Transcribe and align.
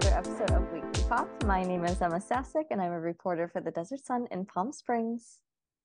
another 0.00 0.16
episode 0.16 0.50
of 0.52 0.72
Weekly 0.72 1.04
Pop. 1.08 1.28
My 1.44 1.62
name 1.62 1.84
is 1.84 2.00
Ema 2.00 2.20
Sasic, 2.20 2.66
and 2.70 2.80
I'm 2.80 2.92
a 2.92 3.00
reporter 3.00 3.48
for 3.48 3.60
the 3.60 3.70
Desert 3.70 4.06
Sun 4.06 4.28
in 4.30 4.46
Palm 4.46 4.72
Springs. 4.72 5.40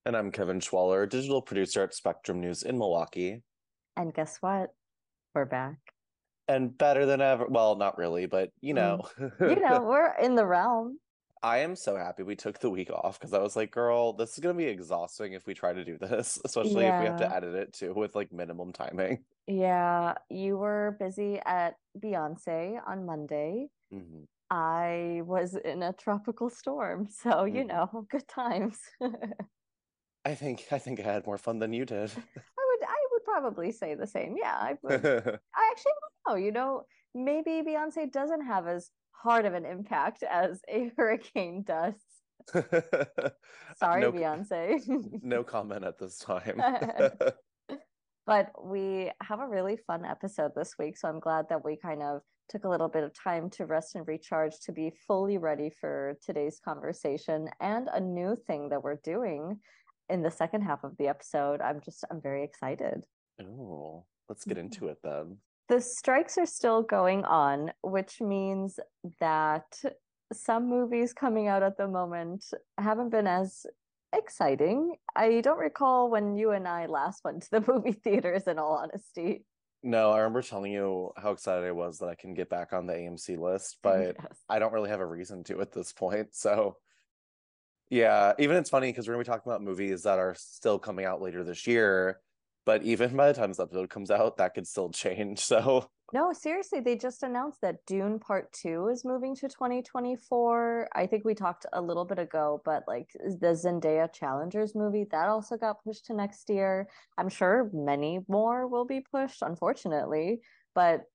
And 0.06 0.16
I'm 0.16 0.32
Kevin 0.32 0.62
Schwaller, 0.62 1.10
digital 1.10 1.42
producer 1.42 1.84
at 1.84 1.94
Spectrum 1.94 2.40
News 2.40 2.64
in 2.64 2.78
Milwaukee. 2.78 3.42
And 3.98 4.14
guess 4.14 4.38
what? 4.40 4.70
We're 5.34 5.46
back. 5.46 5.76
And 6.48 6.78
better 6.78 7.06
than 7.06 7.20
ever. 7.20 7.48
Well, 7.50 7.76
not 7.76 7.98
really, 7.98 8.26
but 8.26 8.52
you 8.62 8.74
mm. 8.74 8.78
know. 8.78 9.10
You 9.42 9.60
know, 9.60 9.82
we're 9.86 10.14
in 10.22 10.36
the 10.36 10.46
realm. 10.46 11.00
I 11.44 11.58
am 11.60 11.76
so 11.76 11.98
happy 11.98 12.24
we 12.24 12.38
took 12.38 12.60
the 12.60 12.70
week 12.70 12.92
off 12.92 13.20
because 13.20 13.34
I 13.34 13.40
was 13.40 13.58
like, 13.58 13.72
girl, 13.72 14.14
this 14.14 14.34
is 14.34 14.40
going 14.40 14.56
to 14.56 14.64
be 14.64 14.70
exhausting 14.70 15.34
if 15.34 15.46
we 15.46 15.54
try 15.54 15.74
to 15.74 15.84
do 15.84 15.98
this, 16.02 16.40
especially 16.46 16.86
if 16.86 17.02
we 17.02 17.08
have 17.08 17.20
to 17.20 17.36
edit 17.36 17.54
it 17.54 17.74
too 17.74 17.94
with 17.94 18.16
like 18.16 18.32
minimum 18.32 18.72
timing. 18.72 19.26
Yeah, 19.46 20.14
you 20.30 20.58
were 20.58 20.96
busy 21.00 21.40
at 21.46 21.76
Beyonce 22.00 22.80
on 22.88 23.06
Monday. 23.06 23.68
Mhm. 23.94 24.26
I 24.50 25.22
was 25.26 25.56
in 25.56 25.82
a 25.84 25.94
tropical 25.94 26.50
storm, 26.50 27.08
so 27.10 27.46
you 27.46 27.64
Mhm. 27.64 27.68
know, 27.68 28.08
good 28.10 28.28
times. 28.28 28.80
I 30.26 30.36
think 30.36 30.66
I 30.72 30.80
think 30.80 31.00
I 31.00 31.04
had 31.04 31.26
more 31.26 31.38
fun 31.38 31.60
than 31.60 31.74
you 31.74 31.86
did. 31.86 32.12
I 32.88 33.08
would 33.12 33.24
probably 33.24 33.72
say 33.72 33.96
the 33.96 34.08
same. 34.08 34.36
Yeah, 34.38 34.56
I 34.56 34.78
would. 34.82 35.06
I 35.56 35.72
actually 35.72 35.92
don't 36.02 36.28
know. 36.28 36.36
You 36.36 36.52
know, 36.52 36.84
maybe 37.14 37.62
Beyonce 37.62 38.12
doesn't 38.12 38.46
have 38.46 38.68
as 38.68 38.92
hard 39.12 39.46
of 39.46 39.54
an 39.54 39.66
impact 39.66 40.24
as 40.24 40.62
a 40.68 40.92
hurricane 40.98 41.64
does. 41.64 41.96
Sorry, 43.78 44.02
no, 44.02 44.12
Beyonce. 44.12 45.22
no 45.24 45.44
comment 45.44 45.84
at 45.84 45.98
this 45.98 46.18
time. 46.20 46.62
But 48.26 48.52
we 48.66 49.12
have 49.22 49.40
a 49.40 49.48
really 49.48 49.78
fun 49.78 50.04
episode 50.06 50.54
this 50.56 50.78
week. 50.80 50.98
So 50.98 51.08
I'm 51.08 51.20
glad 51.20 51.50
that 51.50 51.64
we 51.64 51.78
kind 51.78 52.02
of 52.02 52.22
took 52.50 52.64
a 52.64 52.70
little 52.70 52.88
bit 52.88 53.04
of 53.04 53.14
time 53.14 53.50
to 53.52 53.66
rest 53.66 53.96
and 53.96 54.08
recharge 54.08 54.60
to 54.62 54.72
be 54.72 54.92
fully 55.08 55.38
ready 55.38 55.70
for 55.70 56.18
today's 56.26 56.60
conversation 56.64 57.50
and 57.60 57.88
a 57.94 58.00
new 58.00 58.36
thing 58.36 58.70
that 58.70 58.84
we're 58.84 59.00
doing 59.04 59.60
in 60.10 60.22
the 60.22 60.32
second 60.32 60.62
half 60.62 60.84
of 60.84 60.96
the 60.98 61.08
episode. 61.08 61.62
I'm 61.62 61.82
just, 61.82 62.04
I'm 62.12 62.22
very 62.22 62.44
excited. 62.44 63.06
oh, 63.42 64.06
let's 64.30 64.46
get 64.46 64.58
mm-hmm. 64.58 64.66
into 64.66 64.88
it 64.90 64.98
then. 65.04 65.38
The 65.68 65.82
strikes 65.82 66.38
are 66.38 66.46
still 66.46 66.84
going 66.84 67.26
on, 67.26 67.72
which 67.82 68.22
means 68.22 68.80
that 69.20 69.82
some 70.32 70.70
movies 70.70 71.14
coming 71.14 71.48
out 71.48 71.64
at 71.64 71.78
the 71.78 71.88
moment 71.88 72.46
haven't 72.78 73.10
been 73.10 73.28
as 73.28 73.66
exciting. 74.14 74.96
I 75.16 75.42
don't 75.42 75.58
recall 75.58 76.10
when 76.10 76.36
you 76.36 76.52
and 76.52 76.68
I 76.68 76.86
last 76.86 77.24
went 77.24 77.44
to 77.44 77.52
the 77.52 77.64
movie 77.74 77.94
theaters, 77.94 78.44
in 78.48 78.60
all 78.60 78.80
honesty. 78.82 79.44
No, 79.86 80.10
I 80.12 80.18
remember 80.18 80.42
telling 80.42 80.72
you 80.72 81.12
how 81.16 81.30
excited 81.32 81.64
I 81.64 81.72
was 81.72 82.00
that 82.00 82.10
I 82.10 82.16
can 82.16 82.34
get 82.34 82.50
back 82.50 82.74
on 82.74 82.88
the 82.88 82.94
AMC 82.94 83.38
list, 83.38 83.78
but 83.84 84.18
Yes. 84.20 84.44
I 84.50 84.58
don't 84.60 84.74
really 84.74 84.90
have 84.90 85.00
a 85.00 85.06
reason 85.06 85.44
to 85.46 85.62
at 85.62 85.72
this 85.72 85.94
point. 85.94 86.34
So, 86.34 86.78
yeah, 87.90 88.34
even 88.40 88.58
it's 88.58 88.72
funny 88.72 88.90
because 88.90 89.08
we're 89.08 89.14
gonna 89.14 89.24
be 89.24 89.28
talking 89.28 89.52
about 89.52 89.62
movies 89.62 90.04
that 90.04 90.18
are 90.18 90.34
still 90.38 90.80
coming 90.80 91.06
out 91.06 91.22
later 91.22 91.44
this 91.44 91.68
year, 91.68 92.20
but 92.66 92.82
even 92.84 93.16
by 93.16 93.28
the 93.28 93.36
time 93.40 93.52
this 93.52 93.60
episode 93.60 93.90
comes 93.92 94.10
out, 94.10 94.38
that 94.38 94.56
could 94.56 94.68
still 94.68 94.90
change. 94.90 95.40
So, 95.46 95.90
No, 96.14 96.32
seriously, 96.34 96.80
they 96.80 96.96
just 96.96 97.24
announced 97.24 97.62
that 97.62 97.86
Dune 97.88 98.20
Part 98.20 98.54
2 98.54 98.90
is 98.90 99.04
moving 99.04 99.36
to 99.38 99.50
2024. 99.50 100.88
I 100.94 101.08
think 101.08 101.26
we 101.26 101.34
talked 101.34 101.66
a 101.74 101.82
little 101.82 102.06
bit 102.06 102.20
ago, 102.20 102.62
but 102.64 102.84
like 102.88 103.10
the 103.14 103.48
Zendaya 103.48 104.12
Challengers 104.14 104.76
movie, 104.76 105.06
that 105.12 105.28
also 105.28 105.58
got 105.58 105.84
pushed 105.84 106.06
to 106.06 106.14
next 106.14 106.50
year. 106.50 106.88
I'm 107.18 107.28
sure 107.28 107.72
many 107.74 108.20
more 108.28 108.68
will 108.68 108.86
be 108.86 109.02
pushed, 109.02 109.42
unfortunately. 109.42 110.42
But 110.76 111.06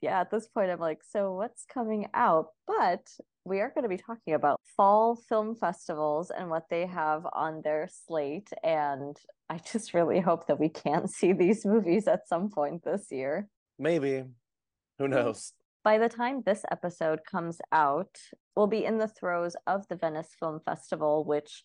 yeah, 0.00 0.20
at 0.20 0.30
this 0.30 0.48
point, 0.48 0.70
I'm 0.70 0.80
like, 0.80 1.02
so 1.08 1.34
what's 1.34 1.66
coming 1.66 2.06
out? 2.14 2.46
But 2.66 3.06
we 3.44 3.60
are 3.60 3.70
going 3.74 3.84
to 3.84 3.88
be 3.90 3.98
talking 3.98 4.32
about 4.34 4.58
fall 4.76 5.16
film 5.16 5.54
festivals 5.54 6.30
and 6.30 6.48
what 6.48 6.64
they 6.70 6.86
have 6.86 7.26
on 7.34 7.60
their 7.62 7.88
slate. 8.06 8.48
And 8.64 9.16
I 9.50 9.58
just 9.58 9.92
really 9.92 10.20
hope 10.20 10.46
that 10.46 10.58
we 10.58 10.70
can 10.70 11.06
see 11.08 11.34
these 11.34 11.66
movies 11.66 12.08
at 12.08 12.26
some 12.26 12.48
point 12.48 12.84
this 12.84 13.08
year 13.10 13.48
maybe, 13.80 14.24
who 14.98 15.08
knows? 15.08 15.52
by 15.82 15.98
the 15.98 16.08
time 16.08 16.42
this 16.44 16.64
episode 16.70 17.20
comes 17.24 17.58
out, 17.72 18.18
we'll 18.54 18.66
be 18.66 18.84
in 18.84 18.98
the 18.98 19.08
throes 19.08 19.56
of 19.66 19.86
the 19.88 19.96
Venice 19.96 20.34
Film 20.38 20.60
Festival, 20.64 21.24
which 21.24 21.64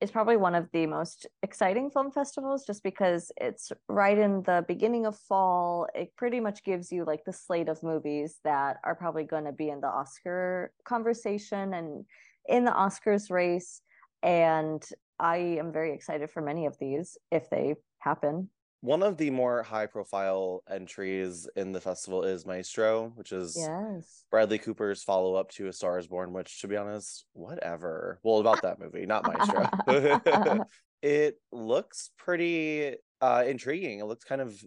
is 0.00 0.12
probably 0.12 0.36
one 0.36 0.54
of 0.54 0.68
the 0.72 0.86
most 0.86 1.26
exciting 1.42 1.90
film 1.90 2.12
festivals 2.12 2.64
just 2.64 2.84
because 2.84 3.32
it's 3.36 3.72
right 3.88 4.16
in 4.16 4.42
the 4.44 4.64
beginning 4.68 5.06
of 5.06 5.16
fall. 5.16 5.88
It 5.92 6.14
pretty 6.16 6.38
much 6.38 6.62
gives 6.62 6.92
you 6.92 7.04
like 7.04 7.24
the 7.24 7.32
slate 7.32 7.68
of 7.68 7.82
movies 7.82 8.38
that 8.44 8.76
are 8.84 8.94
probably 8.94 9.24
going 9.24 9.44
to 9.44 9.52
be 9.52 9.70
in 9.70 9.80
the 9.80 9.88
Oscar 9.88 10.72
conversation 10.84 11.74
and 11.74 12.04
in 12.48 12.64
the 12.64 12.70
Oscars 12.70 13.28
race. 13.28 13.80
And 14.22 14.84
I 15.18 15.36
am 15.58 15.72
very 15.72 15.92
excited 15.92 16.30
for 16.30 16.42
many 16.42 16.66
of 16.66 16.78
these 16.78 17.18
if 17.32 17.50
they 17.50 17.74
happen. 17.98 18.50
One 18.80 19.02
of 19.02 19.16
the 19.16 19.30
more 19.30 19.62
high 19.62 19.86
profile 19.86 20.62
entries 20.68 21.48
in 21.56 21.72
the 21.72 21.80
festival 21.80 22.22
is 22.24 22.46
Maestro, 22.46 23.10
which 23.10 23.32
is 23.32 23.54
Yes. 23.54 24.24
Bradley 24.30 24.58
Cooper's 24.58 25.02
follow 25.02 25.34
up 25.34 25.50
to 25.52 25.68
A 25.68 25.72
Star 25.72 25.98
is 25.98 26.06
Born, 26.08 26.32
which, 26.32 26.60
to 26.60 26.68
be 26.68 26.76
honest, 26.76 27.26
whatever. 27.32 28.20
Well, 28.22 28.38
about 28.40 28.62
that 28.62 28.78
movie, 28.78 29.06
not 29.06 29.26
Maestro. 29.26 29.70
it 31.02 31.40
looks 31.52 32.10
pretty 32.18 32.96
uh 33.20 33.44
intriguing. 33.46 34.00
It 34.00 34.04
looks 34.06 34.24
kind 34.24 34.40
of 34.40 34.64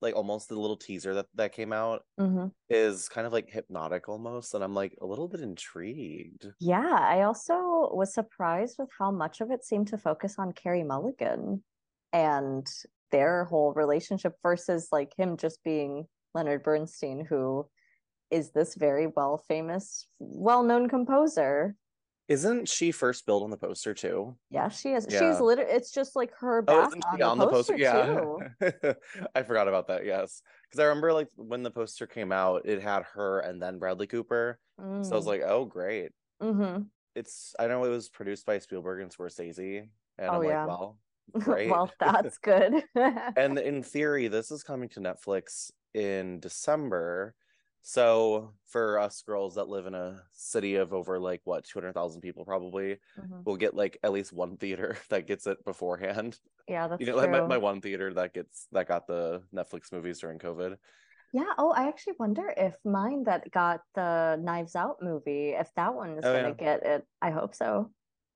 like 0.00 0.16
almost 0.16 0.48
the 0.48 0.58
little 0.58 0.76
teaser 0.76 1.14
that 1.14 1.26
that 1.34 1.52
came 1.52 1.72
out 1.72 2.04
hmm 2.18 2.48
is 2.70 3.08
kind 3.08 3.26
of 3.26 3.32
like 3.32 3.50
hypnotic 3.50 4.08
almost, 4.08 4.54
and 4.54 4.64
I'm 4.64 4.74
like 4.74 4.96
a 5.00 5.06
little 5.06 5.28
bit 5.28 5.40
intrigued. 5.40 6.46
Yeah, 6.60 6.96
I 6.98 7.22
also 7.22 7.92
was 7.92 8.14
surprised 8.14 8.76
with 8.78 8.90
how 8.98 9.10
much 9.10 9.40
of 9.40 9.50
it 9.50 9.64
seemed 9.64 9.88
to 9.88 9.98
focus 9.98 10.38
on 10.38 10.52
Carey 10.52 10.84
Mulligan 10.84 11.64
and 12.12 12.66
their 13.12 13.44
whole 13.44 13.72
relationship 13.74 14.34
versus 14.42 14.88
like 14.90 15.12
him 15.16 15.36
just 15.36 15.62
being 15.62 16.06
Leonard 16.34 16.62
Bernstein, 16.64 17.24
who 17.24 17.68
is 18.30 18.50
this 18.52 18.74
very 18.74 19.06
well 19.06 19.36
famous, 19.36 20.06
well 20.18 20.62
known 20.62 20.88
composer. 20.88 21.76
Isn't 22.28 22.68
she 22.68 22.92
first 22.92 23.26
billed 23.26 23.42
on 23.42 23.50
the 23.50 23.56
poster 23.58 23.94
too? 23.94 24.36
Yeah, 24.50 24.68
she 24.68 24.92
is. 24.92 25.04
She's 25.04 25.40
literally, 25.40 25.70
it's 25.70 25.90
just 25.90 26.16
like 26.16 26.32
her 26.38 26.62
Oh, 26.62 26.80
back 26.80 26.88
isn't 26.88 27.04
on 27.04 27.18
the 27.18 27.26
on 27.26 27.38
the 27.38 27.46
poster, 27.46 27.74
poster? 27.74 28.46
too. 28.58 28.72
Yeah. 28.80 28.92
I 29.34 29.42
forgot 29.42 29.68
about 29.68 29.88
that. 29.88 30.06
Yes. 30.06 30.40
Because 30.64 30.80
I 30.80 30.84
remember 30.84 31.12
like 31.12 31.28
when 31.36 31.62
the 31.62 31.70
poster 31.70 32.06
came 32.06 32.32
out, 32.32 32.62
it 32.64 32.80
had 32.80 33.02
her 33.14 33.40
and 33.40 33.60
then 33.60 33.78
Bradley 33.78 34.06
Cooper. 34.06 34.58
So 35.02 35.14
I 35.14 35.16
was 35.16 35.24
Mm. 35.24 35.28
like, 35.28 35.42
oh, 35.42 35.64
great. 35.66 36.12
Mhm. 36.40 36.86
It's, 37.14 37.54
I 37.58 37.66
know 37.66 37.84
it 37.84 37.90
was 37.90 38.08
produced 38.08 38.46
by 38.46 38.58
Spielberg 38.58 39.02
and 39.02 39.10
Scorsese. 39.10 39.88
And 40.18 40.28
Oh, 40.30 40.40
I'm 40.40 40.42
yeah. 40.42 40.60
like, 40.64 40.68
well, 40.68 40.98
great. 41.32 41.70
Well, 41.70 41.90
that's 42.00 42.38
good. 42.38 42.84
and 42.94 43.58
in 43.58 43.82
theory, 43.82 44.28
this 44.28 44.50
is 44.50 44.62
coming 44.62 44.88
to 44.90 45.00
Netflix 45.00 45.70
in 45.94 46.40
December. 46.40 47.34
So 47.84 48.52
for 48.68 49.00
us 49.00 49.22
girls 49.22 49.56
that 49.56 49.68
live 49.68 49.86
in 49.86 49.94
a 49.94 50.22
city 50.32 50.76
of 50.76 50.92
over 50.94 51.18
like 51.18 51.40
what 51.44 51.64
200,000 51.64 52.20
people 52.20 52.44
probably, 52.44 53.00
Mhm. 53.18 53.44
we'll 53.44 53.56
get 53.56 53.74
like 53.74 53.98
at 54.04 54.12
least 54.12 54.32
one 54.32 54.56
theater 54.56 54.96
that 55.08 55.26
gets 55.26 55.46
it 55.48 55.64
beforehand. 55.64 56.38
Yeah, 56.68 56.86
that's 56.86 57.00
you 57.00 57.06
know, 57.06 57.16
like 57.16 57.30
my, 57.30 57.38
true. 57.38 57.48
my 57.48 57.58
one 57.58 57.80
theater 57.80 58.14
that 58.14 58.34
gets 58.34 58.68
that 58.70 58.86
got 58.86 59.08
the 59.08 59.42
Netflix 59.52 59.90
movies 59.92 60.20
during 60.20 60.38
COVID. 60.38 60.76
Yeah. 61.32 61.52
Oh, 61.58 61.72
I 61.72 61.88
actually 61.88 62.14
wonder 62.18 62.52
if 62.56 62.74
mine 62.84 63.24
that 63.24 63.50
got 63.50 63.80
the 63.94 64.38
Knives 64.40 64.76
Out 64.76 64.98
movie, 65.02 65.50
if 65.50 65.72
that 65.74 65.94
one 65.94 66.18
is 66.18 66.24
Oh, 66.24 66.32
gonna 66.32 66.48
yeah. 66.48 66.54
get 66.54 66.82
it. 66.86 67.06
I 67.20 67.30
hope 67.30 67.54
so. 67.54 67.90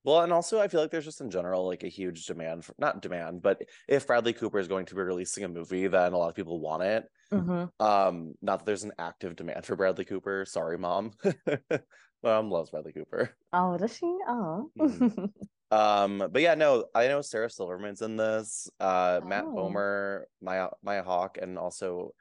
Well, 0.07 0.21
and 0.23 0.33
also 0.33 0.61
I 0.61 0.69
feel 0.69 0.81
like 0.81 0.93
there's 0.93 1.05
just 1.05 1.21
in 1.21 1.31
general 1.31 1.67
like 1.67 1.83
a 1.83 1.89
huge 1.89 2.27
demand 2.27 2.65
for 2.65 2.75
not 2.79 3.03
demand, 3.03 3.43
but 3.43 3.61
if 3.89 4.07
Bradley 4.07 4.33
Cooper 4.33 4.61
is 4.61 4.69
going 4.69 4.87
to 4.87 4.95
be 4.95 5.01
releasing 5.03 5.43
a 5.43 5.49
movie, 5.49 5.89
then 5.89 6.13
a 6.13 6.17
lot 6.17 6.29
of 6.29 6.37
people 6.37 6.61
want 6.61 6.85
it. 6.85 7.05
hmm 7.33 7.65
Um, 7.81 8.35
not 8.41 8.61
that 8.61 8.67
there's 8.67 8.85
an 8.85 8.93
active 9.01 9.35
demand 9.35 9.67
for 9.67 9.75
Bradley 9.75 10.05
Cooper. 10.05 10.45
Sorry, 10.47 10.79
mom. 10.79 11.11
Mom 12.23 12.51
loves 12.51 12.71
Bradley 12.71 12.93
Cooper. 12.93 13.37
Oh, 13.53 13.77
does 13.77 13.97
she? 13.97 14.07
Oh. 14.29 14.71
Mhm. 14.79 15.33
Um, 15.73 16.19
but 16.31 16.43
yeah, 16.43 16.55
no, 16.55 16.85
I 16.95 17.09
know 17.09 17.23
Sarah 17.23 17.51
Silverman's 17.51 18.01
in 18.01 18.17
this. 18.17 18.71
Uh, 18.79 19.21
Matt 19.27 19.47
Oh. 19.49 19.53
Bomer, 19.57 20.23
Maya 20.41 20.69
Maya 20.85 21.03
Hawke, 21.03 21.39
and 21.43 21.59
also 21.59 22.13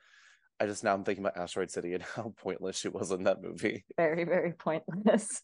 I 0.60 0.66
just 0.66 0.84
now 0.84 0.96
I'm 0.96 1.04
thinking 1.04 1.24
about 1.24 1.38
Asteroid 1.38 1.70
City 1.70 1.94
and 1.94 2.02
how 2.16 2.34
pointless 2.38 2.76
she 2.80 2.88
was 2.90 3.12
in 3.12 3.26
that 3.26 3.44
movie. 3.44 3.86
Very, 3.98 4.24
very 4.24 4.54
pointless. 4.54 5.44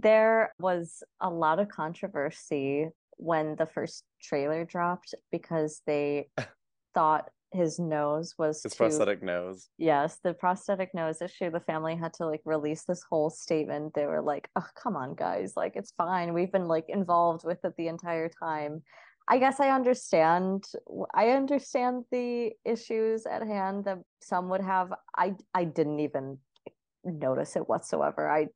There 0.00 0.54
was 0.60 1.02
a 1.20 1.28
lot 1.28 1.58
of 1.58 1.68
controversy 1.68 2.88
when 3.16 3.56
the 3.56 3.66
first 3.66 4.04
trailer 4.22 4.64
dropped 4.64 5.14
because 5.32 5.82
they 5.86 6.28
thought 6.94 7.30
his 7.52 7.78
nose 7.78 8.34
was 8.38 8.62
His 8.62 8.74
too 8.74 8.78
prosthetic 8.78 9.22
nose. 9.22 9.70
Yes, 9.78 10.18
the 10.22 10.34
prosthetic 10.34 10.94
nose 10.94 11.22
issue. 11.22 11.50
The 11.50 11.60
family 11.60 11.96
had 11.96 12.12
to 12.14 12.26
like 12.26 12.42
release 12.44 12.84
this 12.84 13.02
whole 13.08 13.30
statement. 13.30 13.94
They 13.94 14.06
were 14.06 14.22
like, 14.22 14.48
"Oh, 14.54 14.66
come 14.74 14.96
on, 14.96 15.14
guys! 15.14 15.54
Like, 15.56 15.74
it's 15.74 15.92
fine. 15.92 16.34
We've 16.34 16.52
been 16.52 16.68
like 16.68 16.84
involved 16.88 17.44
with 17.44 17.64
it 17.64 17.74
the 17.76 17.88
entire 17.88 18.28
time." 18.28 18.82
I 19.30 19.38
guess 19.38 19.60
I 19.60 19.70
understand. 19.70 20.64
I 21.14 21.30
understand 21.30 22.04
the 22.10 22.52
issues 22.64 23.26
at 23.26 23.46
hand 23.46 23.84
that 23.84 23.98
some 24.20 24.48
would 24.50 24.62
have. 24.62 24.92
I 25.16 25.34
I 25.54 25.64
didn't 25.64 26.00
even 26.00 26.38
notice 27.04 27.56
it 27.56 27.68
whatsoever. 27.68 28.28
I 28.28 28.48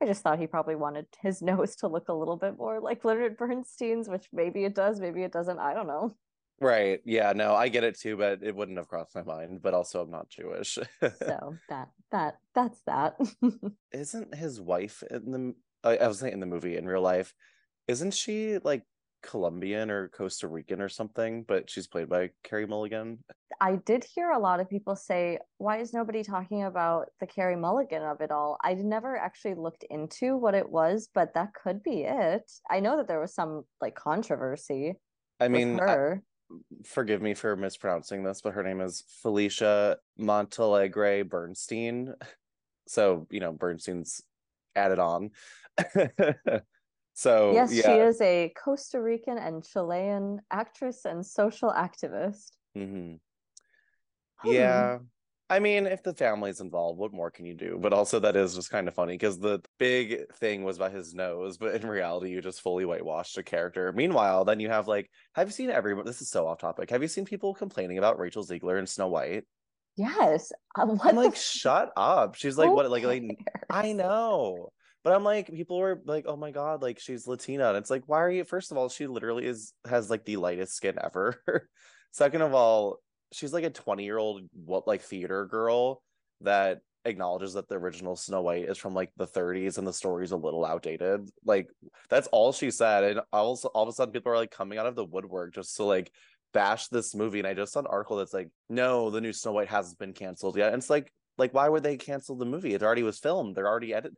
I 0.00 0.06
just 0.06 0.22
thought 0.22 0.38
he 0.38 0.46
probably 0.46 0.76
wanted 0.76 1.06
his 1.22 1.42
nose 1.42 1.76
to 1.76 1.88
look 1.88 2.08
a 2.08 2.14
little 2.14 2.36
bit 2.36 2.56
more 2.56 2.80
like 2.80 3.04
Leonard 3.04 3.36
Bernstein's, 3.36 4.08
which 4.08 4.28
maybe 4.32 4.64
it 4.64 4.74
does, 4.74 5.00
maybe 5.00 5.22
it 5.22 5.32
doesn't. 5.32 5.58
I 5.58 5.74
don't 5.74 5.86
know. 5.86 6.14
Right. 6.60 7.00
Yeah, 7.04 7.32
no, 7.34 7.54
I 7.54 7.68
get 7.68 7.84
it 7.84 7.98
too, 7.98 8.16
but 8.16 8.42
it 8.42 8.54
wouldn't 8.54 8.78
have 8.78 8.88
crossed 8.88 9.14
my 9.14 9.22
mind. 9.22 9.62
But 9.62 9.74
also 9.74 10.02
I'm 10.02 10.10
not 10.10 10.28
Jewish. 10.28 10.74
so 11.00 11.54
that 11.68 11.88
that 12.10 12.38
that's 12.54 12.80
that. 12.86 13.16
Isn't 13.92 14.34
his 14.34 14.60
wife 14.60 15.04
in 15.08 15.30
the 15.30 15.54
I, 15.84 15.98
I 15.98 16.08
was 16.08 16.18
saying 16.18 16.32
in 16.32 16.40
the 16.40 16.46
movie 16.46 16.76
in 16.76 16.86
real 16.86 17.00
life, 17.00 17.32
isn't 17.86 18.12
she 18.12 18.58
like 18.58 18.82
Colombian 19.22 19.90
or 19.90 20.08
Costa 20.08 20.48
Rican 20.48 20.80
or 20.80 20.88
something, 20.88 21.42
but 21.42 21.68
she's 21.68 21.86
played 21.86 22.08
by 22.08 22.30
Carey 22.44 22.66
Mulligan. 22.66 23.18
I 23.60 23.76
did 23.76 24.04
hear 24.04 24.30
a 24.30 24.38
lot 24.38 24.60
of 24.60 24.68
people 24.68 24.94
say, 24.94 25.38
why 25.58 25.78
is 25.78 25.92
nobody 25.92 26.22
talking 26.22 26.64
about 26.64 27.08
the 27.20 27.26
Carey 27.26 27.56
Mulligan 27.56 28.02
of 28.02 28.20
it 28.20 28.30
all? 28.30 28.56
I 28.62 28.74
never 28.74 29.16
actually 29.16 29.54
looked 29.54 29.84
into 29.90 30.36
what 30.36 30.54
it 30.54 30.68
was, 30.68 31.08
but 31.12 31.34
that 31.34 31.54
could 31.54 31.82
be 31.82 32.02
it. 32.02 32.50
I 32.70 32.80
know 32.80 32.96
that 32.96 33.08
there 33.08 33.20
was 33.20 33.34
some 33.34 33.64
like 33.80 33.94
controversy. 33.94 34.94
I 35.40 35.48
mean, 35.48 35.78
her. 35.78 36.22
I, 36.22 36.54
forgive 36.84 37.20
me 37.20 37.34
for 37.34 37.56
mispronouncing 37.56 38.22
this, 38.22 38.40
but 38.40 38.54
her 38.54 38.62
name 38.62 38.80
is 38.80 39.04
Felicia 39.22 39.98
Montalegre 40.16 41.22
Bernstein. 41.22 42.14
So, 42.90 43.26
you 43.28 43.40
know, 43.40 43.52
Bernstein's 43.52 44.22
added 44.74 44.98
on. 44.98 45.32
So 47.18 47.50
yes, 47.52 47.72
yeah. 47.72 47.82
she 47.82 47.92
is 47.94 48.20
a 48.20 48.52
Costa 48.62 49.02
Rican 49.02 49.38
and 49.38 49.64
Chilean 49.64 50.40
actress 50.52 51.04
and 51.04 51.26
social 51.26 51.68
activist. 51.68 52.52
Mm-hmm. 52.76 53.14
Hmm. 54.36 54.48
Yeah. 54.48 54.98
I 55.50 55.58
mean, 55.58 55.88
if 55.88 56.04
the 56.04 56.14
family's 56.14 56.60
involved, 56.60 56.96
what 57.00 57.12
more 57.12 57.32
can 57.32 57.44
you 57.44 57.54
do? 57.54 57.76
But 57.80 57.92
also, 57.92 58.20
that 58.20 58.36
is 58.36 58.54
just 58.54 58.70
kind 58.70 58.86
of 58.86 58.94
funny 58.94 59.14
because 59.14 59.40
the 59.40 59.60
big 59.80 60.32
thing 60.34 60.62
was 60.62 60.76
about 60.76 60.92
his 60.92 61.12
nose, 61.12 61.56
but 61.56 61.74
in 61.74 61.88
reality, 61.88 62.30
you 62.30 62.40
just 62.40 62.60
fully 62.60 62.84
whitewashed 62.84 63.36
a 63.36 63.42
character. 63.42 63.92
Meanwhile, 63.92 64.44
then 64.44 64.60
you 64.60 64.68
have 64.68 64.86
like, 64.86 65.10
have 65.32 65.48
you 65.48 65.52
seen 65.52 65.70
everyone? 65.70 66.06
This 66.06 66.22
is 66.22 66.30
so 66.30 66.46
off 66.46 66.58
topic. 66.58 66.88
Have 66.90 67.02
you 67.02 67.08
seen 67.08 67.24
people 67.24 67.52
complaining 67.52 67.98
about 67.98 68.20
Rachel 68.20 68.44
Zegler 68.44 68.78
and 68.78 68.88
Snow 68.88 69.08
White? 69.08 69.42
Yes. 69.96 70.52
Uh, 70.78 70.96
I'm 71.02 71.16
like, 71.16 71.34
shut 71.34 71.90
up. 71.96 72.36
She's 72.36 72.56
like, 72.56 72.70
what? 72.70 72.88
Like, 72.88 73.02
like, 73.02 73.44
I 73.68 73.92
know. 73.92 74.70
But 75.08 75.14
I'm 75.14 75.24
like, 75.24 75.50
people 75.50 75.78
were 75.78 76.02
like, 76.04 76.26
oh 76.28 76.36
my 76.36 76.50
god, 76.50 76.82
like 76.82 76.98
she's 76.98 77.26
Latina. 77.26 77.68
And 77.68 77.78
it's 77.78 77.88
like, 77.88 78.02
why 78.04 78.20
are 78.20 78.30
you 78.30 78.44
first 78.44 78.70
of 78.70 78.76
all, 78.76 78.90
she 78.90 79.06
literally 79.06 79.46
is 79.46 79.72
has 79.88 80.10
like 80.10 80.26
the 80.26 80.36
lightest 80.36 80.74
skin 80.74 80.98
ever. 81.02 81.42
Second 82.12 82.42
of 82.42 82.52
all, 82.52 82.98
she's 83.32 83.54
like 83.54 83.64
a 83.64 83.70
20 83.70 84.04
year 84.04 84.18
old 84.18 84.42
what 84.52 84.86
like 84.86 85.00
theater 85.00 85.46
girl 85.46 86.02
that 86.42 86.80
acknowledges 87.06 87.54
that 87.54 87.70
the 87.70 87.76
original 87.76 88.16
Snow 88.16 88.42
White 88.42 88.68
is 88.68 88.76
from 88.76 88.92
like 88.92 89.10
the 89.16 89.26
30s 89.26 89.78
and 89.78 89.86
the 89.86 89.94
story's 89.94 90.32
a 90.32 90.36
little 90.36 90.62
outdated. 90.62 91.26
Like 91.42 91.70
that's 92.10 92.26
all 92.26 92.52
she 92.52 92.70
said. 92.70 93.04
And 93.04 93.20
also 93.32 93.68
all 93.68 93.84
of 93.84 93.88
a 93.88 93.92
sudden 93.92 94.12
people 94.12 94.32
are 94.32 94.36
like 94.36 94.50
coming 94.50 94.78
out 94.78 94.84
of 94.84 94.94
the 94.94 95.06
woodwork 95.06 95.54
just 95.54 95.74
to 95.76 95.84
like 95.84 96.12
bash 96.52 96.88
this 96.88 97.14
movie. 97.14 97.38
And 97.38 97.48
I 97.48 97.54
just 97.54 97.72
saw 97.72 97.80
an 97.80 97.86
article 97.86 98.18
that's 98.18 98.34
like, 98.34 98.50
no, 98.68 99.08
the 99.08 99.22
new 99.22 99.32
Snow 99.32 99.52
White 99.52 99.68
hasn't 99.68 99.98
been 99.98 100.12
canceled 100.12 100.58
yet. 100.58 100.74
And 100.74 100.82
it's 100.82 100.90
like, 100.90 101.10
like 101.38 101.54
why 101.54 101.66
would 101.66 101.82
they 101.82 101.96
cancel 101.96 102.36
the 102.36 102.44
movie? 102.44 102.74
It 102.74 102.82
already 102.82 103.04
was 103.04 103.18
filmed. 103.18 103.56
They're 103.56 103.68
already 103.68 103.94
edit 103.94 104.12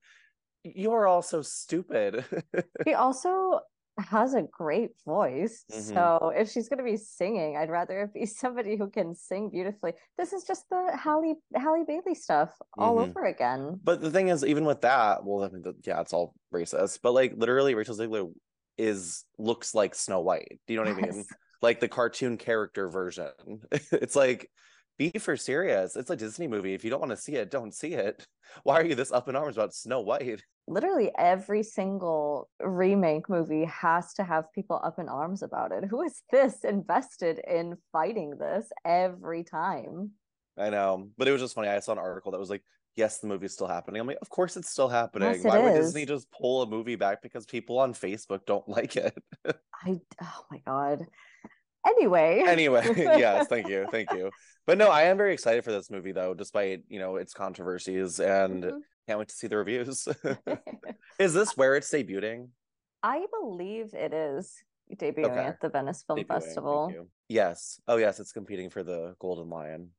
you're 0.65 1.07
all 1.07 1.23
so 1.23 1.43
stupid. 1.43 2.25
he 2.85 2.95
also 2.95 3.61
has 3.99 4.35
a 4.35 4.43
great 4.43 4.91
voice. 5.05 5.65
Mm-hmm. 5.71 5.95
So 5.95 6.33
if 6.35 6.51
she's 6.51 6.69
going 6.69 6.79
to 6.79 6.85
be 6.85 6.97
singing, 6.97 7.57
I'd 7.57 7.71
rather 7.71 8.03
it 8.03 8.15
be 8.15 8.27
somebody 8.27 8.77
who 8.77 8.89
can 8.89 9.15
sing 9.15 9.51
beautifully. 9.51 9.93
This 10.19 10.33
is 10.33 10.45
just 10.45 10.69
the 10.71 10.97
Halle 10.97 11.37
Halle 11.55 11.85
Bailey 11.87 12.15
stuff 12.15 12.51
all 12.79 12.97
mm-hmm. 12.97 13.11
over 13.11 13.25
again. 13.27 13.79
But 13.83 14.01
the 14.01 14.11
thing 14.11 14.29
is, 14.29 14.45
even 14.45 14.65
with 14.65 14.83
that, 14.83 15.25
well, 15.25 15.45
I 15.45 15.49
mean, 15.49 15.65
yeah, 15.85 16.01
it's 16.01 16.12
all 16.12 16.35
racist. 16.55 17.01
But 17.03 17.13
like, 17.13 17.35
literally, 17.37 17.75
Rachel 17.75 17.97
Zegler 17.97 18.33
is 18.79 19.25
looks 19.39 19.75
like 19.75 19.95
Snow 19.95 20.21
White. 20.21 20.61
Do 20.67 20.75
you 20.75 20.83
know 20.83 20.91
what 20.91 21.01
yes. 21.01 21.13
I 21.13 21.17
mean? 21.17 21.25
Like 21.63 21.81
the 21.81 21.89
cartoon 21.89 22.39
character 22.39 22.89
version. 22.89 23.31
it's 23.93 24.17
like 24.17 24.51
be 25.00 25.19
for 25.19 25.35
serious. 25.35 25.97
It's 25.97 26.11
a 26.11 26.17
Disney 26.17 26.47
movie. 26.47 26.75
If 26.75 26.85
you 26.85 26.91
don't 26.91 27.00
want 27.00 27.11
to 27.11 27.17
see 27.17 27.32
it, 27.32 27.50
don't 27.50 27.73
see 27.73 27.94
it. 27.94 28.26
Why 28.64 28.81
are 28.81 28.85
you 28.85 28.94
this 28.94 29.11
up 29.11 29.29
in 29.29 29.37
arms 29.37 29.56
about 29.56 29.73
Snow 29.73 30.00
White? 30.00 30.43
Literally 30.69 31.11
every 31.17 31.62
single 31.62 32.50
remake 32.61 33.29
movie 33.29 33.64
has 33.64 34.12
to 34.14 34.25
have 34.25 34.52
people 34.52 34.79
up 34.85 34.99
in 34.99 35.08
arms 35.08 35.43
about 35.43 35.73
it. 35.73 35.85
Who 35.91 36.02
is 36.02 36.20
this 36.31 36.64
invested 36.64 37.41
in 37.49 37.79
fighting 37.93 38.37
this 38.38 38.70
every 38.85 39.43
time? 39.43 40.11
I 40.58 40.69
know, 40.69 41.08
but 41.17 41.26
it 41.26 41.32
was 41.32 41.41
just 41.41 41.55
funny. 41.55 41.69
I 41.69 41.81
saw 41.81 41.93
an 41.93 41.99
article 41.99 42.32
that 42.32 42.41
was 42.41 42.50
like, 42.50 42.62
yes, 42.94 43.20
the 43.20 43.26
movie's 43.26 43.55
still 43.55 43.69
happening. 43.69 44.03
I'm 44.03 44.06
like, 44.06 44.19
of 44.20 44.29
course 44.29 44.58
it's 44.58 44.69
still 44.69 44.88
happening. 44.88 45.32
Yes, 45.32 45.44
Why 45.44 45.61
is. 45.61 45.64
would 45.64 45.81
Disney 45.81 46.05
just 46.05 46.31
pull 46.31 46.61
a 46.61 46.67
movie 46.67 46.96
back 46.96 47.23
because 47.23 47.46
people 47.46 47.79
on 47.79 47.94
Facebook 47.94 48.44
don't 48.44 48.69
like 48.69 48.96
it? 48.96 49.17
I 49.46 49.99
oh 50.23 50.44
my 50.50 50.61
god. 50.67 51.06
Anyway. 51.87 52.43
Anyway, 52.47 52.85
yes, 52.97 53.47
thank 53.49 53.69
you. 53.69 53.87
Thank 53.91 54.11
you. 54.15 54.31
But 54.67 54.79
no, 54.79 54.88
I 54.88 55.03
am 55.03 55.17
very 55.17 55.32
excited 55.32 55.65
for 55.65 55.73
this 55.73 55.91
movie 55.91 56.12
though, 56.12 56.35
despite, 56.35 56.82
you 56.88 56.99
know, 56.99 57.17
its 57.17 57.32
controversies 57.32 58.21
and 58.21 58.62
mm-hmm. 58.62 58.79
can't 59.06 59.19
wait 59.19 59.29
to 59.29 59.35
see 59.35 59.47
the 59.47 59.56
reviews. 59.56 60.06
is 61.19 61.35
this 61.35 61.56
where 61.56 61.77
it's 61.77 61.91
debuting? 61.91 62.49
I 63.03 63.27
believe 63.32 63.94
it 63.94 64.12
is 64.12 64.55
debuting 64.94 65.31
okay. 65.31 65.47
at 65.47 65.61
the 65.61 65.71
Venice 65.71 66.05
Film 66.06 66.19
debuting, 66.19 66.27
Festival. 66.29 67.06
Yes. 67.29 67.81
Oh 67.88 67.97
yes, 67.97 68.21
it's 68.21 68.32
competing 68.32 68.71
for 68.71 68.82
the 68.82 69.15
Golden 69.19 69.49
Lion. 69.49 69.91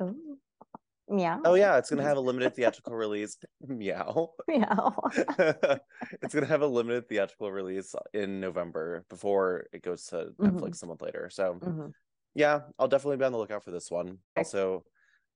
Oh. 0.00 0.14
Meow. 1.10 1.40
Oh 1.44 1.54
yeah, 1.54 1.76
it's 1.76 1.90
gonna 1.90 2.02
have 2.02 2.16
a 2.16 2.20
limited 2.30 2.54
theatrical 2.54 2.94
release. 2.94 3.36
Meow. 3.66 4.30
Meow. 4.48 4.94
it's 6.22 6.34
gonna 6.34 6.46
have 6.46 6.62
a 6.62 6.66
limited 6.66 7.08
theatrical 7.08 7.50
release 7.50 7.94
in 8.14 8.40
November 8.40 9.04
before 9.10 9.66
it 9.72 9.82
goes 9.82 10.04
to 10.06 10.16
mm-hmm. 10.16 10.46
Netflix 10.46 10.82
a 10.82 10.86
month 10.86 11.02
later. 11.02 11.28
So 11.30 11.58
mm-hmm. 11.60 11.88
yeah, 12.34 12.60
I'll 12.78 12.88
definitely 12.88 13.16
be 13.16 13.24
on 13.24 13.32
the 13.32 13.38
lookout 13.38 13.64
for 13.64 13.72
this 13.72 13.90
one. 13.90 14.18
Also, 14.36 14.84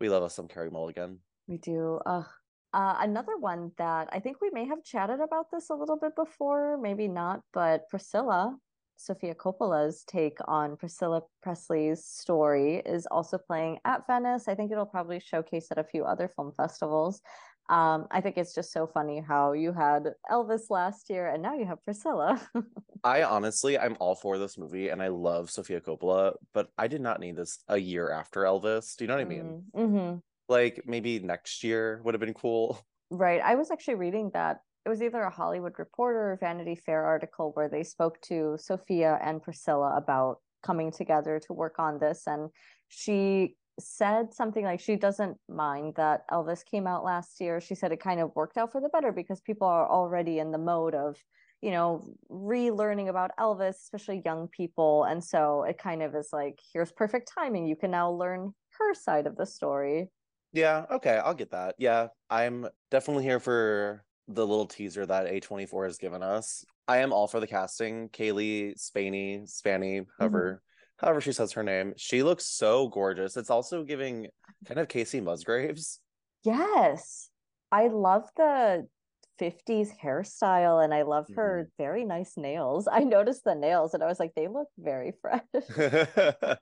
we 0.01 0.09
love 0.09 0.23
us 0.23 0.35
some 0.35 0.49
Carey 0.49 0.71
Mulligan. 0.71 1.19
We 1.49 1.59
do. 1.59 2.01
Uh, 2.07 2.23
uh, 2.73 2.97
another 3.01 3.37
one 3.39 3.71
that 3.79 4.09
I 4.13 4.19
think 4.19 4.41
we 4.41 4.51
may 4.53 4.67
have 4.67 4.83
chatted 4.83 5.21
about 5.21 5.47
this 5.53 5.71
a 5.71 5.75
little 5.75 5.97
bit 5.97 6.17
before, 6.17 6.77
maybe 6.81 7.07
not, 7.07 7.41
but 7.53 7.89
Priscilla 7.89 8.57
Sofia 8.97 9.35
Coppola's 9.35 10.05
take 10.05 10.39
on 10.47 10.77
Priscilla 10.77 11.23
Presley's 11.43 12.05
story 12.05 12.83
is 12.87 13.07
also 13.07 13.39
playing 13.39 13.79
at 13.85 14.07
Venice. 14.07 14.49
I 14.49 14.55
think 14.55 14.73
it'll 14.73 14.87
probably 14.87 15.21
showcase 15.21 15.69
at 15.71 15.79
a 15.79 15.85
few 15.85 16.05
other 16.05 16.29
film 16.29 16.53
festivals. 16.53 17.21
Um, 17.71 18.07
I 18.11 18.21
think 18.21 18.37
it's 18.37 18.55
just 18.55 18.73
so 18.73 18.87
funny 18.87 19.21
how 19.27 19.53
you 19.53 19.73
had 19.73 20.09
Elvis 20.31 20.69
last 20.69 21.09
year 21.09 21.29
and 21.29 21.43
now 21.43 21.55
you 21.55 21.65
have 21.65 21.83
Priscilla. 21.83 22.41
I 23.05 23.23
honestly, 23.23 23.79
I'm 23.79 23.97
all 24.01 24.15
for 24.15 24.39
this 24.39 24.59
movie 24.59 24.91
and 24.91 25.03
I 25.03 25.09
love 25.09 25.51
Sofia 25.51 25.81
Coppola, 25.81 26.35
but 26.53 26.69
I 26.77 26.89
did 26.89 27.01
not 27.01 27.21
need 27.21 27.37
this 27.37 27.59
a 27.69 27.79
year 27.79 28.11
after 28.11 28.43
Elvis. 28.43 28.97
Do 28.97 29.05
you 29.05 29.09
know 29.09 29.15
what 29.15 29.23
I 29.23 29.25
mean? 29.25 29.63
Mm-hmm. 29.75 30.17
Like 30.49 30.83
maybe 30.87 31.21
next 31.21 31.65
year 31.65 32.01
would 32.05 32.15
have 32.15 32.21
been 32.21 32.35
cool. 32.35 32.79
Right. 33.11 33.41
I 33.41 33.55
was 33.55 33.71
actually 33.71 33.95
reading 33.95 34.31
that 34.35 34.61
it 34.85 34.89
was 34.89 35.03
either 35.03 35.23
a 35.23 35.31
Hollywood 35.31 35.79
Reporter 35.79 36.33
or 36.33 36.39
Vanity 36.41 36.75
Fair 36.75 37.05
article 37.05 37.53
where 37.55 37.69
they 37.69 37.83
spoke 37.83 38.21
to 38.23 38.57
Sofia 38.59 39.19
and 39.25 39.43
Priscilla 39.43 39.97
about 39.97 40.39
coming 40.63 40.93
together 40.93 41.41
to 41.47 41.53
work 41.53 41.79
on 41.79 41.99
this. 41.99 42.23
And 42.27 42.51
she 42.89 43.57
said 43.81 44.33
something 44.33 44.65
like 44.65 44.81
she 44.81 44.97
doesn't 44.97 45.37
mind 45.49 45.95
that 45.97 46.29
Elvis 46.31 46.65
came 46.65 46.87
out 46.87 47.05
last 47.05 47.41
year. 47.41 47.61
She 47.61 47.75
said 47.75 47.93
it 47.93 48.01
kind 48.01 48.21
of 48.21 48.35
worked 48.35 48.57
out 48.57 48.73
for 48.73 48.81
the 48.81 48.89
better 48.91 49.11
because 49.11 49.41
people 49.41 49.67
are 49.67 49.91
already 49.91 50.39
in 50.39 50.53
the 50.53 50.59
mode 50.59 50.95
of, 50.95 51.17
you 51.61 51.71
know, 51.71 52.07
relearning 52.31 53.09
about 53.09 53.31
Elvis, 53.41 53.71
especially 53.71 54.23
young 54.25 54.49
people. 54.49 55.05
And 55.05 55.23
so 55.25 55.65
it 55.65 55.79
kind 55.79 56.03
of 56.03 56.15
is 56.15 56.29
like, 56.33 56.61
here's 56.73 56.93
perfect 56.93 57.31
timing. 57.35 57.67
You 57.67 57.77
can 57.77 57.91
now 57.91 58.11
learn 58.11 58.55
her 58.79 58.95
side 58.95 59.27
of 59.27 59.37
the 59.37 59.47
story. 59.47 60.11
Yeah, 60.53 60.85
okay, 60.91 61.17
I'll 61.17 61.35
get 61.35 61.51
that. 61.51 61.75
Yeah, 61.79 62.09
I'm 62.31 62.69
definitely 62.91 63.25
here 63.25 63.41
for 63.41 64.05
the 64.29 64.47
little 64.47 64.67
teaser 64.67 65.05
that 65.07 65.27
A24 65.27 65.87
has 65.87 65.99
given 65.99 66.23
us. 66.23 66.65
I 66.89 66.99
am 66.99 67.13
all 67.13 67.27
for 67.27 67.41
the 67.41 67.47
casting. 67.47 68.09
Cailee 68.11 68.79
Spaeny, 68.79 69.43
Spanny, 69.47 70.01
mm-hmm. 70.01 70.11
however, 70.19 70.63
mm-hmm. 70.63 71.07
however 71.07 71.21
she 71.21 71.33
says 71.33 71.53
her 71.53 71.63
name. 71.63 71.95
She 71.97 72.23
looks 72.23 72.47
so 72.47 72.89
gorgeous. 72.89 73.37
It's 73.37 73.51
also 73.51 73.85
giving 73.85 74.29
kind 74.67 74.81
of 74.81 74.89
Kacey 74.89 75.23
Musgraves. 75.23 76.01
Yes. 76.45 77.31
I 77.73 77.89
love 77.89 78.29
the 78.37 78.87
50s 79.41 79.91
hairstyle 80.03 80.85
and 80.85 80.95
I 80.95 81.03
love 81.03 81.27
her 81.37 81.65
mm-hmm. 81.65 81.83
very 81.83 82.05
nice 82.05 82.35
nails. 82.37 82.89
I 82.91 83.01
noticed 83.01 83.45
the 83.45 83.55
nails 83.55 83.95
and 83.95 84.03
I 84.03 84.07
was 84.07 84.21
like, 84.21 84.33
they 84.37 84.49
look 84.49 84.69
very 84.79 85.13
fresh. 85.21 85.41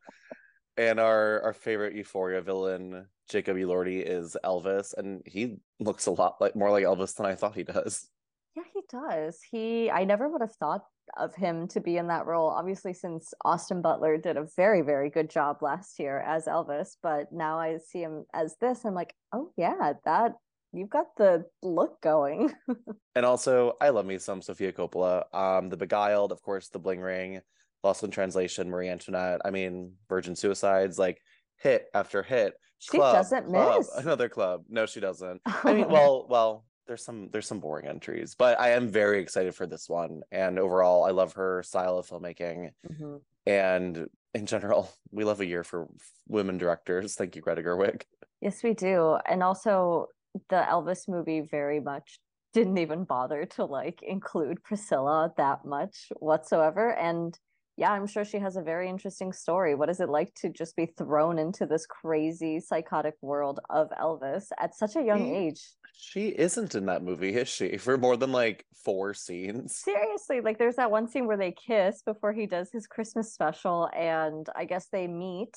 and 0.77 1.01
our 1.01 1.43
our 1.43 1.53
favorite 1.53 1.95
Euphoria 1.95 2.41
villain, 2.41 3.07
Jacob 3.29 3.57
Elordi, 3.57 4.03
is 4.03 4.37
Elvis, 4.45 4.95
and 4.97 5.23
he 5.27 5.57
looks 5.81 6.07
a 6.07 6.11
lot 6.11 6.41
like 6.41 6.57
more 6.57 6.71
like 6.71 6.85
Elvis 6.85 7.15
than 7.17 7.27
I 7.27 7.35
thought 7.35 7.55
he 7.55 7.65
does. 7.65 8.09
Yeah, 8.57 8.65
he 8.73 8.81
does. 8.91 9.39
He 9.51 9.91
I 9.91 10.05
never 10.05 10.29
would 10.29 10.43
have 10.43 10.55
thought 10.55 10.85
of 11.17 11.35
him 11.35 11.69
to 11.69 11.81
be 11.81 11.97
in 11.97 12.09
that 12.09 12.27
role. 12.27 12.49
Obviously, 12.49 12.93
since 12.93 13.33
Austin 13.45 13.83
Butler 13.83 14.19
did 14.19 14.37
a 14.37 14.47
very, 14.57 14.83
very 14.83 15.11
good 15.11 15.31
job 15.31 15.63
last 15.63 15.99
year 15.99 16.21
as 16.21 16.47
Elvis, 16.47 16.97
but 17.03 17.33
now 17.33 17.59
I 17.59 17.79
see 17.79 18.03
him 18.03 18.25
as 18.35 18.57
this. 18.61 18.85
I'm 18.85 18.95
like, 18.95 19.15
oh 19.33 19.53
yeah, 19.57 19.95
that 20.05 20.33
you've 20.73 20.91
got 20.91 21.17
the 21.17 21.45
look 21.63 22.01
going. 22.01 22.53
and 23.15 23.27
also, 23.27 23.75
I 23.81 23.91
love 23.91 24.07
me 24.07 24.19
some 24.19 24.43
Sofia 24.43 24.73
Coppola. 24.73 25.25
Um, 25.35 25.69
The 25.69 25.77
Beguiled, 25.77 26.33
of 26.33 26.43
course, 26.43 26.69
The 26.69 26.79
Bling 26.79 27.01
Ring, 27.01 27.41
Lost 27.83 28.05
in 28.05 28.11
Translation, 28.11 28.71
Marie 28.71 28.89
Antoinette. 28.89 29.41
I 29.45 29.51
mean, 29.51 29.93
Virgin 30.09 30.37
Suicides, 30.37 30.99
like 30.99 31.21
hit 31.59 31.87
after 31.95 32.23
hit. 32.23 32.55
She 32.79 32.99
club, 32.99 33.15
doesn't 33.15 33.47
club, 33.47 33.79
miss 33.79 33.91
another 33.97 34.29
club. 34.29 34.65
No, 34.69 34.87
she 34.87 35.01
doesn't. 35.01 35.41
I 35.47 35.73
mean, 35.73 35.89
well, 35.89 36.27
well, 36.29 36.65
there's 36.87 37.05
some 37.05 37.29
there's 37.33 37.47
some 37.47 37.61
boring 37.61 37.87
entries, 37.87 38.35
but 38.37 38.59
I 38.61 38.71
am 38.71 38.89
very 38.89 39.21
excited 39.21 39.55
for 39.55 39.67
this 39.67 39.89
one. 39.89 40.23
And 40.31 40.59
overall, 40.59 41.05
I 41.05 41.11
love 41.11 41.35
her 41.35 41.63
style 41.63 41.99
of 41.99 42.09
filmmaking. 42.09 42.71
Mm-hmm. 42.91 43.17
And 43.47 44.07
in 44.35 44.47
general, 44.47 44.91
we 45.11 45.25
love 45.25 45.41
a 45.41 45.47
year 45.47 45.65
for 45.65 45.89
women 46.29 46.59
directors. 46.59 47.15
Thank 47.15 47.37
you, 47.37 47.43
Greta 47.43 47.63
Gerwig. 47.63 48.03
Yes, 48.41 48.63
we 48.63 48.75
do. 48.75 49.19
And 49.29 49.43
also 49.43 50.09
the 50.49 50.65
Elvis 50.69 51.09
movie 51.09 51.41
very 51.41 51.79
much 51.79 52.19
didn't 52.53 52.79
even 52.79 53.05
bother 53.05 53.47
to 53.47 53.65
like 53.65 54.03
include 54.03 54.63
Priscilla 54.63 55.33
that 55.37 55.65
much 55.65 56.09
whatsoever. 56.19 56.93
And 56.93 57.39
yeah, 57.77 57.91
I'm 57.93 58.07
sure 58.07 58.25
she 58.25 58.39
has 58.39 58.57
a 58.57 58.63
very 58.63 58.89
interesting 58.89 59.33
story. 59.33 59.75
What 59.75 59.89
is 59.89 60.01
it 60.01 60.09
like 60.09 60.35
to 60.37 60.51
just 60.51 60.77
be 60.77 60.87
thrown 60.87 61.39
into 61.39 61.67
this 61.67 61.87
crazy 61.87 62.61
psychotic 62.61 63.15
world 63.23 63.61
of 63.71 63.91
Elvis 63.91 64.47
at 64.59 64.75
such 64.75 64.97
a 64.97 65.03
young 65.03 65.25
she, 65.25 65.35
age? 65.35 65.71
She 65.95 66.29
isn't 66.29 66.75
in 66.75 66.87
that 66.87 67.03
movie, 67.03 67.35
is 67.35 67.49
she? 67.49 67.77
For 67.79 67.97
more 67.97 68.17
than 68.17 68.33
like 68.33 68.67
four 68.85 69.15
scenes. 69.15 69.77
Seriously, 69.77 70.41
like 70.41 70.59
there's 70.59 70.77
that 70.77 70.91
one 70.91 71.09
scene 71.09 71.27
where 71.27 71.37
they 71.37 71.53
kiss 71.53 72.03
before 72.03 72.33
he 72.33 72.47
does 72.47 72.71
his 72.71 72.87
Christmas 72.87 73.33
special, 73.33 73.89
and 73.97 74.47
I 74.55 74.65
guess 74.65 74.89
they 74.93 75.07
meet 75.07 75.57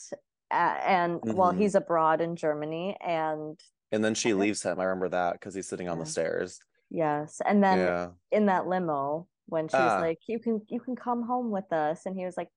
uh, 0.52 0.78
and 0.86 1.20
mm-hmm. 1.22 1.34
while 1.34 1.52
he's 1.52 1.76
abroad 1.76 2.22
in 2.22 2.36
Germany 2.36 2.96
and 3.06 3.60
and 3.92 4.04
then 4.04 4.16
she 4.16 4.34
leaves 4.34 4.64
him. 4.64 4.80
I 4.80 4.84
remember 4.84 5.10
that 5.10 5.34
because 5.34 5.56
he's 5.56 5.68
sitting 5.68 5.88
on 5.88 6.00
the 6.00 6.06
stairs. 6.06 6.60
Yes. 6.90 7.42
And 7.46 7.64
then 7.64 7.80
yeah. 7.80 8.08
in 8.32 8.48
that 8.48 8.68
limo 8.68 9.28
when 9.48 9.68
she's 9.68 9.76
ah. 9.76 10.00
like, 10.00 10.20
You 10.28 10.40
can 10.40 10.62
you 10.70 10.80
can 10.80 10.96
come 10.96 11.24
home 11.24 11.52
with 11.52 11.72
us. 11.72 12.06
And 12.06 12.18
he 12.18 12.26
was 12.26 12.38
like, 12.38 12.50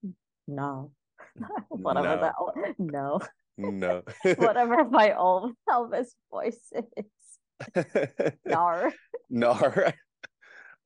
No. 0.46 0.92
Whatever 1.68 2.16
no. 2.16 2.52
that 2.54 2.74
no. 2.78 3.20
No. 3.56 4.02
Whatever 4.36 4.84
my 4.84 5.14
old 5.16 5.52
Elvis 5.68 6.08
voice 6.30 6.72
is. 6.72 8.34
Nar. 8.46 8.92
Nar. 9.28 9.94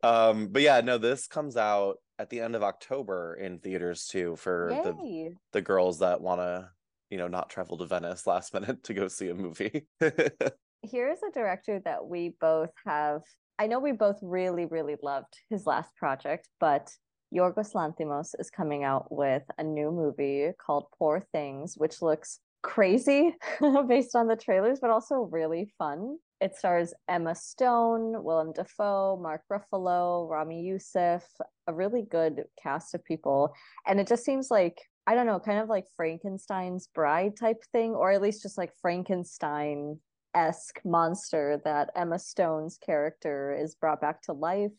um, 0.03 0.49
but 0.49 0.63
yeah, 0.63 0.81
no, 0.81 0.99
this 0.99 1.27
comes 1.27 1.57
out 1.57 1.97
at 2.19 2.31
the 2.31 2.41
end 2.41 2.57
of 2.57 2.63
October 2.63 3.35
in 3.35 3.59
theaters 3.59 4.07
too 4.07 4.37
for 4.37 4.71
Yay. 4.71 4.83
the 4.83 5.35
the 5.53 5.63
girls 5.63 5.99
that 5.99 6.21
wanna 6.21 6.71
you 7.11 7.19
know 7.19 7.29
not 7.29 7.51
travel 7.51 7.77
to 7.77 7.85
venice 7.85 8.27
last 8.27 8.55
minute 8.55 8.85
to 8.85 8.95
go 8.95 9.09
see 9.09 9.29
a 9.29 9.35
movie 9.35 9.87
here's 10.83 11.23
a 11.23 11.31
director 11.33 11.81
that 11.85 12.07
we 12.07 12.35
both 12.41 12.71
have 12.85 13.23
i 13.59 13.67
know 13.67 13.79
we 13.79 13.93
both 13.93 14.19
really 14.23 14.67
really 14.67 14.97
loved 15.03 15.39
his 15.49 15.67
last 15.67 15.95
project 15.97 16.49
but 16.61 16.91
yorgos 17.35 17.73
lanthimos 17.75 18.35
is 18.39 18.51
coming 18.51 18.85
out 18.85 19.11
with 19.11 19.43
a 19.59 19.63
new 19.63 19.91
movie 19.91 20.51
called 20.65 20.87
poor 20.99 21.25
things 21.33 21.75
which 21.77 22.03
looks 22.03 22.41
crazy 22.63 23.35
based 23.89 24.15
on 24.15 24.27
the 24.27 24.37
trailers 24.37 24.79
but 24.81 24.91
also 24.91 25.29
really 25.31 25.73
fun 25.79 26.17
it 26.41 26.57
stars 26.57 26.93
Emma 27.09 27.37
Stone, 27.37 28.25
Willem 28.25 28.53
Dafoe, 28.53 29.17
Mark 29.17 29.43
Ruffalo, 29.49 30.29
Ramy 30.29 30.63
Youssef, 30.63 31.25
a 31.69 31.73
really 31.73 32.03
good 32.03 32.43
cast 32.61 32.97
of 32.97 33.05
people. 33.05 33.55
And 33.87 34.01
it 34.01 34.09
just 34.09 34.25
seems 34.25 34.51
like 34.51 34.77
I 35.07 35.15
don't 35.15 35.27
know, 35.27 35.41
kind 35.41 35.61
of 35.61 35.69
like 35.69 35.87
Frankenstein's 35.97 36.89
bride 36.95 37.37
type 37.37 37.63
thing, 37.73 37.93
or 37.93 38.13
at 38.13 38.23
least 38.23 38.43
just 38.43 38.59
like 38.59 38.73
Frankenstein 38.81 39.99
esque 40.35 40.81
monster 40.85 41.61
that 41.65 41.91
Emma 41.95 42.19
Stone's 42.19 42.79
character 42.79 43.57
is 43.59 43.75
brought 43.75 44.01
back 44.01 44.23
to 44.23 44.33
life, 44.33 44.73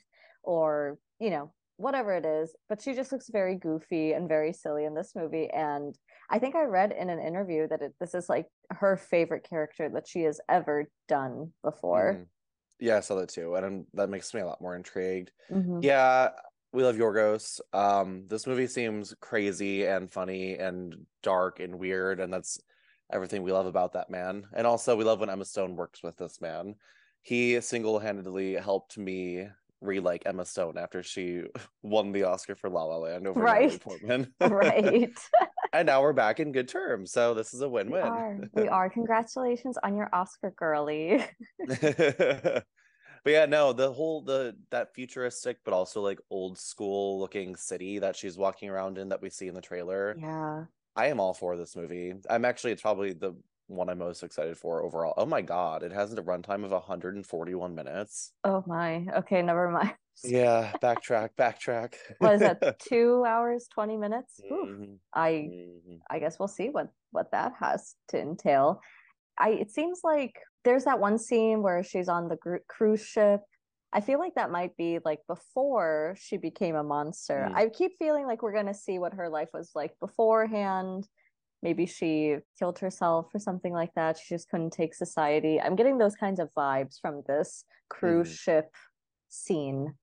or, 0.44 0.98
you 1.20 1.30
know, 1.30 1.52
whatever 1.78 2.14
it 2.14 2.26
is. 2.26 2.56
But 2.70 2.82
she 2.82 2.94
just 2.94 3.12
looks 3.12 3.30
very 3.30 3.56
goofy 3.56 4.14
and 4.14 4.28
very 4.28 4.54
silly 4.54 4.86
in 4.86 4.94
this 4.94 5.14
movie. 5.16 5.50
And 5.50 5.98
I 6.30 6.40
think 6.40 6.56
I 6.56 6.64
read 6.64 6.92
in 6.92 7.10
an 7.10 7.20
interview 7.20 7.68
that 7.68 7.82
it, 7.82 7.94
this 8.00 8.14
is 8.14 8.30
like 8.30 8.48
her 8.70 8.98
favorite 8.98 9.48
character 9.48 9.90
that 9.90 10.08
she 10.08 10.22
has 10.22 10.40
ever 10.50 10.90
done 11.08 11.54
before. 11.64 12.20
Mm. 12.20 12.26
Yeah, 12.80 12.98
I 12.98 13.00
saw 13.02 13.16
that 13.16 13.30
too. 13.30 13.56
And 13.56 13.86
that 13.94 14.10
makes 14.10 14.34
me 14.34 14.42
a 14.42 14.46
lot 14.46 14.62
more 14.62 14.76
intrigued. 14.76 15.32
Mm-hmm. 15.52 15.80
Yeah, 15.82 16.30
we 16.74 16.84
love 16.84 16.98
Yorgos. 16.98 17.62
Um, 17.72 18.26
this 18.28 18.48
movie 18.48 18.68
seems 18.68 19.14
crazy 19.22 19.86
and 19.86 20.12
funny 20.12 20.56
and 20.56 21.06
dark 21.22 21.60
and 21.60 21.80
weird, 21.80 22.20
and 22.20 22.34
that's 22.34 22.60
everything 23.14 23.44
we 23.44 23.52
love 23.52 23.66
about 23.66 23.94
that 23.94 24.10
man. 24.10 24.48
And 24.54 24.68
also, 24.68 24.96
we 24.96 25.04
love 25.04 25.20
when 25.20 25.30
Emma 25.30 25.46
Stone 25.46 25.76
works 25.76 26.04
with 26.04 26.18
this 26.18 26.42
man. 26.42 26.76
He 27.22 27.60
single 27.62 28.00
handedly 28.00 28.56
helped 28.56 28.98
me 28.98 29.48
re-like 29.80 30.24
Emma 30.26 30.46
Stone 30.46 30.78
after 30.78 31.04
she 31.04 31.44
won 31.84 32.12
the 32.12 32.24
Oscar 32.24 32.56
for 32.56 32.70
La 32.70 32.84
La 32.84 32.98
Land 32.98 33.28
over 33.28 33.40
right. 33.40 33.80
Portman. 33.80 34.34
right. 34.42 35.14
and 35.74 35.86
now 35.86 36.02
we're 36.02 36.14
back 36.14 36.40
in 36.40 36.52
good 36.52 36.68
terms. 36.68 37.12
So 37.12 37.34
this 37.34 37.54
is 37.54 37.62
a 37.62 37.70
win-win. 37.70 38.04
We 38.04 38.10
are. 38.10 38.40
We 38.54 38.68
are. 38.68 38.90
Congratulations 38.90 39.78
on 39.84 39.96
your 39.96 40.10
Oscar, 40.14 40.52
girly 40.58 41.24
but 43.24 43.32
yeah 43.32 43.46
no 43.46 43.74
the 43.74 43.92
whole 43.92 44.22
the 44.22 44.56
that 44.70 44.94
futuristic 44.94 45.58
but 45.64 45.74
also 45.74 46.02
like 46.02 46.20
old 46.30 46.58
school 46.58 47.20
looking 47.20 47.56
city 47.56 48.00
that 48.00 48.16
she's 48.16 48.38
walking 48.38 48.70
around 48.70 48.98
in 48.98 49.10
that 49.10 49.22
we 49.22 49.30
see 49.30 49.48
in 49.48 49.54
the 49.54 49.62
trailer 49.62 50.16
yeah 50.20 50.66
i 50.96 51.08
am 51.08 51.20
all 51.20 51.34
for 51.34 51.58
this 51.58 51.76
movie 51.76 52.14
i'm 52.30 52.46
actually 52.46 52.72
it's 52.72 52.82
probably 52.82 53.14
the 53.14 53.34
one 53.68 53.90
i'm 53.90 53.98
most 53.98 54.24
excited 54.24 54.58
for 54.58 54.84
overall 54.84 55.14
oh 55.18 55.26
my 55.26 55.42
god 55.42 55.84
it 55.84 55.92
has 55.92 56.14
a 56.14 56.22
runtime 56.22 56.64
of 56.64 56.72
141 56.72 57.76
minutes 57.76 58.34
oh 58.44 58.64
my 58.68 59.06
okay 59.16 59.42
never 59.42 59.70
mind 59.70 59.94
yeah 60.24 60.72
backtrack 60.84 61.30
backtrack 61.38 61.96
what 62.20 62.34
is 62.34 62.40
that 62.42 62.80
two 62.88 63.24
hours 63.26 63.68
20 63.74 63.98
minutes 63.98 64.40
mm-hmm. 64.52 64.94
i 65.14 65.30
mm-hmm. 65.30 65.96
i 66.10 66.20
guess 66.20 66.38
we'll 66.38 66.48
see 66.48 66.70
what 66.70 66.90
what 67.12 67.32
that 67.32 67.54
has 67.60 67.96
to 68.10 68.20
entail 68.20 68.82
I 69.38 69.50
it 69.50 69.72
seems 69.72 70.02
like 70.04 70.40
there's 70.64 70.86
that 70.86 71.00
one 71.00 71.18
scene 71.18 71.62
where 71.62 71.84
she's 71.84 72.08
on 72.08 72.28
the 72.30 72.36
gr- 72.38 72.58
cruise 72.68 73.06
ship. 73.06 73.42
I 73.94 74.02
feel 74.02 74.20
like 74.20 74.36
that 74.36 74.50
might 74.50 74.76
be 74.76 75.00
like 75.06 75.20
before 75.28 76.16
she 76.20 76.38
became 76.38 76.76
a 76.76 76.84
monster. 76.84 77.48
Mm. 77.50 77.56
I 77.56 77.70
keep 77.70 77.92
feeling 78.00 78.26
like 78.26 78.42
we're 78.42 78.54
gonna 78.54 78.74
see 78.74 78.98
what 78.98 79.14
her 79.14 79.30
life 79.30 79.50
was 79.54 79.72
like 79.76 79.94
beforehand. 80.00 81.08
Maybe 81.62 81.86
she 81.86 82.38
killed 82.58 82.80
herself 82.80 83.28
or 83.34 83.40
something 83.40 83.72
like 83.72 83.94
that. 83.96 84.18
She 84.18 84.34
just 84.34 84.50
couldn't 84.50 84.72
take 84.72 84.96
society. 84.96 85.62
I'm 85.62 85.76
getting 85.76 85.98
those 85.98 86.16
kinds 86.16 86.40
of 86.40 86.50
vibes 86.58 87.00
from 87.00 87.22
this 87.28 87.64
cruise 87.90 88.32
mm. 88.34 88.38
ship 88.38 88.72
scene. 89.30 89.94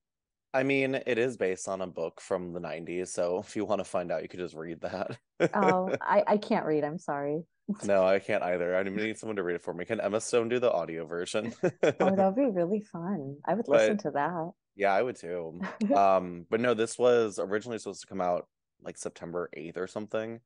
I 0.53 0.63
mean, 0.63 0.95
it 1.05 1.17
is 1.17 1.37
based 1.37 1.67
on 1.67 1.81
a 1.81 1.87
book 1.87 2.19
from 2.19 2.51
the 2.51 2.59
90s, 2.59 3.07
so 3.07 3.39
if 3.39 3.55
you 3.55 3.63
want 3.63 3.79
to 3.79 3.85
find 3.85 4.11
out, 4.11 4.21
you 4.21 4.27
could 4.27 4.39
just 4.39 4.55
read 4.55 4.81
that. 4.81 5.17
oh, 5.53 5.95
I, 6.01 6.23
I 6.27 6.37
can't 6.37 6.65
read. 6.65 6.83
I'm 6.83 6.97
sorry. 6.97 7.43
No, 7.83 8.05
I 8.05 8.19
can't 8.19 8.43
either. 8.43 8.75
I 8.75 8.83
need 8.83 9.17
someone 9.17 9.35
to 9.35 9.43
read 9.43 9.55
it 9.55 9.61
for 9.61 9.73
me. 9.73 9.85
Can 9.85 10.01
Emma 10.01 10.21
Stone 10.21 10.49
do 10.49 10.59
the 10.59 10.71
audio 10.71 11.05
version? 11.05 11.53
oh, 11.63 11.71
that'd 12.15 12.35
be 12.35 12.45
really 12.51 12.81
fun. 12.81 13.37
I 13.45 13.53
would 13.53 13.67
listen 13.67 13.97
but, 13.97 14.03
to 14.03 14.11
that. 14.11 14.51
Yeah, 14.75 14.93
I 14.93 15.01
would 15.01 15.15
too. 15.15 15.59
um, 15.95 16.45
but 16.49 16.59
no, 16.59 16.73
this 16.73 16.97
was 16.97 17.39
originally 17.39 17.77
supposed 17.77 18.01
to 18.01 18.07
come 18.07 18.21
out 18.21 18.47
like 18.83 18.97
September 18.97 19.49
8th 19.57 19.77
or 19.77 19.87
something. 19.87 20.39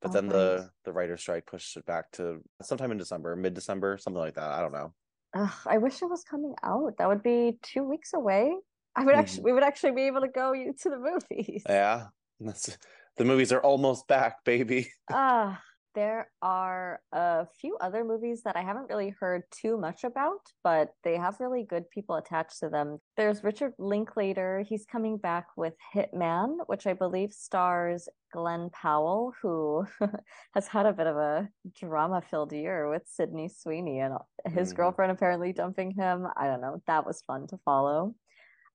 But 0.00 0.10
oh, 0.10 0.14
then 0.14 0.28
the 0.28 0.70
the 0.84 0.92
writer 0.92 1.16
strike 1.16 1.46
pushed 1.46 1.76
it 1.76 1.86
back 1.86 2.10
to 2.12 2.42
sometime 2.60 2.92
in 2.92 2.98
December, 2.98 3.34
mid 3.36 3.54
December, 3.54 3.96
something 3.96 4.20
like 4.20 4.34
that. 4.34 4.50
I 4.50 4.60
don't 4.60 4.72
know. 4.72 4.92
Ugh, 5.34 5.52
I 5.66 5.78
wish 5.78 6.02
it 6.02 6.10
was 6.10 6.24
coming 6.24 6.54
out. 6.62 6.98
That 6.98 7.08
would 7.08 7.22
be 7.22 7.58
two 7.62 7.84
weeks 7.84 8.12
away. 8.12 8.54
I 8.96 9.04
would 9.04 9.14
actually, 9.14 9.38
mm-hmm. 9.38 9.44
we 9.46 9.52
would 9.54 9.64
actually 9.64 9.92
be 9.92 10.02
able 10.02 10.20
to 10.20 10.28
go 10.28 10.52
to 10.52 10.90
the 10.90 10.98
movies. 10.98 11.62
Yeah, 11.68 12.08
that's 12.38 12.76
the 13.16 13.24
movies 13.24 13.52
are 13.52 13.60
almost 13.60 14.06
back, 14.06 14.44
baby. 14.44 14.90
Ah, 15.10 15.60
there 15.94 16.30
are 16.42 17.00
a 17.12 17.46
few 17.60 17.76
other 17.80 18.04
movies 18.04 18.42
that 18.42 18.56
I 18.56 18.62
haven't 18.62 18.88
really 18.88 19.10
heard 19.10 19.42
too 19.50 19.78
much 19.78 20.04
about, 20.04 20.40
but 20.62 20.90
they 21.04 21.16
have 21.16 21.40
really 21.40 21.64
good 21.64 21.88
people 21.90 22.16
attached 22.16 22.58
to 22.60 22.68
them. 22.68 22.98
There's 23.16 23.44
Richard 23.44 23.72
Linklater. 23.78 24.64
He's 24.68 24.84
coming 24.84 25.16
back 25.16 25.46
with 25.56 25.74
Hitman, 25.94 26.58
which 26.66 26.86
I 26.86 26.92
believe 26.92 27.32
stars 27.32 28.08
Glen 28.32 28.70
Powell, 28.70 29.32
who 29.40 29.86
has 30.54 30.66
had 30.66 30.86
a 30.86 30.92
bit 30.92 31.06
of 31.06 31.16
a 31.16 31.48
drama 31.78 32.20
filled 32.20 32.52
year 32.52 32.90
with 32.90 33.02
Sydney 33.06 33.48
Sweeney 33.48 34.00
and 34.00 34.14
his 34.46 34.72
mm. 34.72 34.76
girlfriend 34.76 35.12
apparently 35.12 35.52
dumping 35.52 35.92
him. 35.92 36.26
I 36.36 36.48
don't 36.48 36.60
know. 36.60 36.82
That 36.86 37.06
was 37.06 37.22
fun 37.26 37.46
to 37.48 37.58
follow. 37.64 38.14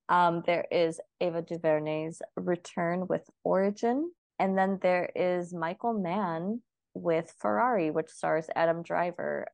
Um, 0.07 0.41
there 0.45 0.65
is 0.71 0.99
Ava 1.21 1.41
DuVernay's 1.41 2.21
Return 2.35 3.07
with 3.07 3.29
Origin. 3.43 4.11
And 4.39 4.57
then 4.57 4.79
there 4.81 5.09
is 5.15 5.53
Michael 5.53 5.93
Mann 5.93 6.61
with 6.93 7.33
Ferrari, 7.39 7.91
which 7.91 8.09
stars 8.09 8.47
Adam 8.55 8.83
Driver. 8.83 9.47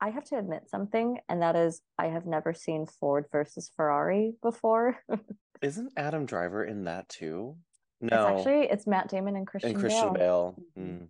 I 0.00 0.10
have 0.10 0.24
to 0.24 0.38
admit 0.38 0.68
something, 0.68 1.18
and 1.28 1.42
that 1.42 1.56
is 1.56 1.80
I 1.98 2.06
have 2.08 2.26
never 2.26 2.52
seen 2.52 2.86
Ford 2.86 3.26
versus 3.32 3.70
Ferrari 3.76 4.34
before. 4.42 4.98
Isn't 5.62 5.92
Adam 5.96 6.26
Driver 6.26 6.64
in 6.64 6.84
that 6.84 7.08
too? 7.08 7.56
No, 8.00 8.26
it's 8.26 8.40
actually 8.40 8.66
it's 8.70 8.86
Matt 8.86 9.08
Damon 9.08 9.36
and 9.36 9.46
Christian 9.46 9.70
and 9.70 9.80
Christian 9.80 10.12
Bale. 10.12 10.56
Bale. 10.56 10.64
Mm-hmm. 10.78 11.04
Mm. 11.04 11.08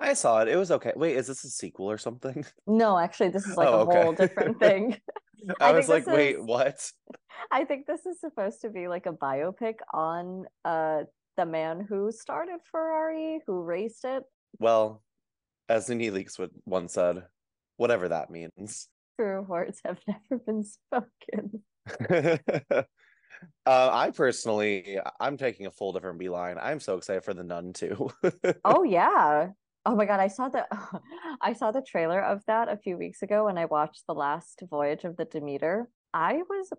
I 0.00 0.14
saw 0.14 0.40
it. 0.40 0.48
It 0.48 0.56
was 0.56 0.70
okay. 0.70 0.92
Wait, 0.96 1.16
is 1.16 1.26
this 1.26 1.44
a 1.44 1.50
sequel 1.50 1.90
or 1.90 1.98
something? 1.98 2.44
No, 2.66 2.98
actually, 2.98 3.28
this 3.28 3.46
is 3.46 3.56
like 3.56 3.68
oh, 3.68 3.80
a 3.80 3.82
okay. 3.82 4.02
whole 4.02 4.12
different 4.12 4.58
thing. 4.60 4.96
I, 5.60 5.70
I 5.70 5.72
was 5.72 5.88
like, 5.88 6.06
wait, 6.06 6.36
is- 6.36 6.42
what? 6.42 6.90
I 7.50 7.64
think 7.64 7.86
this 7.86 8.06
is 8.06 8.20
supposed 8.20 8.62
to 8.62 8.70
be 8.70 8.88
like 8.88 9.06
a 9.06 9.12
biopic 9.12 9.76
on 9.92 10.46
uh 10.64 11.02
the 11.36 11.46
man 11.46 11.86
who 11.86 12.10
started 12.12 12.60
Ferrari, 12.70 13.40
who 13.46 13.62
raced 13.62 14.04
it. 14.04 14.24
Well, 14.58 15.02
as 15.68 15.88
NeNe 15.88 16.12
Leakes 16.12 16.38
would 16.38 16.50
once 16.66 16.94
said, 16.94 17.26
whatever 17.76 18.08
that 18.08 18.30
means. 18.30 18.88
True 19.18 19.42
words 19.42 19.80
have 19.84 20.00
never 20.08 20.42
been 20.44 20.64
spoken. 20.64 21.62
uh, 22.10 22.84
I 23.66 24.10
personally, 24.14 24.98
I'm 25.18 25.36
taking 25.36 25.66
a 25.66 25.70
full 25.70 25.92
different 25.92 26.18
beeline. 26.18 26.58
I'm 26.58 26.80
so 26.80 26.96
excited 26.96 27.24
for 27.24 27.34
the 27.34 27.44
Nun 27.44 27.72
too. 27.72 28.10
Oh 28.64 28.82
yeah. 28.82 29.50
Oh 29.86 29.96
my 29.96 30.04
god, 30.04 30.20
I 30.20 30.28
saw 30.28 30.48
the 30.50 30.66
I 31.40 31.54
saw 31.54 31.70
the 31.72 31.80
trailer 31.82 32.20
of 32.20 32.44
that 32.46 32.68
a 32.68 32.76
few 32.76 32.98
weeks 32.98 33.22
ago 33.22 33.46
when 33.46 33.56
I 33.56 33.64
watched 33.64 34.06
the 34.06 34.14
last 34.14 34.62
voyage 34.68 35.04
of 35.04 35.16
the 35.16 35.24
Demeter. 35.24 35.88
I 36.12 36.42
was 36.48 36.70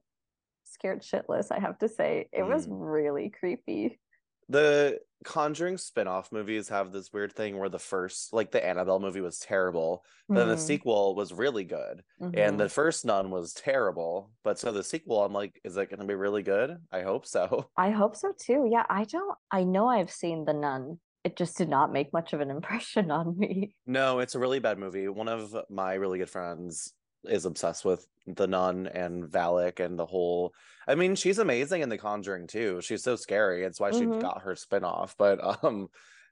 scared 0.66 1.01
shitless, 1.01 1.51
I 1.51 1.60
have 1.60 1.80
to 1.80 1.90
say. 1.90 2.30
It 2.32 2.44
was 2.44 2.68
Mm. 2.68 2.78
really 2.80 3.30
creepy. 3.32 4.00
the 4.50 5.00
Conjuring 5.24 5.78
spin-off 5.78 6.32
movies 6.32 6.70
have 6.70 6.92
this 6.92 7.13
weird 7.13 7.34
thing 7.34 7.58
where 7.60 7.70
the 7.70 7.78
first, 7.80 8.34
like 8.34 8.51
the 8.51 8.63
Annabelle 8.66 9.00
movie 9.00 9.22
was 9.22 9.38
terrible, 9.40 10.04
then 10.34 10.48
the 10.48 10.58
Mhm, 10.58 10.58
sequel 10.58 11.16
was 11.16 11.32
really 11.34 11.63
good, 11.63 12.04
and 12.34 12.60
mhm. 12.60 12.60
the 12.60 12.70
first 12.70 13.06
Nun 13.06 13.30
was 13.30 13.54
terrible. 13.54 14.34
But 14.44 14.58
so 14.60 14.72
the 14.72 14.84
sequel, 14.84 15.24
I'm 15.24 15.34
like, 15.34 15.60
is 15.63 15.78
it 15.78 15.90
going 15.90 16.00
to 16.00 16.08
be 16.08 16.16
really 16.16 16.42
good? 16.44 16.78
I 16.92 17.01
hope 17.04 17.25
so. 17.28 17.72
I 17.75 17.90
hope 17.92 18.16
so 18.16 18.32
too. 18.40 18.66
Yeah, 18.72 18.86
I 18.90 19.04
don't 19.04 19.38
I 19.51 19.63
know 19.66 19.88
I've 19.88 20.12
seen 20.12 20.46
The 20.46 20.54
Nun. 20.54 21.00
It 21.24 21.36
just 21.38 21.58
did 21.58 21.68
not 21.70 21.92
make 21.92 22.13
much 22.13 22.32
of 22.34 22.40
an 22.42 22.50
impression 22.50 23.12
on 23.12 23.38
me. 23.38 23.75
No, 23.86 24.20
it's 24.20 24.36
a 24.36 24.40
really 24.40 24.60
bad 24.60 24.78
movie. 24.78 25.08
One 25.08 25.28
of 25.28 25.56
my 25.70 25.94
really 25.96 26.20
good 26.20 26.30
friends 26.30 26.94
is 27.25 27.46
obsessed 27.46 27.86
with 27.86 28.06
the 28.28 28.48
nun 28.48 28.88
and 28.88 29.25
Valak 29.25 29.80
and 29.80 29.98
the 29.98 30.06
whole 30.06 30.54
I 30.88 30.96
mean, 30.96 31.16
she's 31.16 31.38
amazing 31.40 31.82
in 31.82 31.90
The 31.90 31.98
Conjuring 31.98 32.48
too. 32.48 32.82
She's 32.82 33.04
so 33.04 33.16
scary. 33.16 33.63
It's 33.63 33.80
why 33.80 33.92
she 33.92 34.06
Mhm. 34.06 34.20
got 34.20 34.42
her 34.44 34.56
spin-off. 34.56 35.16
But 35.18 35.40
um 35.63 35.88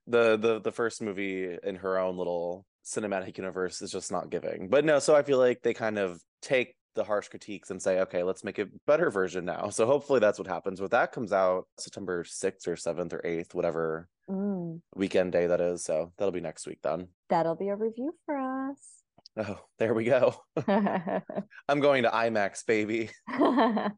the 0.08 0.38
the 0.38 0.60
the 0.62 0.72
first 0.72 1.02
movie 1.02 1.58
in 1.64 1.76
her 1.76 1.98
own 2.00 2.18
little 2.18 2.66
cinematic 2.84 3.38
universe 3.38 3.82
is 3.82 3.92
just 3.92 4.12
not 4.12 4.30
giving. 4.32 4.70
But 4.70 4.86
no, 4.86 5.00
so 5.00 5.16
I 5.16 5.22
feel 5.24 5.38
like 5.38 5.62
they 5.62 5.74
kind 5.74 6.00
of 6.00 6.20
take 6.42 6.76
the 6.96 7.04
harsh 7.04 7.28
critiques 7.28 7.70
and 7.70 7.82
say, 7.82 8.00
okay, 8.02 8.24
let's 8.24 8.44
make 8.44 8.58
a 8.58 8.68
better 8.88 9.12
version 9.12 9.46
now. 9.46 9.70
So 9.70 9.86
hopefully 9.86 10.20
that's 10.20 10.40
what 10.40 10.48
happens. 10.48 10.80
But 10.80 10.92
that 10.92 11.12
comes 11.12 11.32
out 11.32 11.68
September 11.78 12.24
6th 12.24 12.68
or 12.68 12.76
7th 12.76 13.14
or 13.14 13.22
8th, 13.24 13.54
whatever 13.54 14.08
Mm, 14.30 14.82
weekend 14.96 15.32
day 15.32 15.48
that 15.48 15.62
is. 15.62 15.84
So 15.84 16.12
that'll 16.18 16.32
be 16.32 16.42
next 16.42 16.68
week 16.68 16.80
then. 16.82 17.10
that'll 17.30 17.56
be 17.56 17.70
a 17.70 17.76
review 17.76 18.14
for 18.26 18.38
us. 18.38 18.99
Oh, 19.40 19.58
there 19.78 19.94
we 19.94 20.04
go. 20.04 20.36
I'm 20.68 21.80
going 21.80 22.04
to 22.04 22.10
IMAX, 22.10 22.66
baby. 22.66 23.10
oh 23.32 23.90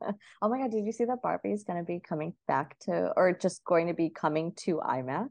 my 0.44 0.60
god, 0.60 0.72
did 0.72 0.86
you 0.86 0.92
see 0.92 1.06
that 1.06 1.24
Barbie 1.24 1.52
is 1.52 1.64
gonna 1.64 1.84
be 1.84 2.00
coming 2.00 2.34
back 2.48 2.78
to 2.82 3.12
or 3.18 3.34
just 3.34 3.64
going 3.66 3.88
to 3.88 3.96
be 3.96 4.12
coming 4.12 4.54
to 4.58 4.76
IMAX? 4.78 5.30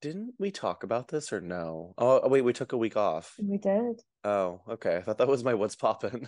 Didn't 0.00 0.32
we 0.38 0.50
talk 0.50 0.84
about 0.84 1.08
this 1.08 1.34
or 1.34 1.42
no? 1.42 1.92
Oh, 1.98 2.20
oh 2.22 2.28
wait, 2.28 2.40
we 2.40 2.54
took 2.54 2.72
a 2.72 2.78
week 2.78 2.96
off. 2.96 3.34
We 3.38 3.58
did. 3.58 4.00
Oh, 4.24 4.62
okay. 4.66 4.96
I 4.96 5.02
thought 5.02 5.18
that 5.18 5.28
was 5.28 5.44
my 5.44 5.52
What's 5.52 5.76
Poppin'. 5.76 6.26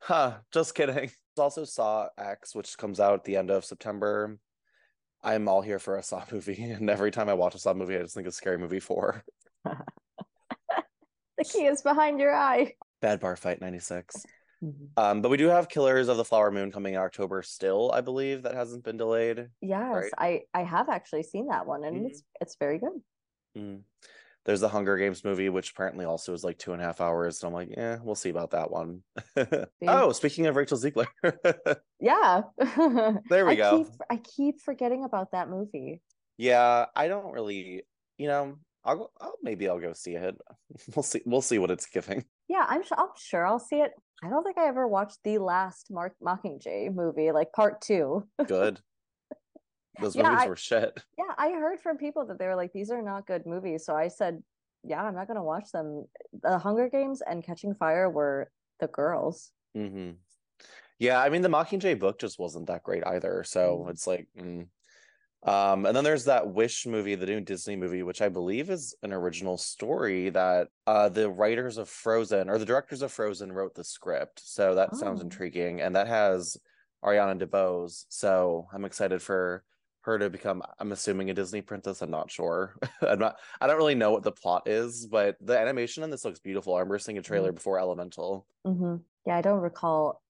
huh, 0.00 0.38
just 0.52 0.74
kidding. 0.74 1.12
Also 1.38 1.64
Saw 1.64 2.08
X, 2.18 2.56
which 2.56 2.76
comes 2.76 2.98
out 2.98 3.14
at 3.14 3.22
the 3.22 3.36
end 3.36 3.52
of 3.52 3.64
September. 3.64 4.36
I'm 5.22 5.48
all 5.48 5.62
here 5.62 5.78
for 5.78 5.96
a 5.96 6.02
Saw 6.02 6.24
movie, 6.32 6.60
and 6.64 6.90
every 6.90 7.12
time 7.12 7.28
I 7.28 7.34
watch 7.34 7.54
a 7.54 7.58
Saw 7.60 7.72
movie, 7.72 7.96
I 7.96 8.02
just 8.02 8.14
think 8.14 8.26
of 8.26 8.34
Scary 8.34 8.58
Movie 8.58 8.80
4. 8.80 9.24
The 11.38 11.44
key 11.44 11.66
is 11.66 11.82
behind 11.82 12.20
your 12.20 12.34
eye. 12.34 12.74
Bad 13.00 13.20
Bar 13.20 13.36
Fight 13.36 13.60
96. 13.60 14.24
Um, 14.96 15.20
but 15.20 15.28
we 15.30 15.36
do 15.36 15.48
have 15.48 15.68
Killers 15.68 16.08
of 16.08 16.16
the 16.16 16.24
Flower 16.24 16.50
Moon 16.50 16.72
coming 16.72 16.94
in 16.94 17.00
October 17.00 17.42
still, 17.42 17.90
I 17.92 18.00
believe. 18.00 18.44
That 18.44 18.54
hasn't 18.54 18.82
been 18.84 18.96
delayed. 18.96 19.48
Yes, 19.60 20.04
I 20.16 20.42
I 20.54 20.62
have 20.62 20.88
actually 20.88 21.24
seen 21.24 21.48
that 21.48 21.66
one 21.66 21.84
and 21.84 21.96
Mhm. 21.96 22.06
it's 22.10 22.22
it's 22.40 22.56
very 22.58 22.78
good. 22.78 23.02
Mm. 23.58 23.80
There's 24.46 24.60
the 24.60 24.68
Hunger 24.68 24.96
Games 24.96 25.24
movie, 25.24 25.48
which 25.48 25.70
apparently 25.72 26.04
also 26.04 26.32
is 26.34 26.44
like 26.44 26.56
two 26.58 26.72
and 26.72 26.80
a 26.80 26.84
half 26.84 27.00
hours. 27.00 27.42
And 27.42 27.48
I'm 27.48 27.54
like, 27.54 27.70
yeah, 27.76 27.98
we'll 28.02 28.14
see 28.14 28.30
about 28.30 28.50
that 28.52 28.70
one. 28.70 29.02
oh, 29.88 30.12
speaking 30.12 30.46
of 30.46 30.56
Rachel 30.56 30.78
Zegler, 30.78 31.06
Yeah. 32.00 32.42
There 33.30 33.44
we 33.46 33.52
I 33.52 33.54
go. 33.54 33.78
Keep, 33.84 33.92
I 34.10 34.16
keep 34.16 34.60
forgetting 34.62 35.04
about 35.04 35.32
that 35.32 35.48
movie. 35.50 36.00
yeah, 36.38 36.86
I 36.94 37.08
don't 37.08 37.32
really, 37.32 37.84
you 38.18 38.28
know, 38.28 38.56
I'll, 38.84 38.96
go, 38.96 39.10
I'll 39.20 39.36
maybe 39.42 39.68
I'll 39.68 39.80
go 39.80 39.92
see 39.92 40.14
it. 40.14 40.36
We'll 40.94 41.02
see. 41.02 41.22
We'll 41.24 41.40
see 41.40 41.58
what 41.58 41.70
it's 41.70 41.86
giving. 41.86 42.24
Yeah, 42.48 42.66
I'm 42.68 42.82
sure 42.82 42.98
I'm 42.98 43.08
sure 43.16 43.46
I'll 43.46 43.58
see 43.58 43.80
it. 43.80 43.92
I 44.22 44.28
don't 44.28 44.44
think 44.44 44.58
I 44.58 44.66
ever 44.68 44.86
watched 44.86 45.18
the 45.24 45.38
last 45.38 45.90
Mark 45.90 46.14
Mockingjay 46.22 46.94
movie, 46.94 47.32
like 47.32 47.52
part 47.52 47.80
two. 47.80 48.26
Good. 48.46 48.80
Those 50.00 50.16
Yeah, 50.16 50.24
movies 50.24 50.44
I- 50.44 50.48
were 50.48 50.56
shit. 50.56 51.02
Yeah, 51.18 51.32
I 51.38 51.50
heard 51.52 51.80
from 51.80 51.96
people 51.96 52.26
that 52.26 52.38
they 52.38 52.46
were 52.46 52.56
like, 52.56 52.72
these 52.72 52.90
are 52.90 53.00
not 53.02 53.26
good 53.26 53.46
movies. 53.46 53.84
So 53.86 53.94
I 53.94 54.08
said, 54.08 54.42
yeah, 54.82 55.02
I'm 55.02 55.14
not 55.14 55.28
gonna 55.28 55.44
watch 55.44 55.70
them. 55.72 56.04
The 56.42 56.58
Hunger 56.58 56.88
Games 56.88 57.22
and 57.26 57.42
Catching 57.44 57.74
Fire 57.74 58.10
were 58.10 58.50
the 58.80 58.88
girls. 58.88 59.52
hmm 59.74 60.10
Yeah, 60.98 61.20
I 61.20 61.28
mean 61.30 61.42
the 61.42 61.48
Mockingjay 61.48 61.98
book 61.98 62.18
just 62.18 62.38
wasn't 62.38 62.66
that 62.66 62.82
great 62.82 63.06
either. 63.06 63.44
So 63.44 63.84
Mm. 63.86 63.90
it's 63.90 64.06
like, 64.06 64.28
mm. 64.38 64.66
Um, 65.44 65.84
and 65.86 65.94
then 65.96 66.04
there's 66.04 66.24
that 66.24 66.48
Wish 66.48 66.86
movie, 66.86 67.14
the 67.14 67.26
new 67.26 67.40
Disney 67.40 67.76
movie, 67.76 68.02
which 68.02 68.22
I 68.22 68.28
believe 68.30 68.70
is 68.70 68.94
an 69.02 69.12
original 69.12 69.58
story 69.58 70.30
that 70.30 70.68
uh 70.86 71.08
the 71.10 71.30
writers 71.30 71.76
of 71.78 71.88
Frozen 71.88 72.48
or 72.48 72.58
the 72.58 72.64
directors 72.64 73.02
of 73.02 73.12
Frozen 73.12 73.52
wrote 73.52 73.74
the 73.74 73.84
script. 73.84 74.40
So 74.44 74.74
that 74.76 74.96
sounds 74.96 75.20
Oh. 75.20 75.24
intriguing, 75.24 75.80
and 75.80 75.94
that 75.96 76.06
has 76.08 76.56
Ariana 77.04 77.38
DeBose. 77.40 78.06
So 78.08 78.66
I'm 78.72 78.84
excited 78.84 79.20
for 79.22 79.64
her 80.02 80.18
to 80.18 80.30
become. 80.30 80.62
I'm 80.78 80.92
assuming 80.92 81.30
a 81.30 81.34
Disney 81.34 81.60
princess. 81.62 82.00
I'm 82.02 82.10
not 82.10 82.30
sure. 82.30 82.76
I'm 83.02 83.18
not. 83.18 83.38
I 83.60 83.66
don't 83.66 83.76
really 83.76 83.94
know 83.94 84.10
what 84.12 84.22
the 84.22 84.32
plot 84.32 84.66
is, 84.66 85.06
but 85.06 85.36
the 85.40 85.58
animation 85.58 86.02
in 86.02 86.10
this 86.10 86.24
looks 86.24 86.40
beautiful. 86.40 86.74
I 86.74 86.80
remember 86.80 86.98
seeing 86.98 87.18
a 87.18 87.22
trailer 87.22 87.52
before 87.52 87.78
Elemental. 87.78 88.46
hmm 88.64 88.96
Yeah, 89.26 89.36
I 89.36 89.42
don't 89.42 89.60
recall 89.60 90.22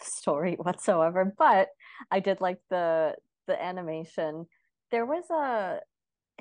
the 0.00 0.06
story 0.06 0.54
whatsoever, 0.60 1.24
but 1.36 1.68
I 2.10 2.20
did 2.20 2.40
like 2.40 2.60
the 2.70 3.16
the 3.46 3.60
animation. 3.62 4.46
There 4.90 5.06
was 5.06 5.24
a 5.30 5.80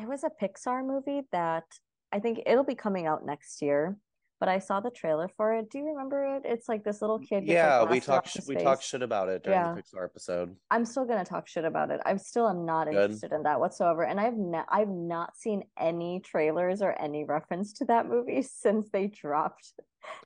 it 0.01 0.07
was 0.07 0.23
a 0.23 0.29
Pixar 0.41 0.85
movie 0.85 1.21
that 1.31 1.65
I 2.11 2.19
think 2.19 2.41
it'll 2.45 2.63
be 2.63 2.75
coming 2.75 3.07
out 3.07 3.25
next 3.25 3.61
year, 3.61 3.97
but 4.39 4.47
I 4.47 4.59
saw 4.59 4.79
the 4.79 4.91
trailer 4.91 5.27
for 5.35 5.53
it. 5.55 5.69
Do 5.71 5.79
you 5.79 5.87
remember 5.87 6.35
it? 6.35 6.43
It's 6.45 6.69
like 6.69 6.83
this 6.83 7.01
little 7.01 7.17
kid 7.19 7.41
gets, 7.41 7.49
like, 7.49 7.49
yeah 7.49 7.83
we 7.83 7.99
talked 7.99 8.29
sh- 8.29 8.47
we 8.47 8.55
talked 8.55 8.83
shit 8.83 9.01
about 9.01 9.27
it 9.29 9.43
during 9.43 9.59
Yeah. 9.59 9.73
the 9.73 9.81
pixar 9.81 10.05
episode 10.05 10.55
I'm 10.71 10.85
still 10.85 11.03
gonna 11.05 11.25
talk 11.25 11.47
shit 11.47 11.65
about 11.65 11.91
it. 11.91 11.99
I'm 12.05 12.19
still 12.19 12.47
am 12.47 12.65
not 12.65 12.85
Good. 12.87 12.95
interested 12.95 13.31
in 13.33 13.43
that 13.43 13.59
whatsoever, 13.59 14.03
and 14.03 14.19
I've 14.19 14.37
ne- 14.37 14.63
I've 14.69 14.87
not 14.89 15.35
seen 15.35 15.63
any 15.77 16.21
trailers 16.21 16.81
or 16.81 16.93
any 17.01 17.25
reference 17.25 17.73
to 17.73 17.85
that 17.85 18.05
movie 18.07 18.41
since 18.63 18.89
they 18.91 19.07
dropped 19.07 19.73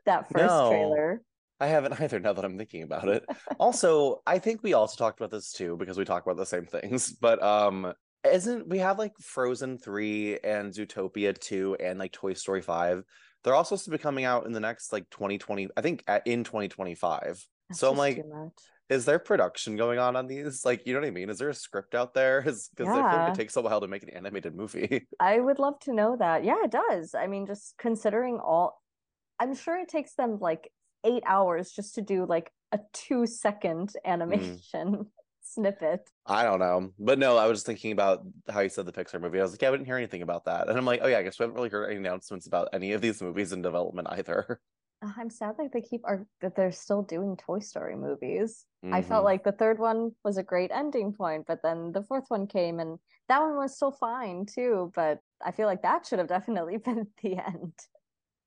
that 0.06 0.30
first 0.32 0.46
No. 0.46 0.70
trailer. 0.70 1.22
i 1.60 1.66
haven't 1.68 1.94
either 2.02 2.20
now 2.20 2.34
that 2.34 2.44
i'm 2.46 2.58
thinking 2.58 2.84
about 2.84 3.08
it 3.08 3.24
also 3.60 4.22
i 4.28 4.38
think 4.38 4.62
we 4.62 4.74
also 4.74 4.96
talked 4.96 5.20
about 5.20 5.32
this 5.32 5.52
too 5.52 5.76
because 5.78 5.98
we 5.98 6.06
talk 6.06 6.24
about 6.24 6.38
the 6.38 6.46
same 6.46 6.66
things 6.66 7.12
but 7.14 7.42
um 7.42 7.92
isn't 8.24 8.68
we 8.68 8.80
have 8.80 9.00
like 9.00 9.14
frozen 9.20 9.78
3 9.78 10.40
and 10.44 10.74
zootopia 10.74 11.38
2 11.38 11.78
and 11.80 12.00
like 12.00 12.12
toy 12.12 12.34
story 12.34 12.62
5 12.62 13.04
they're 13.44 13.56
all 13.56 13.64
supposed 13.64 13.86
to 13.86 13.92
be 13.92 13.98
coming 13.98 14.26
out 14.26 14.46
in 14.46 14.52
the 14.52 14.60
next 14.60 14.94
like 14.94 15.10
2020 15.10 15.70
i 15.76 15.82
think 15.82 16.04
at, 16.08 16.26
in 16.28 16.44
2025 16.44 17.46
That's 17.70 17.80
so 17.80 17.92
i'm 17.92 17.98
like 17.98 18.24
is 18.92 19.06
there 19.06 19.20
production 19.20 19.78
going 19.78 20.00
on 20.00 20.18
on 20.18 20.28
these? 20.28 20.62
Like 20.66 20.86
you 20.86 20.94
know 20.94 21.00
what 21.00 21.08
i 21.08 21.12
mean? 21.12 21.30
Is 21.30 21.40
there 21.40 21.50
a 21.50 21.56
script 21.56 21.96
out 21.96 22.14
there? 22.14 22.42
Because 22.42 22.70
i 22.80 22.84
feel 22.84 23.02
like 23.02 23.30
it 23.30 23.36
takes 23.36 23.56
a 23.56 23.62
while 23.62 23.80
to 23.80 23.88
make 23.88 24.04
an 24.04 24.10
animated 24.10 24.54
movie. 24.54 25.08
I 25.20 25.40
would 25.40 25.60
love 25.60 25.80
to 25.82 25.94
know 25.94 26.18
that. 26.20 26.44
Yeah, 26.44 26.58
it 26.64 26.72
does. 26.72 27.16
I 27.16 27.28
mean, 27.28 27.48
just 27.48 27.76
considering 27.80 28.40
all, 28.44 28.82
I'm 29.40 29.56
sure 29.56 29.80
it 29.80 29.88
takes 29.88 30.14
them 30.16 30.40
like 30.42 30.70
eight 31.06 31.24
hours 31.26 31.72
just 31.72 31.96
to 31.96 32.02
do 32.02 32.26
like 32.26 32.52
a 32.74 32.80
two 32.92 33.26
second 33.26 33.90
mm. 33.90 34.12
animation 34.12 35.06
snippet. 35.54 36.10
I 36.26 36.44
don't 36.44 36.60
know. 36.60 36.94
But 37.00 37.20
no, 37.20 37.38
I 37.38 37.48
was 37.48 37.58
just 37.58 37.66
thinking 37.66 37.92
about 37.92 38.24
how 38.50 38.60
you 38.62 38.70
said 38.70 38.86
the 38.86 38.92
Pixar 38.92 39.20
movie. 39.20 39.40
I 39.40 39.44
was 39.44 39.52
like, 39.52 39.62
yeah, 39.62 39.70
I 39.70 39.72
didn't 39.72 39.86
hear 39.88 39.98
anything 39.98 40.22
about 40.22 40.46
that. 40.46 40.70
And 40.70 40.78
I'm 40.78 40.86
like, 40.86 41.02
oh 41.04 41.08
yeah, 41.08 41.18
I 41.18 41.24
guess 41.24 41.40
we 41.40 41.44
haven't 41.44 41.56
really 41.56 41.70
heard 41.70 41.88
any 41.88 41.98
announcements 41.98 42.46
about 42.48 42.70
any 42.74 42.94
of 42.94 43.02
these 43.02 43.22
movies 43.22 43.52
in 43.52 43.62
development 43.62 44.08
either. 44.12 44.62
Uh, 45.04 45.12
I'm 45.18 45.32
sad 45.32 45.58
that 45.58 45.72
they 45.74 45.82
keep 45.82 46.02
are 46.06 46.28
that 46.42 46.56
they're 46.56 46.72
still 46.72 47.02
doing 47.02 47.36
Toy 47.36 47.58
Story 47.58 47.96
movies. 47.96 48.68
I 48.92 49.02
Mhm. 49.02 49.08
felt 49.08 49.24
like 49.26 49.44
the 49.44 49.52
third 49.52 49.80
one 49.80 50.16
was 50.24 50.38
a 50.38 50.44
great 50.44 50.70
ending 50.72 51.12
point, 51.14 51.48
but 51.48 51.64
then 51.64 51.92
the 51.92 52.04
fourth 52.04 52.26
one 52.30 52.46
came 52.46 52.80
and 52.80 53.00
that 53.28 53.42
one 53.42 53.56
was 53.58 53.76
still 53.76 53.92
fine 53.92 54.46
too. 54.46 54.92
But 54.94 55.20
I 55.44 55.52
feel 55.54 55.66
like 55.66 55.82
that 55.82 56.06
should 56.06 56.20
have 56.20 56.28
definitely 56.28 56.78
been 56.86 57.08
the 57.24 57.38
end. 57.38 57.74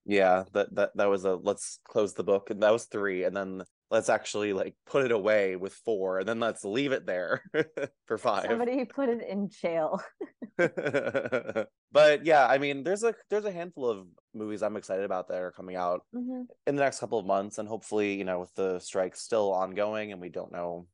Yeah, 0.05 0.45
that 0.53 0.75
that 0.75 0.97
that 0.97 1.07
was 1.07 1.25
a 1.25 1.35
let's 1.37 1.81
close 1.85 2.15
the 2.15 2.25
book. 2.25 2.51
And 2.51 2.63
that 2.63 2.73
was 2.73 2.85
three. 2.85 3.25
And 3.25 3.37
then 3.37 3.65
let's 3.91 4.09
actually 4.09 4.53
like 4.53 4.75
put 4.87 5.05
it 5.05 5.13
away 5.13 5.57
with 5.57 5.73
four 5.75 6.19
and 6.19 6.29
then 6.29 6.41
let's 6.41 6.65
leave 6.65 6.93
it 6.93 7.07
there 7.07 7.43
for 8.07 8.19
five 8.19 8.47
Somebody 8.47 8.85
put 8.85 9.09
it 9.09 9.23
in 9.29 9.49
jail. 9.49 10.01
but 10.59 12.25
yeah 12.25 12.47
i 12.47 12.59
mean 12.59 12.83
there's 12.85 13.03
a 13.03 13.15
there's 13.29 13.45
a 13.45 13.51
handful 13.53 13.89
of 13.91 14.07
movies 14.35 14.63
i'm 14.63 14.77
excited 14.77 15.05
about 15.05 15.27
that 15.29 15.43
are 15.43 15.51
coming 15.53 15.75
out 15.77 16.03
Mhm. 16.15 16.47
in 16.67 16.77
the 16.77 16.83
next 16.83 17.01
couple 17.01 17.19
of 17.19 17.27
months 17.27 17.59
and 17.59 17.69
hopefully 17.69 18.15
you 18.15 18.25
know 18.25 18.41
with 18.41 18.55
the 18.55 18.79
strike 18.79 19.17
still 19.17 19.53
ongoing 19.53 20.13
and 20.13 20.21
we 20.21 20.29
don't 20.29 20.53
know 20.53 20.87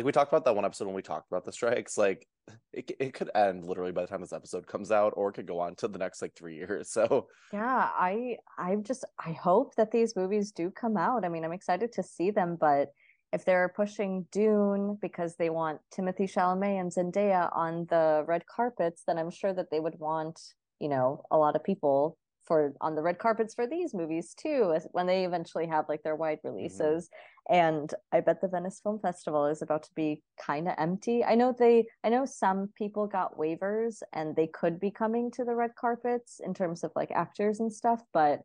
like 0.00 0.06
we 0.06 0.12
talked 0.12 0.32
about 0.32 0.46
that 0.46 0.56
one 0.56 0.64
episode 0.64 0.86
when 0.86 0.94
we 0.94 1.02
talked 1.02 1.30
about 1.30 1.44
the 1.44 1.52
strikes 1.52 1.98
like 1.98 2.26
it, 2.72 2.90
it 2.98 3.12
could 3.12 3.30
end 3.34 3.66
literally 3.66 3.92
by 3.92 4.00
the 4.00 4.06
time 4.06 4.22
this 4.22 4.32
episode 4.32 4.66
comes 4.66 4.90
out 4.90 5.12
or 5.14 5.28
it 5.28 5.34
could 5.34 5.46
go 5.46 5.60
on 5.60 5.74
to 5.74 5.88
the 5.88 5.98
next 5.98 6.22
like 6.22 6.34
three 6.34 6.56
years 6.56 6.90
so 6.92 7.28
Yeah, 7.52 7.90
I 7.94 8.38
I 8.56 8.76
just 8.76 9.04
I 9.18 9.32
hope 9.32 9.74
that 9.74 9.90
these 9.90 10.16
movies 10.16 10.52
do 10.52 10.70
come 10.70 10.96
out. 10.96 11.26
I 11.26 11.28
mean, 11.28 11.44
I'm 11.44 11.52
excited 11.52 11.92
to 11.92 12.02
see 12.02 12.30
them, 12.30 12.56
but 12.58 12.88
if 13.32 13.44
they're 13.44 13.68
pushing 13.68 14.26
Dune 14.32 14.98
because 15.02 15.36
they 15.36 15.50
want 15.50 15.80
Timothée 15.94 16.32
Chalamet 16.32 16.80
and 16.80 16.90
Zendaya 16.90 17.54
on 17.54 17.86
the 17.90 18.24
red 18.26 18.46
carpets, 18.46 19.02
then 19.06 19.18
I'm 19.18 19.30
sure 19.30 19.52
that 19.52 19.70
they 19.70 19.80
would 19.80 19.98
want, 19.98 20.40
you 20.80 20.88
know, 20.88 21.22
a 21.30 21.36
lot 21.36 21.56
of 21.56 21.62
people 21.62 22.16
for 22.44 22.74
on 22.80 22.94
the 22.94 23.02
red 23.02 23.18
carpets 23.18 23.54
for 23.54 23.66
these 23.66 23.94
movies 23.94 24.34
too, 24.34 24.76
when 24.92 25.06
they 25.06 25.24
eventually 25.24 25.66
have 25.66 25.88
like 25.88 26.02
their 26.02 26.16
wide 26.16 26.38
releases. 26.44 27.08
And 27.48 27.92
I 28.12 28.20
bet 28.20 28.40
the 28.40 28.48
Venice 28.48 28.80
Film 28.80 28.98
Festival 29.00 29.46
is 29.46 29.62
about 29.62 29.82
to 29.84 29.94
be 29.94 30.22
kind 30.40 30.68
of 30.68 30.74
empty. 30.78 31.24
I 31.24 31.34
know 31.34 31.54
they 31.56 31.86
I 32.04 32.08
know 32.08 32.24
some 32.26 32.68
people 32.76 33.06
got 33.06 33.36
waivers 33.36 34.02
and 34.12 34.36
they 34.36 34.46
could 34.46 34.80
be 34.80 34.90
coming 34.90 35.30
to 35.32 35.44
the 35.44 35.54
red 35.54 35.74
carpets 35.74 36.40
in 36.44 36.54
terms 36.54 36.84
of 36.84 36.92
like 36.96 37.10
actors 37.10 37.60
and 37.60 37.72
stuff, 37.72 38.02
but 38.12 38.40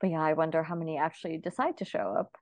but 0.00 0.10
yeah, 0.10 0.22
I 0.22 0.32
wonder 0.32 0.62
how 0.62 0.74
many 0.74 0.98
actually 0.98 1.38
decide 1.38 1.76
to 1.78 1.84
show 1.84 2.14
up. 2.18 2.36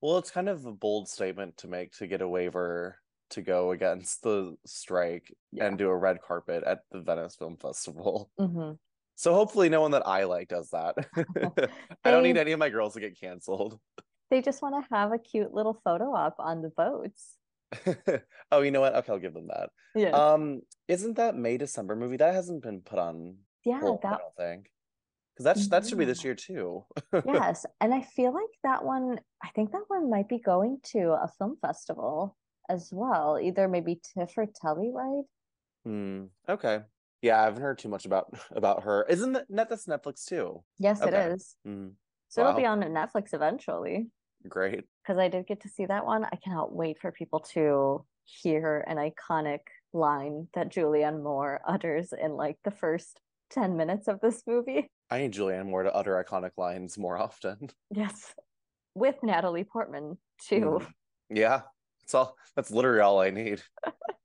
Well, 0.00 0.18
it's 0.18 0.30
kind 0.30 0.48
of 0.48 0.64
a 0.66 0.72
bold 0.72 1.08
statement 1.08 1.56
to 1.58 1.68
make 1.68 1.92
to 1.92 2.06
get 2.06 2.20
a 2.22 2.28
waiver 2.28 3.00
to 3.30 3.42
go 3.42 3.72
against 3.72 4.22
the 4.22 4.56
strike 4.64 5.34
Yeah. 5.52 5.66
and 5.66 5.78
do 5.78 5.88
a 5.88 5.96
red 5.96 6.20
carpet 6.22 6.62
at 6.64 6.80
the 6.90 7.00
Venice 7.00 7.36
Film 7.36 7.56
Festival. 7.56 8.30
hmm 8.38 8.72
So 9.16 9.32
hopefully 9.32 9.70
no 9.70 9.80
one 9.80 9.92
that 9.92 10.06
I 10.06 10.24
like 10.24 10.48
does 10.48 10.68
that. 10.70 10.94
I 12.04 12.10
don't 12.10 12.22
need 12.22 12.36
any 12.36 12.52
of 12.52 12.58
my 12.58 12.68
girls 12.68 12.94
to 12.94 13.00
get 13.00 13.18
canceled. 13.18 13.78
They 14.28 14.42
just 14.42 14.60
want 14.60 14.74
to 14.74 14.92
have 14.92 15.12
a 15.12 15.18
cute 15.18 15.54
little 15.54 15.80
photo 15.84 16.12
op 16.12 16.34
on 16.40 16.60
the 16.60 16.70
boats. 16.70 17.36
oh, 18.50 18.60
you 18.60 18.72
know 18.72 18.80
what? 18.80 18.96
Okay, 18.96 19.12
I'll 19.12 19.20
give 19.20 19.34
them 19.34 19.46
that. 19.46 19.70
Yeah. 19.94 20.08
Um, 20.08 20.62
isn't 20.88 21.14
that 21.18 21.36
May 21.36 21.58
December 21.58 21.94
movie 21.94 22.16
that 22.16 22.34
hasn't 22.34 22.64
been 22.64 22.80
put 22.80 22.98
on 22.98 23.36
yeah, 23.64 23.78
hold, 23.78 24.00
I 24.04 24.10
that 24.10 24.18
don't 24.18 24.48
think. 24.48 24.66
Because 25.32 25.44
that's 25.44 25.68
that 25.68 25.86
should 25.86 25.98
be 25.98 26.06
this 26.06 26.24
year 26.24 26.34
too. 26.34 26.84
yes. 27.24 27.66
And 27.80 27.94
I 27.94 28.02
feel 28.02 28.34
like 28.34 28.50
that 28.64 28.84
one, 28.84 29.20
I 29.44 29.50
think 29.54 29.70
that 29.70 29.84
one 29.86 30.10
might 30.10 30.28
be 30.28 30.40
going 30.40 30.80
to 30.94 31.12
a 31.12 31.30
film 31.38 31.56
festival 31.62 32.36
as 32.68 32.88
well. 32.92 33.38
Either 33.40 33.68
maybe 33.68 34.00
TIFF 34.12 34.32
or 34.36 34.46
Telluride. 34.46 35.22
Hmm. 35.84 36.24
Okay. 36.48 36.80
Yeah, 37.26 37.40
I 37.40 37.44
haven't 37.46 37.62
heard 37.62 37.78
too 37.78 37.88
much 37.88 38.06
about 38.06 38.32
about 38.52 38.84
her. 38.84 39.04
Isn't 39.08 39.32
that 39.32 39.46
that's 39.68 39.86
Netflix 39.86 40.24
too? 40.26 40.62
Yes, 40.78 41.00
it 41.02 41.08
Okay. 41.08 41.32
is. 41.32 41.56
Hmm. 41.64 41.88
So 42.28 42.42
it'll 42.42 42.54
be 42.54 42.66
on 42.66 42.80
Netflix 42.82 43.34
eventually. 43.34 44.06
Great. 44.48 44.84
Because 45.02 45.18
I 45.18 45.26
did 45.28 45.46
get 45.48 45.62
to 45.62 45.68
see 45.68 45.86
that 45.86 46.06
one. 46.06 46.24
I 46.24 46.36
cannot 46.36 46.72
wait 46.72 46.98
for 47.00 47.10
people 47.10 47.40
to 47.54 48.04
hear 48.24 48.84
an 48.86 48.96
iconic 48.96 49.60
line 49.92 50.46
that 50.54 50.70
Julianne 50.70 51.20
Moore 51.22 51.60
utters 51.66 52.12
in 52.12 52.32
like 52.32 52.58
the 52.62 52.70
first 52.70 53.20
10 53.50 53.76
minutes 53.76 54.06
of 54.06 54.20
this 54.20 54.42
movie. 54.46 54.88
I 55.10 55.18
need 55.18 55.32
Julianne 55.32 55.66
Moore 55.66 55.82
to 55.84 55.94
utter 55.94 56.22
iconic 56.22 56.50
lines 56.56 56.96
more 56.96 57.18
often. 57.18 57.70
Yes. 57.90 58.34
With 58.94 59.16
Natalie 59.22 59.64
Portman 59.64 60.16
too. 60.48 60.80
Mm. 60.80 60.86
Yeah, 61.30 61.62
that's 62.00 62.14
all. 62.14 62.36
That's 62.54 62.70
literally 62.70 63.00
all 63.00 63.20
I 63.20 63.30
need. 63.30 63.62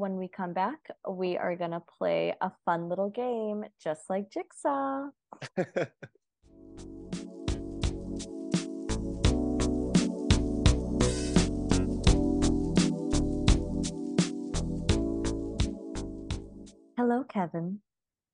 When 0.00 0.16
we 0.16 0.28
come 0.28 0.54
back, 0.54 0.78
we 1.06 1.36
are 1.36 1.54
going 1.54 1.72
to 1.72 1.82
play 1.98 2.34
a 2.40 2.50
fun 2.64 2.88
little 2.88 3.10
game 3.10 3.66
just 3.78 4.08
like 4.08 4.30
Jigsaw. 4.30 5.10
Hello, 16.96 17.24
Kevin. 17.28 17.80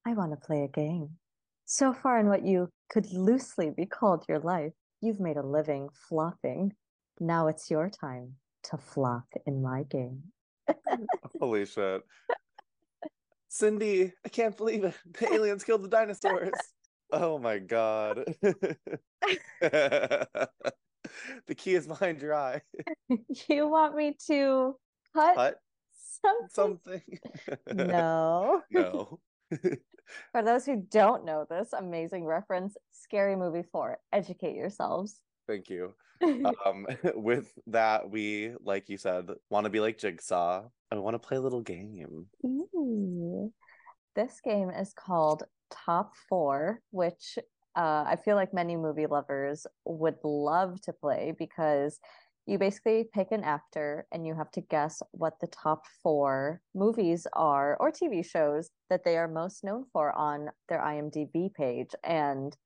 I 0.07 0.13
want 0.13 0.31
to 0.31 0.37
play 0.37 0.63
a 0.63 0.69
game. 0.69 1.17
So 1.65 1.93
far 1.93 2.21
in 2.21 2.29
what 2.29 2.47
you 2.47 2.69
could 2.89 3.13
loosely 3.13 3.71
be 3.77 3.87
called 3.87 4.25
your 4.29 4.39
life, 4.39 4.75
you've 5.01 5.19
made 5.19 5.37
a 5.37 5.43
living 5.43 5.89
flopping. 6.09 6.75
Now 7.19 7.49
it's 7.49 7.73
your 7.73 7.91
time 7.91 8.35
to 8.71 8.77
flop 8.77 9.27
in 9.47 9.61
my 9.61 9.83
game. 9.83 10.23
Holy 11.41 11.65
shit. 11.67 12.03
Cindy, 13.49 14.13
I 14.25 14.29
can't 14.29 14.57
believe 14.57 14.85
it. 14.85 14.95
The 15.19 15.33
aliens 15.33 15.65
killed 15.65 15.83
the 15.83 15.89
dinosaurs. 15.89 16.53
Oh 17.13 17.39
my 17.39 17.59
god. 17.59 18.25
the 19.61 20.39
key 21.57 21.75
is 21.75 21.87
behind 21.87 22.21
your 22.21 22.35
eye. 22.35 22.61
you 23.49 23.69
want 23.69 23.97
me 23.97 24.17
to 24.27 24.77
cut, 25.15 25.37
Cut 25.37 25.57
something? 25.95 26.51
something? 26.53 27.87
No. 27.87 28.63
no. 28.71 29.21
For 30.33 30.43
those 30.43 30.67
who 30.67 30.85
don't 30.91 31.25
know 31.25 31.47
this 31.49 31.73
amazing 31.73 32.25
reference, 32.25 32.77
Scary 32.93 33.37
Movie 33.37 33.65
4. 33.71 33.99
Educate 34.13 34.55
yourselves. 34.55 35.21
Thank 35.47 35.71
you. 35.71 35.95
Um, 36.65 36.87
with 37.15 37.53
that, 37.67 38.09
we, 38.09 38.53
like 38.65 38.89
you 38.89 38.97
said, 38.97 39.29
want 39.51 39.65
to 39.65 39.71
be 39.71 39.81
like 39.81 39.99
Jigsaw. 39.99 40.63
I 40.91 40.97
want 40.97 41.13
to 41.13 41.19
play 41.19 41.37
a 41.37 41.41
little 41.43 41.61
game. 41.61 42.27
Ooh. 42.43 43.53
This 44.15 44.41
game 44.43 44.71
is 44.71 44.95
called 44.95 45.43
Top 45.71 46.15
Four, 46.29 46.81
which 46.91 47.39
uh, 47.77 48.05
I 48.07 48.17
feel 48.25 48.35
like 48.35 48.55
many 48.55 48.77
movie 48.77 49.07
lovers 49.07 49.67
would 49.85 50.17
love 50.25 50.81
to 50.83 50.93
play 50.95 51.35
because 51.39 52.01
you 52.47 52.59
basically 52.59 53.09
pick 53.13 53.33
an 53.33 53.43
actor 53.43 54.07
and 54.13 54.27
you 54.27 54.35
have 54.35 54.51
to 54.53 54.61
guess 54.61 55.03
what 55.11 55.35
the 55.41 55.49
top 55.49 55.85
four 56.03 56.61
movies 56.75 57.27
are 57.33 57.77
or 57.81 57.91
TV 57.91 58.25
shows 58.25 58.71
that 58.89 59.05
they 59.05 59.19
are 59.19 59.29
most 59.29 59.65
known 59.65 59.85
for 59.93 60.13
on 60.13 60.49
their 60.69 60.79
IMDb 60.79 61.53
page. 61.53 61.91
And 62.05 62.57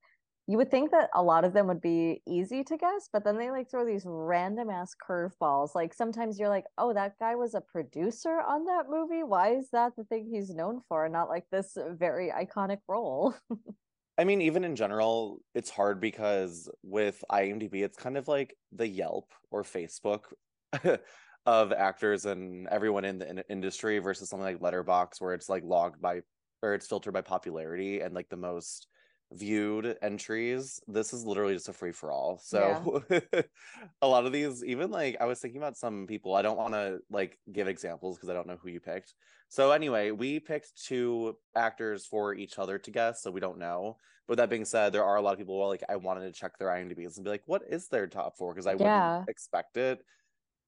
you 0.47 0.57
would 0.57 0.71
think 0.71 0.91
that 0.91 1.09
a 1.13 1.21
lot 1.21 1.45
of 1.45 1.53
them 1.53 1.67
would 1.67 1.81
be 1.81 2.21
easy 2.27 2.63
to 2.63 2.77
guess, 2.77 3.09
but 3.13 3.23
then 3.23 3.37
they 3.37 3.51
like 3.51 3.69
throw 3.69 3.85
these 3.85 4.03
random 4.05 4.69
ass 4.69 4.93
curveballs. 5.07 5.75
Like 5.75 5.93
sometimes 5.93 6.39
you're 6.39 6.49
like, 6.49 6.65
oh, 6.77 6.93
that 6.93 7.17
guy 7.19 7.35
was 7.35 7.53
a 7.53 7.61
producer 7.61 8.41
on 8.47 8.65
that 8.65 8.85
movie. 8.89 9.23
Why 9.23 9.55
is 9.55 9.69
that 9.71 9.93
the 9.95 10.03
thing 10.05 10.29
he's 10.31 10.49
known 10.49 10.81
for? 10.89 11.07
Not 11.07 11.29
like 11.29 11.45
this 11.51 11.77
very 11.91 12.31
iconic 12.31 12.79
role. 12.87 13.35
I 14.17 14.23
mean, 14.23 14.41
even 14.41 14.63
in 14.63 14.75
general, 14.75 15.39
it's 15.55 15.69
hard 15.69 16.01
because 16.01 16.69
with 16.83 17.23
IMDb, 17.31 17.75
it's 17.75 17.97
kind 17.97 18.17
of 18.17 18.27
like 18.27 18.55
the 18.71 18.87
Yelp 18.87 19.31
or 19.51 19.63
Facebook 19.63 20.25
of 21.45 21.71
actors 21.71 22.25
and 22.25 22.67
everyone 22.67 23.05
in 23.05 23.19
the 23.19 23.29
in- 23.29 23.43
industry 23.49 23.99
versus 23.99 24.29
something 24.29 24.59
like 24.59 24.59
Letterboxd, 24.59 25.21
where 25.21 25.33
it's 25.33 25.49
like 25.49 25.63
logged 25.63 26.01
by 26.01 26.21
or 26.61 26.73
it's 26.73 26.87
filtered 26.87 27.13
by 27.13 27.21
popularity 27.21 28.01
and 28.01 28.13
like 28.13 28.29
the 28.29 28.37
most 28.37 28.87
viewed 29.31 29.97
entries. 30.01 30.81
This 30.87 31.13
is 31.13 31.25
literally 31.25 31.53
just 31.53 31.69
a 31.69 31.73
free 31.73 31.91
for 31.91 32.11
all. 32.11 32.39
So 32.43 33.03
a 34.01 34.07
lot 34.07 34.25
of 34.25 34.31
these, 34.31 34.63
even 34.63 34.91
like 34.91 35.17
I 35.19 35.25
was 35.25 35.39
thinking 35.39 35.61
about 35.61 35.77
some 35.77 36.07
people, 36.07 36.35
I 36.35 36.41
don't 36.41 36.57
want 36.57 36.73
to 36.73 36.99
like 37.09 37.39
give 37.51 37.67
examples 37.67 38.17
because 38.17 38.29
I 38.29 38.33
don't 38.33 38.47
know 38.47 38.57
who 38.61 38.69
you 38.69 38.79
picked. 38.79 39.13
So 39.49 39.71
anyway, 39.71 40.11
we 40.11 40.39
picked 40.39 40.85
two 40.85 41.35
actors 41.55 42.05
for 42.05 42.33
each 42.33 42.57
other 42.57 42.77
to 42.79 42.91
guess, 42.91 43.21
so 43.21 43.31
we 43.31 43.39
don't 43.41 43.59
know. 43.59 43.97
But 44.27 44.37
that 44.37 44.49
being 44.49 44.65
said, 44.65 44.93
there 44.93 45.03
are 45.03 45.17
a 45.17 45.21
lot 45.21 45.33
of 45.33 45.39
people 45.39 45.55
who 45.55 45.61
are 45.61 45.67
like 45.67 45.83
I 45.89 45.95
wanted 45.97 46.21
to 46.21 46.39
check 46.39 46.57
their 46.57 46.69
IMDb's 46.69 47.17
and 47.17 47.23
be 47.23 47.31
like, 47.31 47.43
what 47.47 47.63
is 47.69 47.87
their 47.87 48.07
top 48.07 48.37
four? 48.37 48.53
Because 48.53 48.67
I 48.67 48.73
Yeah. 48.73 49.17
wouldn't 49.17 49.29
expect 49.29 49.77
it. 49.77 50.05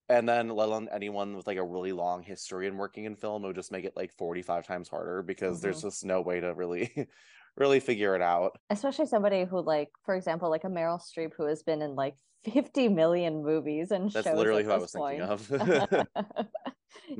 And 0.09 0.27
then 0.27 0.49
let 0.49 0.67
alone 0.67 0.89
anyone 0.91 1.35
with 1.35 1.47
like 1.47 1.57
a 1.57 1.63
really 1.63 1.93
long 1.93 2.23
history 2.23 2.67
in 2.67 2.75
working 2.77 3.05
in 3.05 3.15
film, 3.15 3.43
it 3.43 3.47
would 3.47 3.55
just 3.55 3.71
make 3.71 3.85
it 3.85 3.95
like 3.95 4.11
45 4.11 4.67
times 4.67 4.89
harder 4.89 5.21
because 5.23 5.61
there's 5.61 5.77
mm-hmm. 5.77 5.87
just 5.87 6.03
no 6.03 6.21
way 6.21 6.41
to 6.41 6.53
really 6.53 7.07
really 7.57 7.79
figure 7.79 8.15
it 8.15 8.21
out. 8.21 8.57
Especially 8.69 9.05
somebody 9.05 9.45
who 9.45 9.61
like, 9.61 9.89
for 10.05 10.15
example, 10.15 10.49
like 10.49 10.63
a 10.63 10.67
Meryl 10.67 10.99
Streep 11.01 11.33
who 11.37 11.45
has 11.45 11.63
been 11.63 11.81
in 11.81 11.95
like 11.95 12.15
50 12.43 12.89
million 12.89 13.43
movies 13.43 13.91
and 13.91 14.11
That's 14.11 14.25
shows 14.27 14.35
literally 14.37 14.63
who 14.63 14.71
I 14.71 14.77
was 14.77 14.91
thinking 14.91 15.21
of. 15.21 15.49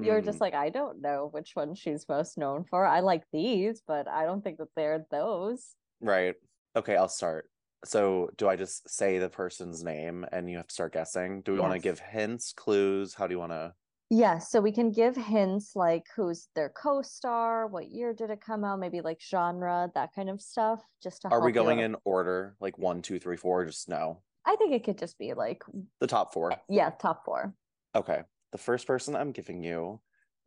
You're 0.02 0.22
just 0.22 0.38
Hmm. 0.38 0.44
like, 0.44 0.54
I 0.54 0.70
don't 0.70 1.02
know 1.02 1.28
which 1.32 1.52
one 1.56 1.76
she's 1.76 2.08
most 2.08 2.38
known 2.38 2.64
for. 2.66 2.86
I 2.86 3.00
like 3.02 3.24
these, 3.32 3.82
but 3.86 4.08
I 4.08 4.26
don't 4.26 4.44
think 4.44 4.58
that 4.60 4.70
they're 4.76 5.06
those. 5.12 5.76
right. 6.02 6.36
Okay, 6.76 6.96
I'll 6.96 7.08
start. 7.10 7.50
So, 7.86 8.30
do 8.38 8.48
I 8.48 8.56
just 8.56 8.90
say 8.90 9.20
the 9.20 9.30
person's 9.30 9.84
name 9.84 10.26
and 10.32 10.50
you 10.50 10.58
have 10.58 10.68
to 10.68 10.74
start 10.74 10.94
guessing? 10.94 11.42
Do 11.42 11.52
we 11.54 11.60
want 11.60 11.74
to 11.74 11.80
give 11.80 12.00
hints, 12.00 12.54
clues? 12.54 13.14
How 13.14 13.28
do 13.28 13.34
you 13.34 13.40
want 13.40 13.52
to? 13.52 13.76
Yes, 14.10 14.52
so 14.52 14.62
we 14.62 14.72
can 14.72 14.92
give 14.92 15.16
hints 15.16 15.76
like 15.76 16.06
who's 16.16 16.48
their 16.56 16.70
co-star, 16.70 17.68
what 17.68 17.90
year 17.90 18.14
did 18.14 18.30
it 18.30 18.42
come 18.42 18.64
out, 18.64 18.80
maybe 18.80 19.02
like 19.02 19.20
genre, 19.22 19.90
that 19.96 20.14
kind 20.14 20.30
of 20.30 20.42
stuff, 20.42 20.82
just 21.02 21.24
to 21.24 21.30
Are 21.30 21.42
we 21.44 21.52
going 21.52 21.80
in 21.80 21.96
order, 22.06 22.56
like 22.60 22.78
one, 22.78 23.02
two, 23.02 23.18
three, 23.20 23.38
four? 23.38 23.66
Just 23.66 23.90
no. 23.90 24.22
I 24.46 24.56
think 24.58 24.74
it 24.74 24.84
could 24.84 24.98
just 24.98 25.18
be 25.18 25.34
like 25.34 25.64
The 26.00 26.08
top 26.08 26.34
four. 26.34 26.54
yeah, 26.70 26.92
top 26.92 27.26
four. 27.26 27.54
Okay. 27.96 28.22
The 28.52 28.58
first 28.58 28.86
person 28.86 29.16
I'm 29.16 29.32
giving 29.32 29.64
you, 29.64 30.00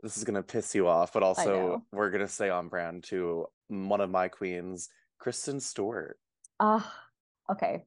this 0.03 0.16
is 0.16 0.23
gonna 0.25 0.42
piss 0.42 0.75
you 0.75 0.87
off, 0.87 1.12
but 1.12 1.23
also 1.25 1.83
we're 1.92 2.11
gonna 2.11 2.29
stay 2.29 2.51
on 2.51 2.69
brand 2.69 3.05
to 3.05 3.47
one 3.69 4.01
of 4.01 4.11
my 4.11 4.29
queens, 4.29 4.88
Kristen 5.19 5.59
Stewart. 5.59 6.19
Ah, 6.61 6.95
okay. 7.51 7.85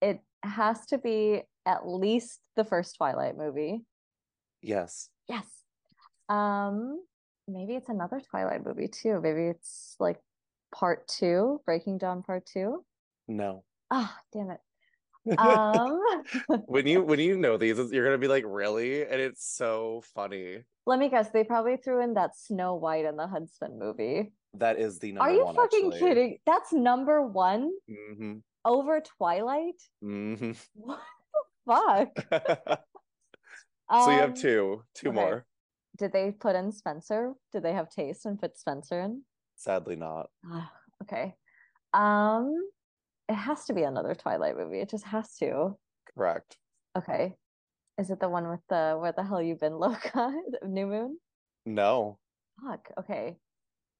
It 0.00 0.20
has 0.42 0.86
to 0.86 0.98
be 0.98 1.42
at 1.66 1.86
least 1.86 2.40
the 2.56 2.64
first 2.64 2.96
Twilight 2.96 3.36
movie. 3.36 3.84
Yes. 4.62 5.08
Yes. 5.28 5.46
Um, 6.28 7.00
maybe 7.48 7.74
it's 7.74 7.88
another 7.88 8.20
Twilight 8.20 8.64
movie 8.64 8.88
too. 8.88 9.20
Maybe 9.20 9.46
it's 9.48 9.96
like 9.98 10.20
part 10.74 11.08
two, 11.08 11.60
Breaking 11.64 11.98
Dawn 11.98 12.22
part 12.22 12.46
two. 12.46 12.84
No. 13.26 13.64
Ah, 13.90 14.16
damn 14.32 14.50
it. 14.50 14.60
Um, 15.38 16.00
when 16.66 16.86
you 16.86 17.02
when 17.02 17.20
you 17.20 17.36
know 17.36 17.58
these, 17.58 17.76
you're 17.92 18.04
gonna 18.04 18.16
be 18.18 18.26
like, 18.26 18.44
really? 18.46 19.02
And 19.02 19.20
it's 19.20 19.44
so 19.46 20.02
funny. 20.14 20.64
let 20.86 20.98
me 20.98 21.10
guess. 21.10 21.30
They 21.30 21.44
probably 21.44 21.76
threw 21.76 22.02
in 22.02 22.14
that 22.14 22.34
Snow 22.36 22.74
White 22.76 23.04
and 23.04 23.18
the 23.18 23.26
Huntsman 23.26 23.78
movie. 23.78 24.32
That 24.54 24.78
is 24.78 24.98
the 24.98 25.12
number 25.12 25.30
Are 25.30 25.34
you 25.34 25.44
one. 25.44 25.54
fucking 25.56 25.86
actually. 25.92 25.98
kidding? 26.00 26.38
That's 26.46 26.72
number 26.72 27.20
one 27.22 27.70
hmm 27.86 28.38
over 28.64 29.00
Twilight? 29.18 29.80
hmm 30.00 30.52
What 30.74 31.00
the 31.68 32.08
fuck? 32.30 32.80
so 33.90 34.10
you 34.10 34.18
have 34.18 34.30
Um, 34.30 34.34
two, 34.34 34.82
two 34.94 35.08
okay. 35.08 35.14
more. 35.14 35.46
Did 35.98 36.12
they 36.12 36.30
put 36.30 36.56
in 36.56 36.72
Spencer? 36.72 37.34
Did 37.52 37.62
they 37.62 37.72
have 37.72 37.90
taste 37.90 38.24
and 38.26 38.38
put 38.40 38.56
Spencer 38.56 39.00
in? 39.00 39.22
Sadly, 39.56 39.96
not. 39.96 40.30
Okay. 41.02 41.34
Um, 41.92 42.54
it 43.28 43.34
has 43.34 43.64
to 43.66 43.74
be 43.74 43.82
another 43.82 44.14
Twilight 44.14 44.56
movie. 44.56 44.80
It 44.80 44.88
just 44.90 45.04
has 45.06 45.34
to. 45.36 45.76
Correct. 46.14 46.56
Okay. 46.96 47.34
Is 47.98 48.10
it 48.10 48.20
the 48.20 48.28
one 48.28 48.48
with 48.48 48.60
the 48.68 48.96
where 48.98 49.12
the 49.12 49.22
hell 49.24 49.42
you 49.42 49.56
been, 49.56 49.74
Loca? 49.78 50.32
New 50.62 50.86
Moon? 50.86 51.18
No, 51.66 52.18
Fuck. 52.64 52.88
Okay. 52.98 53.36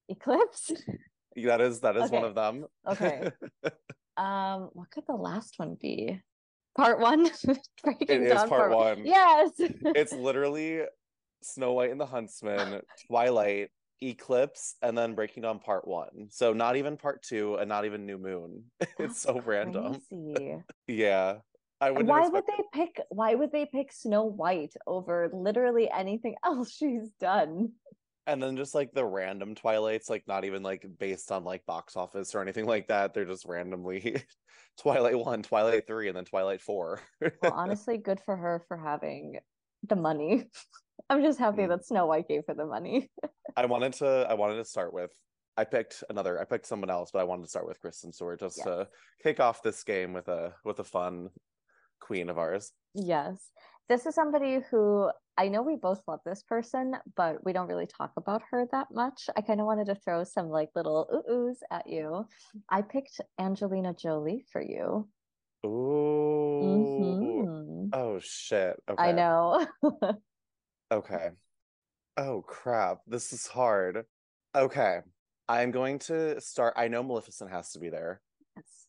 Eclipse? 0.08 0.72
that 1.36 1.60
is 1.60 1.80
that 1.80 1.96
is 1.96 2.10
one 2.10 2.24
of 2.24 2.34
them. 2.34 2.66
Okay. 2.86 3.30
Um, 4.16 4.68
what 4.74 4.90
could 4.90 5.04
the 5.06 5.14
last 5.14 5.54
one 5.58 5.78
be? 5.80 6.20
Part 6.76 7.00
one? 7.00 7.28
Breaking 7.84 8.24
is 8.24 8.32
Dawn 8.32 8.48
part 8.48 8.72
one. 8.72 9.04
Yes. 9.04 9.50
it's 9.58 10.12
literally 10.12 10.82
Snow 11.42 11.72
White 11.72 11.90
and 11.90 12.00
the 12.00 12.06
Huntsman, 12.06 12.80
Twilight, 13.06 13.70
Eclipse, 14.02 14.76
and 14.82 14.96
then 14.96 15.14
Breaking 15.14 15.42
Dawn 15.42 15.58
Part 15.58 15.86
One. 15.86 16.28
So 16.30 16.52
not 16.52 16.76
even 16.76 16.96
Part 16.96 17.22
Two, 17.22 17.56
and 17.56 17.68
not 17.68 17.84
even 17.84 18.06
New 18.06 18.18
Moon. 18.18 18.64
it's 18.80 18.90
That's 18.98 19.20
so 19.20 19.40
random. 19.44 20.00
Yeah, 20.86 21.36
I 21.80 21.90
wouldn't. 21.90 22.08
Why 22.08 22.28
would 22.28 22.44
they 22.46 22.62
pick 22.72 23.00
why 23.10 23.34
would 23.34 23.52
they 23.52 23.66
pick 23.66 23.92
Snow 23.92 24.24
White 24.24 24.74
over 24.86 25.30
literally 25.32 25.90
anything 25.90 26.36
else 26.44 26.72
she's 26.72 27.10
done? 27.20 27.72
And 28.26 28.42
then 28.42 28.56
just 28.56 28.74
like 28.74 28.92
the 28.92 29.04
random 29.04 29.54
Twilights, 29.54 30.08
like 30.10 30.24
not 30.28 30.44
even 30.44 30.62
like 30.62 30.86
based 30.98 31.32
on 31.32 31.42
like 31.44 31.64
box 31.66 31.96
office 31.96 32.34
or 32.34 32.40
anything 32.42 32.66
like 32.66 32.88
that. 32.88 33.14
They're 33.14 33.24
just 33.24 33.46
randomly 33.46 34.22
Twilight 34.80 35.18
One, 35.18 35.42
Twilight 35.42 35.86
Three, 35.86 36.08
and 36.08 36.16
then 36.16 36.24
Twilight 36.24 36.60
Four. 36.60 37.00
Well, 37.20 37.32
honestly, 37.52 37.98
good 37.98 38.20
for 38.20 38.36
her 38.36 38.62
for 38.68 38.76
having 38.76 39.38
the 39.88 39.96
money. 39.96 40.48
I'm 41.10 41.22
just 41.22 41.38
happy 41.38 41.62
Mm. 41.62 41.68
that 41.70 41.86
Snow 41.86 42.06
White 42.06 42.28
gave 42.28 42.42
her 42.46 42.54
the 42.54 42.66
money. 42.66 43.10
I 43.56 43.66
wanted 43.66 43.94
to. 43.94 44.26
I 44.28 44.34
wanted 44.34 44.56
to 44.56 44.64
start 44.64 44.92
with. 44.92 45.10
I 45.56 45.64
picked 45.64 46.04
another. 46.08 46.40
I 46.40 46.44
picked 46.44 46.66
someone 46.66 46.90
else, 46.90 47.10
but 47.12 47.18
I 47.20 47.24
wanted 47.24 47.42
to 47.44 47.48
start 47.48 47.66
with 47.66 47.80
Kristen 47.80 48.12
Stewart 48.12 48.38
just 48.40 48.58
Yes. 48.58 48.66
to 48.66 48.88
kick 49.22 49.40
off 49.40 49.62
this 49.62 49.82
game 49.82 50.12
with 50.12 50.28
a 50.28 50.54
with 50.64 50.78
a 50.78 50.84
fun 50.84 51.30
queen 52.00 52.30
of 52.30 52.38
ours. 52.38 52.72
Yes. 52.94 53.50
This 53.88 54.06
is 54.06 54.14
somebody 54.14 54.60
who 54.70 55.10
I 55.36 55.48
know 55.48 55.62
we 55.62 55.76
both 55.76 56.02
love 56.06 56.20
this 56.24 56.42
person, 56.42 56.94
but 57.16 57.44
we 57.44 57.52
don't 57.52 57.68
really 57.68 57.86
talk 57.86 58.12
about 58.16 58.42
her 58.50 58.66
that 58.72 58.88
much. 58.92 59.28
I 59.36 59.40
kind 59.40 59.60
of 59.60 59.66
wanted 59.66 59.86
to 59.86 59.94
throw 59.94 60.22
some 60.22 60.48
like 60.48 60.68
little 60.74 61.08
ooh 61.12 61.32
oohs 61.32 61.56
at 61.70 61.88
you. 61.88 62.26
I 62.68 62.82
picked 62.82 63.20
Angelina 63.38 63.94
Jolie 63.94 64.44
for 64.52 64.60
you. 64.62 65.08
Ooh. 65.64 66.60
Mhm. 66.62 67.90
Oh 67.92 68.18
shit. 68.20 68.76
Okay. 68.88 69.02
I 69.02 69.12
know. 69.12 69.66
Okay. 70.92 71.30
Oh 72.16 72.42
crap. 72.42 72.98
This 73.06 73.32
is 73.32 73.46
hard. 73.46 74.04
Okay. 74.56 74.98
I'm 75.48 75.70
going 75.70 76.00
to 76.00 76.40
start. 76.40 76.74
I 76.76 76.88
know 76.88 77.02
Maleficent 77.02 77.50
has 77.50 77.70
to 77.72 77.78
be 77.78 77.90
there. 77.90 78.20
Yes. 78.56 78.86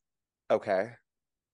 Okay. 0.49 0.89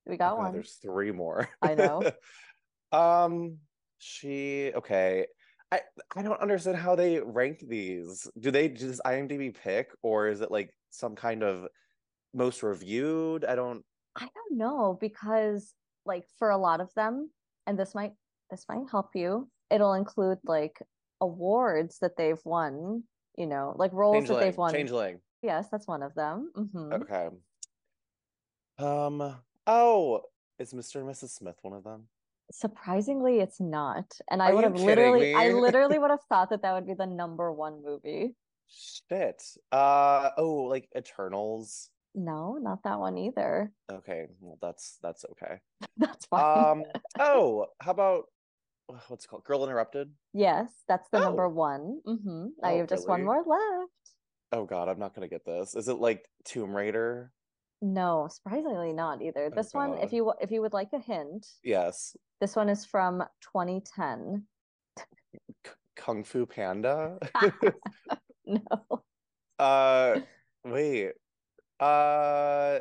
We 0.08 0.18
got 0.18 0.34
Okay, 0.34 0.44
one. 0.44 0.54
There's 0.54 0.76
three 0.82 1.12
more. 1.12 1.50
I 1.62 1.76
know. 1.76 2.12
um 2.92 3.58
she 3.98 4.72
okay. 4.74 5.28
I 5.72 5.82
I 6.16 6.22
don't 6.22 6.40
understand 6.40 6.78
how 6.78 6.96
they 6.96 7.20
rank 7.20 7.64
these. 7.68 8.28
Do 8.40 8.52
they 8.52 8.70
does 8.70 9.02
IMDb 9.06 9.54
pick 9.54 9.92
or 10.02 10.28
is 10.28 10.42
it 10.42 10.52
like 10.52 10.72
some 10.92 11.16
kind 11.16 11.44
of 11.44 11.68
most 12.34 12.64
reviewed? 12.64 13.44
I 13.44 13.56
don't 13.56 13.84
I 14.16 14.28
don't 14.34 14.58
know 14.58 14.98
because 15.00 15.74
like 16.06 16.26
for 16.40 16.50
a 16.50 16.58
lot 16.58 16.80
of 16.82 16.94
them, 16.96 17.30
and 17.66 17.78
this 17.78 17.94
might 17.94 18.14
this 18.50 18.66
might 18.70 18.90
help 18.90 19.10
you. 19.14 19.50
It'll 19.70 19.94
include 19.94 20.40
like 20.46 20.82
awards 21.20 22.00
that 22.00 22.16
they've 22.18 22.40
won, 22.46 23.04
you 23.38 23.48
know, 23.48 23.74
like 23.76 23.92
roles 23.92 24.28
that 24.30 24.40
they've 24.40 24.58
won. 24.58 24.74
Changeling. 24.74 25.20
Yes, 25.42 25.68
that's 25.70 25.88
one 25.88 26.02
of 26.02 26.16
them. 26.16 26.52
hmm 26.56 26.94
Okay. 26.94 27.28
Um 28.80 29.36
oh, 29.68 30.22
is 30.60 30.74
Mr. 30.74 30.96
and 30.98 31.10
Mrs. 31.10 31.30
Smith 31.30 31.58
one 31.62 31.74
of 31.78 31.84
them? 31.84 32.08
Surprisingly, 32.52 33.40
it's 33.40 33.60
not. 33.60 34.06
And 34.32 34.42
I 34.42 34.50
Are 34.52 34.56
would 34.56 34.62
you 34.62 34.68
have 34.70 34.74
kidding 34.76 34.88
literally, 34.88 35.36
I 35.36 35.50
me? 35.50 35.54
literally 35.62 36.00
would 36.00 36.12
have 36.12 36.24
thought 36.30 36.50
that 36.52 36.62
that 36.62 36.74
would 36.74 36.88
be 36.88 36.94
the 36.94 37.06
number 37.06 37.52
one 37.52 37.84
movie. 37.84 38.36
Shit. 38.70 39.42
Uh 39.72 40.30
oh, 40.38 40.64
like 40.64 40.88
Eternals. 40.98 41.90
No, 42.16 42.58
not 42.60 42.84
that 42.84 43.00
one 43.00 43.18
either. 43.18 43.72
Okay, 43.92 44.28
well 44.40 44.58
that's 44.62 44.98
that's 45.04 45.24
okay. 45.32 45.60
That's 45.98 46.26
fine. 46.26 46.72
Um 46.80 46.84
oh, 47.20 47.68
how 47.80 47.92
about 47.92 48.26
what's 49.08 49.26
it 49.26 49.28
called? 49.28 49.44
Girl 49.44 49.64
Interrupted? 49.64 50.10
yes, 50.34 50.70
that's 50.88 51.08
the 51.12 51.20
number 51.20 51.46
oh. 51.46 51.50
one. 51.50 52.00
hmm 52.06 52.48
Now 52.62 52.70
Oh, 52.70 52.74
you 52.74 52.80
have 52.80 52.90
just 52.90 53.08
one 53.08 53.26
really? 53.26 53.44
more 53.46 53.58
left. 53.58 53.92
Oh 54.54 54.66
god, 54.66 54.88
I'm 54.90 55.00
not 55.00 55.14
gonna 55.14 55.28
get 55.28 55.46
this. 55.46 55.76
Is 55.76 55.88
it 55.90 55.98
like 56.00 56.26
Tomb 56.46 56.76
Raider? 56.76 57.32
No, 57.82 58.28
surprisingly 58.32 58.94
not 58.94 59.22
either. 59.22 59.46
Oh, 59.52 59.56
This 59.56 59.74
one, 59.74 59.98
if 60.00 60.12
you 60.12 60.34
if 60.42 60.52
you 60.52 60.62
would 60.62 60.74
like 60.74 60.90
a 60.94 61.00
hint, 61.00 61.46
Yes. 61.64 62.16
this 62.42 62.56
one 62.56 62.70
is 62.70 62.86
from 62.86 63.24
2010. 63.54 64.44
K- 65.64 65.72
Kung 65.96 66.24
Fu 66.24 66.46
Panda? 66.46 67.18
No. 68.50 69.04
uh 69.60 70.20
wait. 70.64 71.12
Uh 71.82 72.80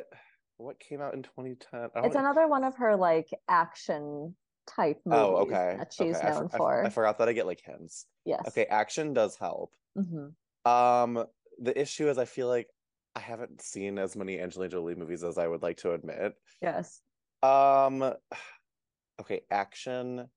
what 0.58 0.78
came 0.78 1.00
out 1.02 1.12
in 1.14 1.22
2010? 1.24 1.90
It's 2.04 2.14
another 2.14 2.46
one 2.46 2.62
of 2.64 2.76
her 2.76 2.94
like 2.96 3.28
action 3.48 4.34
type 4.66 5.00
movies 5.04 5.20
Oh, 5.20 5.36
okay. 5.38 5.74
that 5.78 5.92
she's 5.92 6.16
okay. 6.16 6.28
I 6.28 6.32
for- 6.32 6.38
known 6.40 6.48
for. 6.50 6.84
I 6.86 6.88
forgot 6.88 7.18
that 7.18 7.28
I 7.28 7.32
get 7.32 7.46
like 7.46 7.60
hints. 7.64 8.06
Yes. 8.24 8.42
Okay, 8.48 8.64
action 8.66 9.12
does 9.12 9.36
help. 9.36 9.74
hmm 9.96 10.28
Um, 10.70 11.26
the 11.58 11.78
issue 11.78 12.08
is 12.08 12.16
I 12.18 12.24
feel 12.26 12.46
like 12.48 12.68
I 13.16 13.20
haven't 13.20 13.62
seen 13.62 13.98
as 13.98 14.14
many 14.14 14.38
Angelina 14.38 14.70
Jolie 14.70 14.94
movies 14.94 15.24
as 15.24 15.38
I 15.38 15.48
would 15.48 15.62
like 15.62 15.78
to 15.78 15.92
admit. 15.92 16.34
Yes. 16.60 17.00
Um, 17.42 18.02
okay, 19.20 19.40
action. 19.50 20.28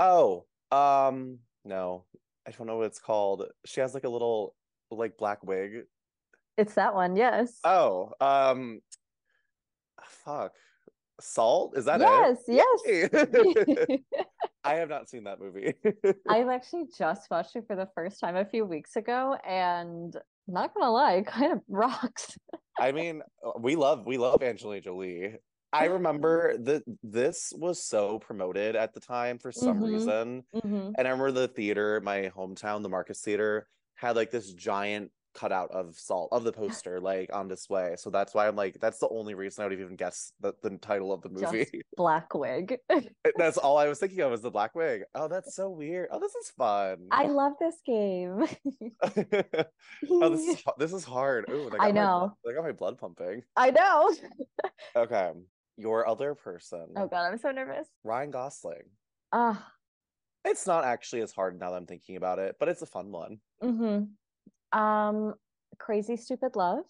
Oh, 0.00 0.46
um, 0.72 1.40
no, 1.66 2.06
I 2.48 2.52
don't 2.52 2.66
know 2.66 2.78
what 2.78 2.86
it's 2.86 2.98
called. 2.98 3.44
She 3.66 3.80
has 3.80 3.92
like 3.92 4.04
a 4.04 4.08
little 4.08 4.54
like 4.90 5.18
black 5.18 5.44
wig. 5.44 5.82
It's 6.56 6.74
that 6.74 6.94
one. 6.94 7.16
Yes. 7.16 7.58
Oh, 7.64 8.12
um, 8.18 8.80
fuck, 10.02 10.54
Salt. 11.20 11.76
Is 11.76 11.84
that 11.84 12.00
yes. 12.00 12.38
it? 12.48 12.54
Yes. 12.54 13.10
Yes. 13.12 13.98
I 14.64 14.74
have 14.74 14.88
not 14.88 15.10
seen 15.10 15.24
that 15.24 15.38
movie. 15.38 15.74
I've 16.28 16.48
actually 16.48 16.86
just 16.96 17.30
watched 17.30 17.56
it 17.56 17.66
for 17.66 17.76
the 17.76 17.88
first 17.94 18.20
time 18.20 18.36
a 18.36 18.44
few 18.46 18.64
weeks 18.64 18.96
ago, 18.96 19.36
and 19.46 20.16
not 20.48 20.74
gonna 20.74 20.90
lie, 20.90 21.14
it 21.14 21.26
kind 21.26 21.52
of 21.52 21.62
rocks. 21.68 22.36
I 22.78 22.92
mean, 22.92 23.22
uh, 23.44 23.52
we 23.58 23.76
love 23.76 24.06
we 24.06 24.18
love 24.18 24.42
Angelina 24.42 24.82
Jolie. 24.82 25.36
I 25.72 25.86
remember 25.86 26.56
that 26.58 26.84
this 27.02 27.52
was 27.56 27.82
so 27.82 28.18
promoted 28.18 28.76
at 28.76 28.94
the 28.94 29.00
time 29.00 29.38
for 29.38 29.52
some 29.52 29.78
Mhm. 29.78 29.86
reason. 29.86 30.46
hmm 30.62 30.90
And 30.98 31.06
I 31.08 31.10
remember 31.10 31.32
the 31.32 31.48
theater, 31.48 32.00
my 32.00 32.30
hometown, 32.34 32.82
the 32.82 32.88
Marcus 32.88 33.20
Theater, 33.22 33.68
had 33.94 34.16
like 34.16 34.30
this 34.30 34.52
giant 34.52 35.12
cutout 35.36 35.70
of 35.70 35.94
salt 35.96 36.30
of 36.32 36.42
the 36.44 36.52
poster 36.52 37.00
like 37.00 37.30
on 37.32 37.46
display. 37.46 37.94
So 37.96 38.10
that's 38.10 38.34
why 38.34 38.48
I'm 38.48 38.56
like, 38.56 38.78
that's 38.80 38.98
the 38.98 39.08
only 39.10 39.34
reason 39.34 39.62
I 39.62 39.68
would 39.68 39.78
even 39.78 39.96
guess 39.96 40.32
the, 40.40 40.54
the 40.62 40.70
title 40.78 41.12
of 41.12 41.22
the 41.22 41.28
movie. 41.28 41.64
Just 41.64 41.74
black 41.96 42.34
wig. 42.34 42.78
that's 43.36 43.58
all 43.58 43.76
I 43.78 43.86
was 43.88 43.98
thinking 43.98 44.20
of 44.20 44.30
was 44.30 44.40
the 44.40 44.50
black 44.50 44.74
wig. 44.74 45.02
Oh, 45.14 45.28
that's 45.28 45.54
so 45.54 45.68
weird. 45.70 46.08
Oh, 46.10 46.18
this 46.18 46.34
is 46.34 46.50
fun. 46.50 47.06
I 47.10 47.26
love 47.26 47.52
this 47.60 47.76
game. 47.84 48.46
oh, 50.10 50.28
this 50.30 50.48
is 50.48 50.62
this 50.78 50.92
is 50.92 51.04
hard. 51.04 51.44
Ooh, 51.50 51.66
I 51.66 51.70
got 51.70 51.78
my 51.78 51.90
know. 51.90 52.36
that 52.44 52.54
got 52.54 52.64
my 52.64 52.72
blood 52.72 52.98
pumping. 52.98 53.42
I 53.56 53.70
know. 53.70 54.12
Okay. 54.96 55.30
your 55.76 56.08
other 56.08 56.34
person, 56.34 56.86
Oh 56.96 57.06
god, 57.06 57.30
I'm 57.30 57.38
so 57.38 57.50
nervous. 57.50 57.86
Ryan 58.02 58.30
Gosling. 58.30 58.84
Ah, 59.32 59.70
It's 60.44 60.66
not 60.66 60.84
actually 60.84 61.20
as 61.22 61.32
hard 61.32 61.58
now 61.58 61.70
that 61.70 61.76
I'm 61.76 61.86
thinking 61.86 62.16
about 62.16 62.38
it, 62.38 62.56
but 62.58 62.68
it's 62.68 62.82
a 62.82 62.86
fun 62.86 63.10
one. 63.12 63.38
mm-hmm. 63.62 64.04
Um, 64.72 65.34
Crazy 65.78 66.16
Stupid 66.16 66.56
Love? 66.56 66.84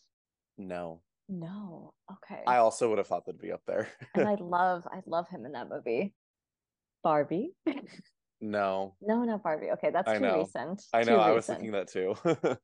No, 0.58 1.02
No. 1.28 1.92
Okay. 2.10 2.42
I 2.46 2.58
also 2.58 2.88
would 2.88 2.98
have 2.98 3.06
thought 3.06 3.26
that'd 3.26 3.40
be 3.40 3.52
up 3.52 3.62
there. 3.66 3.88
and 4.14 4.28
I 4.28 4.34
love 4.40 4.86
I 4.90 5.02
love 5.06 5.28
him 5.28 5.44
in 5.44 5.52
that 5.52 5.68
movie. 5.68 6.14
Barbie? 7.02 7.52
no, 8.40 8.94
no, 9.00 9.24
not 9.24 9.42
Barbie. 9.42 9.70
Okay, 9.72 9.90
that's 9.90 10.08
I 10.08 10.14
too 10.14 10.20
know. 10.20 10.38
recent. 10.38 10.82
I 10.92 11.02
Too 11.02 11.10
know. 11.10 11.18
I 11.20 11.32
was 11.32 11.46
thinking 11.46 11.72
that 11.72 11.88
too. 11.88 12.14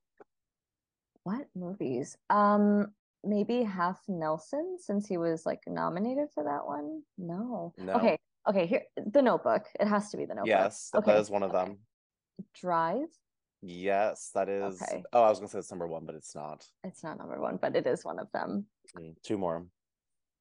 What 1.25 1.47
movies? 1.55 2.17
Um, 2.31 2.89
maybe 3.23 3.63
Half 3.63 4.01
Nelson 4.09 4.77
since 4.81 5.07
he 5.07 5.19
was 5.19 5.47
like 5.47 5.61
nominated 5.69 6.29
for 6.35 6.43
that 6.43 6.67
one. 6.67 7.03
No. 7.17 7.73
No. 7.79 7.93
Okay. 7.95 8.19
Okay. 8.49 8.67
Here, 8.67 8.83
The 8.97 9.23
Notebook. 9.23 9.67
It 9.79 9.87
has 9.87 10.11
to 10.11 10.17
be 10.17 10.25
The 10.25 10.35
Notebook. 10.35 10.49
yes, 10.49 10.91
that 10.93 10.99
Okay, 10.99 11.17
is 11.17 11.31
one 11.31 11.45
of 11.45 11.55
okay. 11.55 11.65
them. 11.67 11.79
Drive. 12.61 13.07
Yes, 13.63 14.31
that 14.35 14.49
is. 14.49 14.83
Okay. 14.83 15.03
Oh, 15.13 15.23
I 15.23 15.29
was 15.29 15.39
gonna 15.39 15.49
say 15.49 15.59
it's 15.61 15.71
number 15.71 15.87
one, 15.87 16.05
but 16.05 16.15
it's 16.17 16.35
not. 16.35 16.67
It's 16.85 17.05
not 17.05 17.19
number 17.19 17.41
one, 17.41 17.59
but 17.63 17.77
it 17.77 17.87
is 17.87 18.05
one 18.05 18.19
of 18.19 18.27
them. 18.33 18.67
Mm, 18.99 19.15
Two 19.23 19.39
more. 19.39 19.65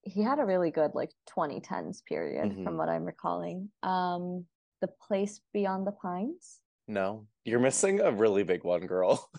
He 0.03 0.23
had 0.23 0.39
a 0.39 0.45
really 0.45 0.71
good 0.71 0.91
like 0.95 1.11
2010s 1.29 2.01
period 2.03 2.51
Mhm. 2.51 2.63
from 2.63 2.77
what 2.77 2.89
I'm 2.89 3.05
recalling. 3.05 3.69
Um, 3.83 4.47
The 4.81 4.87
Place 4.87 5.41
Beyond 5.53 5.85
the 5.85 5.91
Pines. 5.91 6.59
No, 6.87 7.27
you're 7.45 7.59
missing 7.59 7.99
a 7.99 8.11
really 8.11 8.41
big 8.43 8.63
one, 8.63 8.87
girl. 8.87 9.29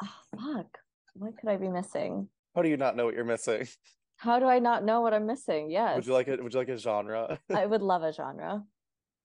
Oh, 0.00 0.08
fuck. 0.38 0.78
What 1.14 1.36
could 1.36 1.48
I 1.48 1.56
be 1.56 1.68
missing? 1.68 2.28
How 2.54 2.62
do 2.62 2.68
you 2.68 2.76
not 2.76 2.94
know 2.96 3.04
what 3.06 3.14
you're 3.14 3.24
missing? 3.24 3.66
How 4.18 4.38
do 4.38 4.46
I 4.46 4.60
not 4.60 4.84
know 4.84 5.00
what 5.00 5.12
I'm 5.12 5.26
missing? 5.26 5.68
Yes. 5.68 5.96
Would 5.96 6.06
you 6.06 6.12
like 6.12 6.28
it? 6.28 6.40
Would 6.40 6.54
you 6.54 6.60
like 6.60 6.68
a 6.68 6.78
genre? 6.78 7.40
I 7.52 7.66
would 7.66 7.82
love 7.92 8.04
a 8.04 8.12
genre. 8.12 8.64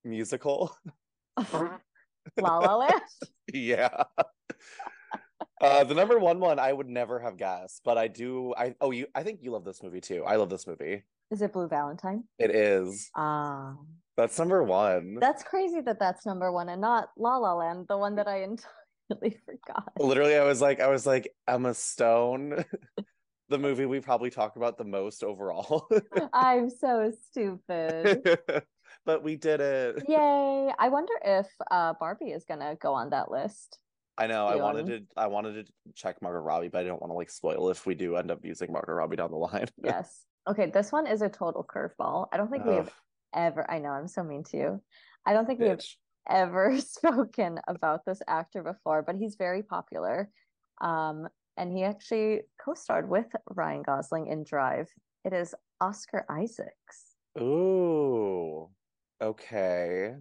Musical? 0.04 0.76
La 1.38 2.58
La 2.58 2.76
Land. 2.78 3.02
yeah. 3.54 4.04
Uh, 5.60 5.84
the 5.84 5.96
number 5.96 6.20
one 6.20 6.40
one 6.40 6.60
I 6.60 6.72
would 6.72 6.88
never 6.88 7.20
have 7.20 7.38
guessed, 7.38 7.82
but 7.84 7.98
I 7.98 8.08
do. 8.08 8.54
I 8.56 8.76
oh 8.80 8.92
you. 8.92 9.08
I 9.16 9.24
think 9.24 9.40
you 9.42 9.52
love 9.52 9.64
this 9.66 9.82
movie 9.82 10.02
too. 10.02 10.24
I 10.24 10.36
love 10.36 10.50
this 10.50 10.68
movie. 10.68 11.04
Is 11.32 11.42
it 11.42 11.52
Blue 11.54 11.68
Valentine? 11.68 12.24
It 12.40 12.52
is. 12.52 13.10
Ah, 13.16 13.76
That's 14.16 14.38
number 14.40 14.64
one. 14.64 15.18
that's 15.20 15.44
crazy 15.44 15.82
that 15.82 16.00
that's 16.00 16.26
number 16.26 16.52
one 16.52 16.70
and 16.70 16.80
not 16.80 17.10
La 17.18 17.38
La 17.38 17.54
Land, 17.56 17.88
the 17.90 17.98
one 17.98 18.16
that 18.16 18.28
I 18.28 18.44
entirely 18.44 19.38
forgot. 19.46 19.92
Literally, 20.00 20.36
I 20.36 20.44
was 20.44 20.62
like, 20.62 20.80
I 20.80 20.88
was 20.88 21.06
like 21.08 21.34
Emma 21.48 21.74
Stone, 21.74 22.64
the 23.50 23.58
movie 23.58 23.86
we 23.86 24.00
probably 24.00 24.30
talk 24.30 24.56
about 24.58 24.78
the 24.78 24.86
most 24.86 25.24
overall. 25.24 25.90
I'm 26.34 26.70
so 26.70 27.12
stupid. 27.30 28.24
But 29.08 29.24
we 29.24 29.38
did 29.38 29.62
it. 29.62 30.04
Yay! 30.08 30.72
I 30.78 30.90
wonder 30.90 31.14
if 31.26 31.48
uh 31.72 31.94
Barbie 32.00 32.32
is 32.32 32.46
gonna 32.46 32.76
go 32.76 32.94
on 32.94 33.10
that 33.10 33.32
list. 33.32 33.80
I 34.20 34.28
know. 34.28 34.46
I 34.46 34.56
wanted 34.58 34.86
to. 34.88 35.02
I 35.16 35.28
wanted 35.28 35.66
to 35.66 35.74
check 35.96 36.22
Margot 36.22 36.40
Robbie, 36.40 36.68
but 36.68 36.80
I 36.80 36.84
don't 36.84 37.02
want 37.02 37.12
to 37.12 37.16
like 37.16 37.32
spoil 37.32 37.70
if 37.70 37.86
we 37.86 37.96
do 37.96 38.18
end 38.18 38.30
up 38.30 38.44
using 38.44 38.72
Margot 38.72 38.92
Robbie 38.94 39.16
down 39.16 39.32
the 39.32 39.38
line. 39.38 39.68
Yes. 39.84 40.26
Okay, 40.48 40.70
this 40.70 40.92
one 40.92 41.08
is 41.08 41.22
a 41.22 41.30
total 41.30 41.64
curveball. 41.64 42.28
I 42.32 42.38
don't 42.38 42.50
think 42.50 42.64
we 42.64 42.76
have 42.76 42.92
ever. 43.36 43.70
I 43.70 43.80
know 43.80 43.90
I'm 43.90 44.08
so 44.08 44.24
mean 44.24 44.44
to 44.46 44.58
you. 44.58 44.82
I 45.26 45.34
don't 45.34 45.46
think 45.46 45.60
we 45.60 45.68
have 45.68 45.84
ever 46.30 46.80
spoken 46.96 47.60
about 47.68 48.06
this 48.06 48.22
actor 48.28 48.64
before, 48.64 49.04
but 49.04 49.16
he's 49.18 49.36
very 49.36 49.62
popular. 49.62 50.30
Um, 50.80 51.28
and 51.58 51.72
he 51.72 51.84
actually 51.84 52.42
co-starred 52.64 53.10
with 53.10 53.26
Ryan 53.50 53.84
Gosling 53.84 54.28
in 54.28 54.46
Drive. 54.46 54.88
It 55.26 55.34
is 55.34 55.54
Oscar 55.82 56.26
Isaacs. 56.30 57.18
Ooh. 57.40 58.70
Okay. 59.22 60.16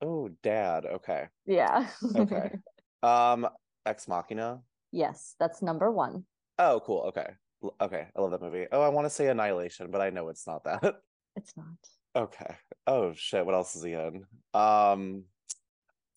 Oh, 0.00 0.28
Dad. 0.42 0.84
Okay. 0.86 1.28
Yeah. 1.46 1.88
Okay. 2.16 2.50
Um, 3.04 3.48
Ex 3.84 4.06
Machina. 4.06 4.60
yes, 4.92 5.34
that's 5.40 5.60
number 5.60 5.90
one. 5.90 6.24
Oh, 6.60 6.80
cool. 6.86 7.00
Okay. 7.08 7.26
L- 7.64 7.74
Okay. 7.80 8.06
I 8.14 8.20
love 8.20 8.30
that 8.30 8.40
movie. 8.40 8.66
Oh, 8.70 8.80
I 8.80 8.90
want 8.90 9.06
to 9.06 9.10
say 9.10 9.26
Annihilation, 9.26 9.90
but 9.90 10.00
I 10.00 10.10
know 10.10 10.28
it's 10.28 10.46
not 10.46 10.62
that. 10.64 10.82
It's 11.36 11.52
not. 11.56 11.66
Okay. 12.14 12.54
Oh 12.86 13.12
shit. 13.14 13.44
What 13.44 13.56
else 13.56 13.74
is 13.74 13.82
he 13.82 13.94
in? 13.94 14.24
Um, 14.54 15.24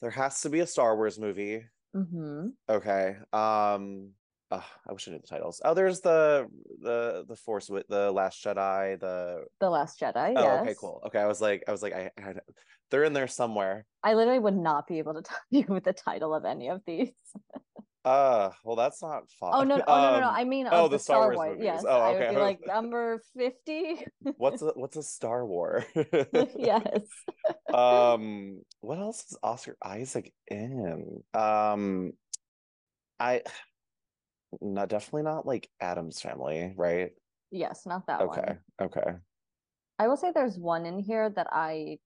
there 0.01 0.11
has 0.11 0.41
to 0.41 0.49
be 0.49 0.59
a 0.59 0.67
Star 0.67 0.95
Wars 0.95 1.17
movie. 1.17 1.63
Mm-hmm. 1.95 2.49
Okay. 2.69 3.15
Um, 3.33 4.09
uh, 4.55 4.61
I 4.89 4.93
wish 4.93 5.07
I 5.07 5.11
knew 5.11 5.19
the 5.19 5.27
titles. 5.27 5.61
Oh, 5.63 5.73
there's 5.73 6.01
the 6.01 6.47
the 6.81 7.25
the 7.27 7.35
Force 7.35 7.69
with 7.69 7.87
the 7.87 8.11
Last 8.11 8.43
Jedi. 8.43 8.99
The 8.99 9.45
The 9.59 9.69
Last 9.69 9.99
Jedi. 9.99 10.33
oh, 10.35 10.43
yes. 10.43 10.61
okay, 10.61 10.75
cool. 10.79 11.01
Okay, 11.07 11.19
I 11.19 11.27
was 11.27 11.41
like, 11.41 11.63
I 11.67 11.71
was 11.71 11.81
like, 11.81 11.93
I, 11.93 12.11
I 12.19 12.33
they're 12.91 13.03
in 13.03 13.13
there 13.13 13.27
somewhere. 13.27 13.85
I 14.03 14.13
literally 14.13 14.39
would 14.39 14.55
not 14.55 14.87
be 14.87 14.99
able 14.99 15.15
to 15.15 15.21
tell 15.23 15.37
you 15.49 15.65
with 15.67 15.83
the 15.83 15.93
title 15.93 16.33
of 16.33 16.45
any 16.45 16.69
of 16.69 16.81
these. 16.85 17.11
Uh, 18.05 18.51
well, 18.63 18.75
that's 18.75 19.01
not 19.01 19.23
fun. 19.39 19.51
Oh 19.53 19.63
no! 19.63 19.75
Oh 19.87 19.95
no! 20.01 20.11
No! 20.11 20.19
no. 20.19 20.27
Um, 20.27 20.35
I 20.35 20.43
mean, 20.43 20.67
oh, 20.71 20.83
the 20.83 20.97
the 20.97 20.99
Star 20.99 21.21
Wars 21.21 21.37
Wars. 21.37 21.49
movies. 21.53 21.63
Yes, 21.65 21.83
Oh, 21.87 21.99
I 21.99 22.11
would 22.13 22.21
okay. 22.21 22.35
be 22.35 22.39
like 22.39 22.59
number 22.67 23.19
fifty. 23.35 24.05
what's 24.37 24.61
a 24.61 24.67
what's 24.75 24.95
a 24.95 25.03
Star 25.03 25.45
War? 25.45 25.83
yes. 26.55 26.99
um, 27.73 28.61
what 28.81 28.99
else 28.99 29.25
is 29.31 29.37
Oscar 29.41 29.75
Isaac 29.83 30.31
in? 30.47 31.23
Um, 31.33 32.11
I 33.19 33.41
not 34.61 34.89
definitely 34.89 35.23
not 35.23 35.45
like 35.45 35.69
Addams 35.79 36.19
Family, 36.21 36.73
right? 36.77 37.11
Yes, 37.51 37.85
not 37.85 38.07
that 38.07 38.21
Okay, 38.21 38.41
one. 38.41 38.59
okay. 38.81 38.99
Okay. 39.01 39.17
I 39.99 40.07
will 40.07 40.17
say 40.17 40.31
there's 40.33 40.57
one 40.57 40.85
in 40.85 40.99
here 40.99 41.29
that 41.29 41.47
I 41.51 41.97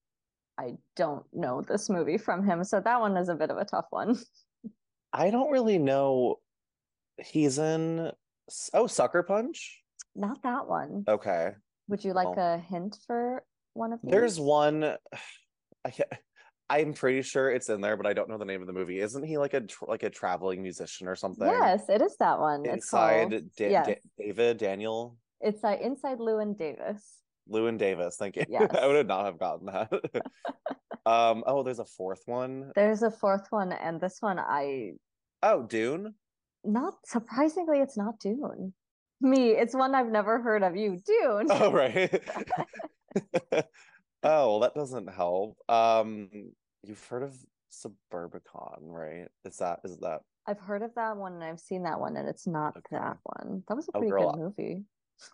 I 0.58 0.74
don't 0.94 1.24
know 1.32 1.62
this 1.62 1.88
movie 1.88 2.18
from 2.18 2.44
him, 2.46 2.62
so 2.64 2.80
that 2.80 3.00
one 3.00 3.16
is 3.16 3.28
a 3.28 3.34
bit 3.34 3.50
of 3.50 3.56
a 3.56 3.64
tough 3.64 3.86
one. 3.90 4.16
I 5.12 5.30
don't 5.30 5.50
really 5.50 5.78
know. 5.78 6.36
He's 7.18 7.58
in 7.58 8.12
oh 8.74 8.86
Sucker 8.86 9.22
Punch. 9.22 9.82
Not 10.14 10.42
that 10.42 10.68
one. 10.68 11.04
Okay, 11.08 11.52
Would 11.88 12.04
you 12.04 12.12
like 12.12 12.36
a 12.36 12.58
hint 12.58 12.96
for 13.06 13.42
one 13.74 13.92
of 13.92 14.00
these? 14.02 14.10
there's 14.12 14.40
one. 14.40 14.84
I 15.84 15.90
can't, 15.90 16.10
I'm 16.70 16.94
pretty 16.94 17.22
sure 17.22 17.50
it's 17.50 17.68
in 17.68 17.80
there, 17.80 17.96
but 17.96 18.06
I 18.06 18.12
don't 18.12 18.28
know 18.30 18.38
the 18.38 18.44
name 18.44 18.60
of 18.60 18.68
the 18.68 18.72
movie. 18.72 19.00
Isn't 19.00 19.24
he 19.24 19.36
like 19.38 19.54
a 19.54 19.60
tr- 19.62 19.86
like 19.88 20.04
a 20.04 20.10
traveling 20.10 20.62
musician 20.62 21.08
or 21.08 21.16
something? 21.16 21.46
Yes, 21.46 21.88
it 21.88 22.00
is 22.00 22.16
that 22.18 22.38
one. 22.38 22.64
It's 22.64 22.74
Inside 22.86 23.30
called 23.30 23.42
Da- 23.56 23.70
yes. 23.70 23.86
Da- 23.86 24.00
David 24.18 24.58
Daniel 24.58 25.16
It's 25.40 25.64
uh, 25.64 25.76
Inside 25.82 26.18
Llewyn 26.18 26.56
Davis. 26.56 27.16
Llewyn 27.50 27.76
Davis. 27.76 28.16
Thank 28.16 28.36
you. 28.36 28.44
Yes. 28.48 28.70
I 28.80 28.86
would 28.86 29.08
not 29.08 29.24
have 29.24 29.38
gotten 29.38 29.66
that. 29.66 29.90
um. 31.06 31.42
Oh, 31.46 31.64
there's 31.64 31.80
a 31.80 31.84
fourth 31.84 32.22
one. 32.26 32.70
There's 32.76 33.02
a 33.02 33.10
fourth 33.10 33.48
one, 33.50 33.72
and 33.72 34.00
this 34.00 34.18
one 34.20 34.38
I 34.38 34.92
Oh, 35.42 35.62
Dune. 35.64 36.14
not 36.64 36.94
surprisingly, 37.04 37.80
it's 37.80 37.96
not 37.96 38.20
Dune. 38.20 38.74
Me, 39.22 39.50
it's 39.50 39.74
one 39.74 39.94
I've 39.94 40.10
never 40.10 40.40
heard 40.40 40.62
of. 40.62 40.76
You, 40.76 40.98
Dune. 41.04 41.46
Oh, 41.50 41.72
right. 41.72 42.22
oh, 43.52 43.62
well, 44.22 44.60
that 44.60 44.74
doesn't 44.74 45.08
help. 45.12 45.56
Um, 45.68 46.28
you've 46.84 47.04
heard 47.06 47.22
of 47.22 47.34
Suburbicon, 47.72 48.78
right? 48.82 49.28
Is 49.44 49.56
that 49.58 49.80
is 49.84 49.98
that? 49.98 50.20
I've 50.46 50.58
heard 50.60 50.82
of 50.82 50.94
that 50.94 51.16
one 51.16 51.34
and 51.34 51.44
I've 51.44 51.60
seen 51.60 51.82
that 51.84 52.00
one, 52.00 52.16
and 52.16 52.28
it's 52.28 52.46
not 52.46 52.76
Okay. 52.76 52.96
that 52.96 53.18
one. 53.22 53.62
That 53.68 53.76
was 53.76 53.88
a 53.88 53.92
Oh, 53.94 54.00
pretty 54.00 54.10
girl, 54.10 54.32
good 54.32 54.40
movie. 54.40 54.84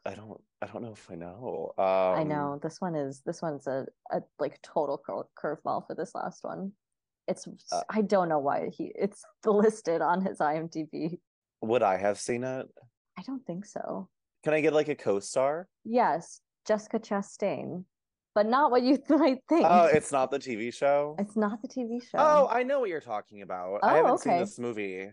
I 0.04 0.14
don't. 0.14 0.40
I 0.61 0.66
don't 0.66 0.82
know 0.82 0.92
if 0.92 1.11
I 1.11 1.14
know. 1.14 1.72
Um, 1.78 1.85
I 1.87 2.24
know 2.24 2.59
this 2.62 2.80
one 2.80 2.94
is 2.96 3.22
this 3.24 3.40
one's 3.40 3.66
a, 3.66 3.87
a 4.11 4.20
like 4.38 4.61
total 4.62 4.98
cur- 4.98 5.28
curveball 5.40 5.87
for 5.87 5.94
this 5.94 6.14
last 6.14 6.42
one. 6.42 6.72
It's 7.28 7.46
Uh, 7.72 7.82
I 7.88 8.02
don't 8.02 8.28
know 8.28 8.38
why 8.40 8.70
he 8.70 8.92
it's 8.94 9.24
listed 9.46 10.00
on 10.02 10.24
his 10.24 10.38
IMDb. 10.38 11.20
Would 11.62 11.82
I 11.82 11.96
have 11.96 12.18
seen 12.18 12.44
it? 12.44 12.66
I 13.18 13.22
don't 13.22 13.44
think 13.46 13.64
so. 13.64 14.09
Can 14.44 14.52
I 14.54 14.61
get 14.61 14.72
like 14.74 14.88
a 14.88 14.94
co-star? 14.94 15.68
Yes, 15.85 16.40
Jessica 16.66 16.98
Chastain, 16.98 17.85
but 18.37 18.46
not 18.46 18.71
what 18.71 18.83
you 18.83 19.02
might 19.08 19.38
think. 19.48 19.65
Oh, 19.69 19.87
it's 19.87 20.13
not 20.13 20.31
the 20.31 20.38
TV 20.38 20.73
show. 20.73 21.17
it's 21.19 21.37
not 21.37 21.63
the 21.63 21.69
TV 21.69 22.02
show. 22.02 22.19
Oh, 22.19 22.46
I 22.50 22.63
know 22.63 22.81
what 22.81 22.90
you're 22.90 23.00
talking 23.00 23.40
about. 23.40 23.81
Oh, 23.83 23.88
I 23.88 23.96
haven't 23.96 24.19
seen 24.21 24.38
this 24.38 24.58
movie. 24.58 25.10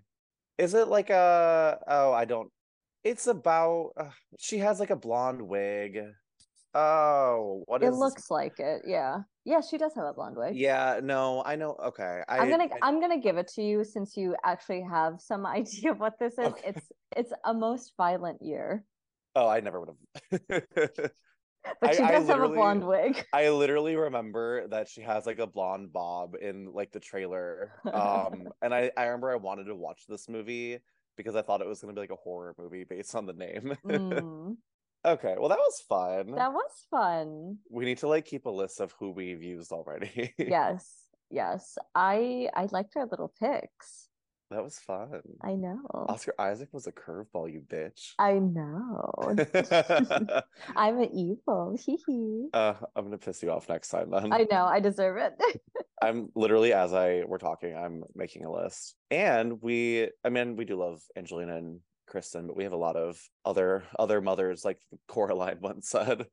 Is 0.58 0.74
it 0.74 0.90
like 0.90 1.10
a? 1.10 1.80
Oh, 1.88 2.12
I 2.12 2.26
don't. 2.26 2.52
It's 3.04 3.26
about. 3.28 3.92
Uh, 3.98 4.10
she 4.38 4.58
has 4.60 4.80
like 4.82 4.90
a 4.90 4.98
blonde 4.98 5.42
wig. 5.42 6.00
Oh, 6.76 7.64
what 7.66 7.82
is 7.82 7.90
it 7.90 7.98
looks 7.98 8.30
like 8.30 8.60
it. 8.60 8.82
Yeah, 8.86 9.20
yeah, 9.46 9.62
she 9.62 9.78
does 9.78 9.94
have 9.96 10.06
a 10.06 10.14
blonde 10.14 10.36
wig. 10.36 10.56
Yeah, 10.58 11.00
no, 11.02 11.44
I 11.46 11.56
know. 11.56 11.78
Okay, 11.86 12.24
I, 12.28 12.40
I'm 12.40 12.50
gonna 12.50 12.66
I- 12.66 12.88
I'm 12.88 13.00
gonna 13.00 13.22
give 13.22 13.38
it 13.38 13.48
to 13.56 13.62
you 13.64 13.86
since 13.86 14.18
you 14.18 14.36
actually 14.44 14.82
have 14.82 15.22
some 15.22 15.46
idea 15.60 15.92
of 15.92 16.00
what 16.00 16.20
this 16.20 16.34
is. 16.34 16.48
Okay. 16.48 16.70
It's 16.76 16.92
it's 17.16 17.34
a 17.46 17.54
most 17.54 17.94
violent 17.96 18.42
year, 18.42 18.84
oh, 19.36 19.48
I 19.48 19.62
never 19.62 19.80
would 19.80 19.92
have. 20.50 21.12
but 21.82 21.90
I- 21.92 21.94
she 21.94 22.02
does 22.04 22.28
have 22.28 22.42
a 22.42 22.50
blonde 22.50 22.86
wig. 22.86 23.26
I 23.34 23.50
literally 23.50 23.96
remember 23.96 24.68
that 24.68 24.88
she 24.88 25.02
has 25.02 25.26
like 25.26 25.40
a 25.40 25.48
blonde 25.48 25.94
bob 25.94 26.36
in 26.42 26.72
like 26.74 26.92
the 26.92 27.00
trailer. 27.00 27.74
Um, 27.92 28.50
and 28.62 28.74
I 28.74 28.92
I 28.98 29.06
remember 29.06 29.32
I 29.32 29.36
wanted 29.36 29.66
to 29.66 29.76
watch 29.76 30.04
this 30.08 30.28
movie 30.30 30.80
because 31.16 31.36
I 31.36 31.42
thought 31.42 31.62
it 31.62 31.68
was 31.68 31.82
gonna 31.82 31.94
be 31.94 32.02
like 32.02 32.12
a 32.12 32.16
horror 32.16 32.56
movie 32.58 32.84
based 32.84 33.16
on 33.16 33.26
the 33.26 33.34
name. 33.34 33.78
Mm. 33.86 34.56
Okay, 35.06 35.36
well 35.38 35.50
that 35.50 35.58
was 35.58 35.84
fun. 35.90 36.32
That 36.32 36.54
was 36.54 36.72
fun. 36.90 37.58
We 37.70 37.84
need 37.84 37.98
to 37.98 38.08
like 38.08 38.24
keep 38.24 38.46
a 38.46 38.50
list 38.50 38.80
of 38.80 38.94
who 38.98 39.12
we've 39.12 39.44
used 39.44 39.74
already. 39.74 40.34
Yes. 40.38 40.94
Yes. 41.30 41.78
I 41.94 42.48
I 42.56 42.70
liked 42.72 42.96
our 42.96 43.06
little 43.08 43.34
picks. 43.38 44.03
That 44.54 44.64
was 44.64 44.78
fun. 44.78 45.22
I 45.42 45.54
know. 45.56 45.80
Oscar 45.92 46.36
Isaac 46.38 46.70
was 46.72 46.86
a 46.86 46.92
curveball, 46.92 47.52
you 47.52 47.62
bitch. 47.62 48.14
I 48.20 48.34
know. 48.34 49.12
I'm 50.76 51.00
an 51.00 51.10
evil. 51.12 51.76
Hee 51.84 51.98
hee. 52.06 52.50
uh, 52.54 52.76
I'm 52.96 53.06
gonna 53.06 53.18
piss 53.18 53.42
you 53.42 53.50
off 53.50 53.68
next 53.68 53.90
time 53.90 54.12
then. 54.12 54.32
I 54.32 54.46
know. 54.50 54.66
I 54.66 54.80
deserve 54.80 55.18
it. 55.18 55.62
I'm 56.04 56.30
literally 56.36 56.72
as 56.72 56.94
I 56.94 57.24
we're 57.26 57.40
talking, 57.40 57.76
I'm 57.76 58.04
making 58.14 58.46
a 58.46 58.52
list. 58.52 58.96
And 59.10 59.60
we 59.60 60.10
I 60.24 60.30
mean, 60.30 60.56
we 60.56 60.66
do 60.66 60.76
love 60.76 61.02
Angelina 61.18 61.58
and 61.58 61.80
Kristen, 62.06 62.46
but 62.46 62.56
we 62.56 62.64
have 62.64 62.74
a 62.74 62.78
lot 62.78 62.96
of 62.96 63.20
other 63.46 63.84
other 63.98 64.22
mothers, 64.22 64.64
like 64.64 64.80
Coraline 65.08 65.58
once 65.62 65.90
said, 65.90 66.28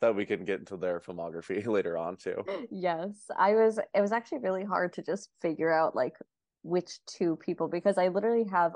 that 0.00 0.16
we 0.16 0.26
can 0.26 0.44
get 0.44 0.58
into 0.58 0.76
their 0.76 0.98
filmography 0.98 1.64
later 1.66 1.96
on 1.96 2.16
too. 2.16 2.42
yes. 2.72 3.10
I 3.38 3.54
was 3.54 3.78
it 3.94 4.00
was 4.00 4.10
actually 4.10 4.38
really 4.38 4.64
hard 4.64 4.94
to 4.94 5.02
just 5.02 5.28
figure 5.40 5.72
out 5.72 5.94
like 5.94 6.16
which 6.62 6.98
two 7.06 7.36
people 7.36 7.68
because 7.68 7.98
I 7.98 8.08
literally 8.08 8.44
have 8.50 8.74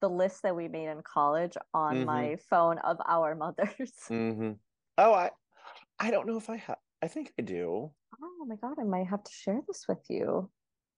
the 0.00 0.08
list 0.10 0.42
that 0.42 0.56
we 0.56 0.68
made 0.68 0.88
in 0.88 1.02
college 1.02 1.56
on 1.72 1.96
Mhm. 2.02 2.06
my 2.06 2.36
phone 2.50 2.78
of 2.78 2.98
our 3.06 3.34
mothers. 3.44 3.92
hmm 4.08 4.52
Oh, 4.98 5.14
I 5.14 5.30
I 5.98 6.10
don't 6.10 6.26
know 6.26 6.36
if 6.36 6.50
I 6.50 6.56
have 6.56 6.78
I 7.00 7.08
think 7.08 7.32
I 7.38 7.42
do. 7.42 7.92
Oh 8.22 8.44
my 8.46 8.56
god, 8.56 8.78
I 8.78 8.84
might 8.84 9.06
have 9.06 9.22
to 9.24 9.32
share 9.32 9.60
this 9.66 9.86
with 9.88 10.04
you. 10.08 10.50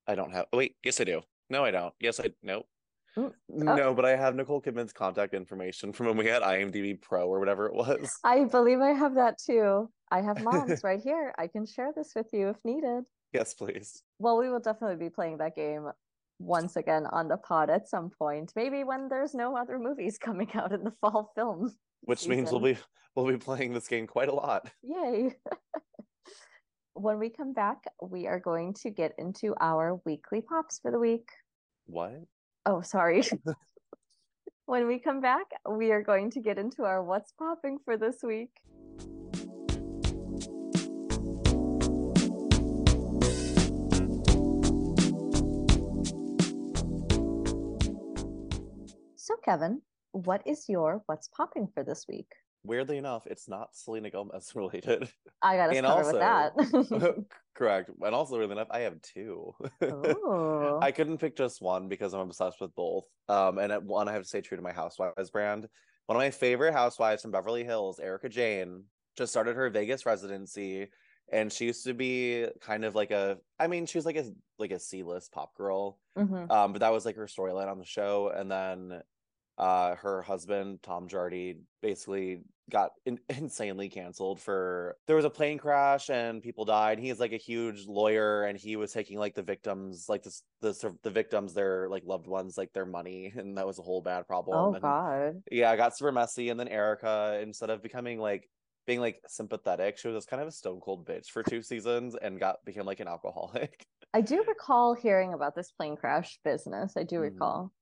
I 0.07 0.15
don't 0.15 0.33
have 0.33 0.47
wait, 0.53 0.77
yes 0.83 1.01
I 1.01 1.05
do. 1.05 1.23
No, 1.51 1.65
I 1.65 1.71
don't. 1.71 1.95
Yes, 2.01 2.21
I 2.21 2.33
no. 2.43 2.65
Mm, 3.17 3.33
oh. 3.69 3.75
No, 3.77 3.95
but 3.95 4.05
I 4.05 4.17
have 4.17 4.35
Nicole 4.35 4.61
Kidman's 4.61 4.93
contact 4.93 5.35
information 5.35 5.93
from 5.93 6.07
when 6.07 6.17
we 6.17 6.27
had 6.27 6.43
IMDb 6.43 7.01
Pro 7.01 7.29
or 7.29 7.39
whatever 7.39 7.67
it 7.67 7.75
was. 7.75 8.19
I 8.25 8.45
believe 8.45 8.81
I 8.81 8.91
have 8.93 9.15
that 9.15 9.39
too. 9.39 9.91
I 10.11 10.21
have 10.23 10.41
moms 10.43 10.83
right 10.83 11.01
here. 11.01 11.35
I 11.39 11.47
can 11.47 11.65
share 11.67 11.93
this 11.95 12.13
with 12.17 12.27
you 12.33 12.49
if 12.49 12.57
needed. 12.65 13.05
Yes, 13.33 13.55
please. 13.55 14.03
Well, 14.19 14.39
we 14.39 14.49
will 14.49 14.61
definitely 14.61 14.97
be 14.97 15.11
playing 15.11 15.39
that 15.39 15.55
game 15.55 15.91
once 16.45 16.77
again 16.77 17.07
on 17.07 17.29
the 17.29 17.37
pod 17.37 17.71
at 17.71 17.89
some 17.89 18.11
point. 18.11 18.53
Maybe 18.55 18.85
when 18.85 19.09
there's 19.09 19.35
no 19.35 19.57
other 19.57 19.79
movies 19.79 20.19
coming 20.21 20.51
out 20.55 20.73
in 20.73 20.85
the 20.85 20.93
fall 21.01 21.33
film. 21.35 21.75
Which 22.03 22.29
means 22.29 22.51
we'll 22.51 22.61
be 22.61 22.77
we'll 23.15 23.27
be 23.27 23.39
playing 23.39 23.73
this 23.73 23.89
game 23.89 24.07
quite 24.07 24.29
a 24.29 24.35
lot. 24.35 24.71
Yay. 24.83 25.35
when 26.95 27.19
we 27.19 27.31
come 27.31 27.53
back, 27.53 27.79
we 28.03 28.27
are 28.27 28.39
going 28.39 28.75
to 28.75 28.91
get 28.91 29.13
into 29.19 29.55
our 29.61 30.01
weekly 30.05 30.43
pops 30.43 30.79
for 30.81 30.91
the 30.91 30.99
week. 30.99 31.29
What? 31.87 32.21
Oh, 32.67 32.83
sorry. 32.83 33.23
when 34.67 34.87
we 34.87 34.99
come 34.99 35.21
back, 35.21 35.47
we 35.69 35.93
are 35.93 36.03
going 36.03 36.31
to 36.33 36.41
get 36.41 36.59
into 36.59 36.85
our 36.85 37.03
what's 37.03 37.33
popping 37.33 37.79
for 37.85 37.97
this 37.97 38.19
week. 38.23 38.51
So, 49.25 49.37
Kevin, 49.43 49.81
what 50.13 50.43
is 50.47 50.69
your 50.69 51.03
what's 51.07 51.29
popping 51.29 51.67
for 51.73 51.83
this 51.83 52.05
week? 52.07 52.31
Weirdly 52.63 52.99
enough, 52.99 53.27
it's 53.27 53.49
not 53.49 53.75
Selena 53.75 54.11
Gomez 54.11 54.53
related. 54.55 55.09
I 55.41 55.57
got 55.57 55.69
to 55.69 55.77
And 55.79 55.87
cover 55.87 56.13
with 56.13 56.21
that. 56.21 57.25
Correct. 57.55 57.91
And 58.05 58.15
also, 58.15 58.37
weirdly 58.37 58.53
enough, 58.53 58.69
I 58.71 58.81
have 58.81 59.01
two. 59.01 59.55
I 59.81 60.93
couldn't 60.95 61.17
pick 61.17 61.39
just 61.39 61.63
one 61.63 61.89
because 61.89 62.13
I'm 62.13 62.21
obsessed 62.21 62.61
with 62.61 62.75
both. 62.75 63.07
Um, 63.31 63.57
and 63.57 63.73
at 63.73 63.83
one, 63.83 64.11
I 64.11 64.13
have 64.13 64.25
to 64.25 64.29
stay 64.29 64.43
true 64.43 64.59
to 64.59 64.63
my 64.63 64.75
Housewives 64.75 65.31
brand. 65.31 65.69
One 66.05 66.17
of 66.17 66.21
my 66.21 66.31
favorite 66.31 66.75
housewives 66.75 67.23
from 67.23 67.31
Beverly 67.31 67.65
Hills, 67.65 68.01
Erika 68.01 68.29
Jayne, 68.29 68.85
just 69.17 69.33
started 69.33 69.57
her 69.57 69.71
Vegas 69.71 70.05
residency, 70.05 70.89
and 71.33 71.51
she 71.51 71.65
used 71.65 71.85
to 71.85 71.95
be 71.95 72.47
kind 72.61 72.85
of 72.85 72.95
like 72.95 73.11
a. 73.11 73.39
I 73.59 73.69
mean, 73.69 73.87
she 73.87 73.97
was 73.97 74.05
like 74.05 74.17
a 74.17 74.27
like 74.59 74.71
a 74.71 74.79
C 74.79 75.03
list 75.03 75.33
pop 75.33 75.55
girl. 75.55 75.99
Mhm. 76.19 76.51
Um, 76.51 76.73
but 76.73 76.81
that 76.81 76.93
was 76.93 77.07
like 77.07 77.17
her 77.17 77.27
storyline 77.27 77.71
on 77.71 77.79
the 77.79 77.87
show, 77.87 78.31
and 78.35 78.51
then 78.51 79.01
uh 79.59 79.95
her 79.97 80.23
husband 80.23 80.83
Tom 80.83 81.09
Girardi 81.09 81.59
basically 81.81 82.43
got 82.71 82.91
in- 83.07 83.21
insanely 83.29 83.89
canceled 83.89 84.41
for 84.41 84.97
there 85.07 85.17
was 85.17 85.25
a 85.25 85.31
plane 85.31 85.59
crash 85.59 86.11
and 86.11 86.43
people 86.43 86.65
died. 86.65 86.99
He's 86.99 87.21
like 87.21 87.33
a 87.33 87.37
huge 87.37 87.87
lawyer 87.87 88.45
and 88.45 88.59
he 88.59 88.77
was 88.77 88.93
taking 88.93 89.19
like 89.19 89.35
the 89.35 89.43
victims 89.43 90.07
like 90.09 90.23
the 90.23 90.35
the 90.61 90.97
the 91.03 91.11
victims 91.11 91.55
their 91.55 91.89
like 91.89 92.03
loved 92.05 92.27
ones 92.27 92.57
like 92.59 92.73
their 92.73 92.87
money 92.87 93.33
and 93.37 93.57
that 93.59 93.67
was 93.67 93.79
a 93.79 93.83
whole 93.83 94.01
bad 94.01 94.27
problem. 94.27 94.57
Oh, 94.57 94.73
and, 94.75 94.83
God. 94.83 95.43
Yeah, 95.51 95.73
it 95.73 95.77
got 95.77 95.97
super 95.97 96.13
messy 96.13 96.49
and 96.49 96.59
then 96.59 96.69
Erika 96.69 97.39
instead 97.43 97.71
of 97.71 97.83
becoming 97.83 98.19
like 98.19 98.49
being 98.87 99.01
like 99.01 99.21
sympathetic, 99.29 99.99
she 99.99 100.09
was 100.09 100.17
just 100.17 100.29
kind 100.29 100.43
of 100.43 100.49
a 100.49 100.53
stone 100.53 100.81
cold 100.81 101.07
bitch 101.07 101.29
for 101.29 101.43
two 101.43 101.63
seasons 101.63 102.17
and 102.21 102.41
got 102.41 102.57
became 102.65 102.85
like 102.85 103.01
an 103.01 103.09
alcoholic. 103.09 103.87
I 104.13 104.21
do 104.33 104.43
recall 104.47 104.95
hearing 104.95 105.33
about 105.33 105.55
this 105.55 105.71
plane 105.71 105.97
crash 105.97 106.39
business. 106.45 106.95
I 106.97 107.03
do 107.05 107.17
Mhm. 107.17 107.23
recall. 107.23 107.73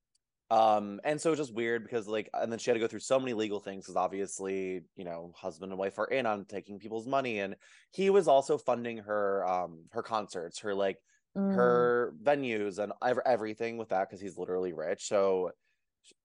Um, 0.53 1.01
and 1.03 1.19
so 1.19 1.33
it's 1.33 1.41
just 1.41 1.55
weird 1.55 1.83
because 1.83 2.07
like, 2.07 2.29
and 2.35 2.53
then 2.53 2.59
she 2.59 2.69
had 2.71 2.75
to 2.75 2.81
go 2.81 2.87
through 2.87 3.01
so 3.01 3.19
many 3.19 3.33
legal 3.33 3.59
things 3.59 3.85
because 3.85 3.97
obviously, 3.97 4.83
you 4.97 5.05
know, 5.05 5.33
husband 5.35 5.73
and 5.73 5.79
wife 5.79 5.99
are 5.99 6.07
in 6.19 6.27
on 6.27 6.45
taking 6.45 6.79
people's 6.79 7.07
money, 7.07 7.39
and 7.41 7.57
he 7.91 8.11
was 8.11 8.29
also 8.29 8.59
funding 8.59 8.99
her, 8.99 9.47
um, 9.47 9.85
her 9.93 10.03
concerts, 10.03 10.61
her 10.61 10.75
like 10.75 10.99
Mm. 11.35 11.55
her 11.55 12.15
venues 12.23 12.79
and 12.79 12.93
ev- 13.03 13.25
everything 13.25 13.79
with 13.79 13.89
that 13.89 14.07
because 14.07 14.21
he's 14.21 14.37
literally 14.37 14.75
rich. 14.75 15.09
So 15.09 15.53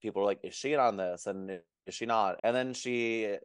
people 0.02 0.22
are 0.22 0.26
like, 0.26 0.42
is 0.44 0.54
she 0.54 0.74
in 0.74 0.82
on 0.82 0.98
this 0.98 1.28
and 1.28 1.62
is 1.86 1.96
she 1.96 2.06
not? 2.06 2.42
And 2.44 2.54
then 2.54 2.74
she 2.74 3.38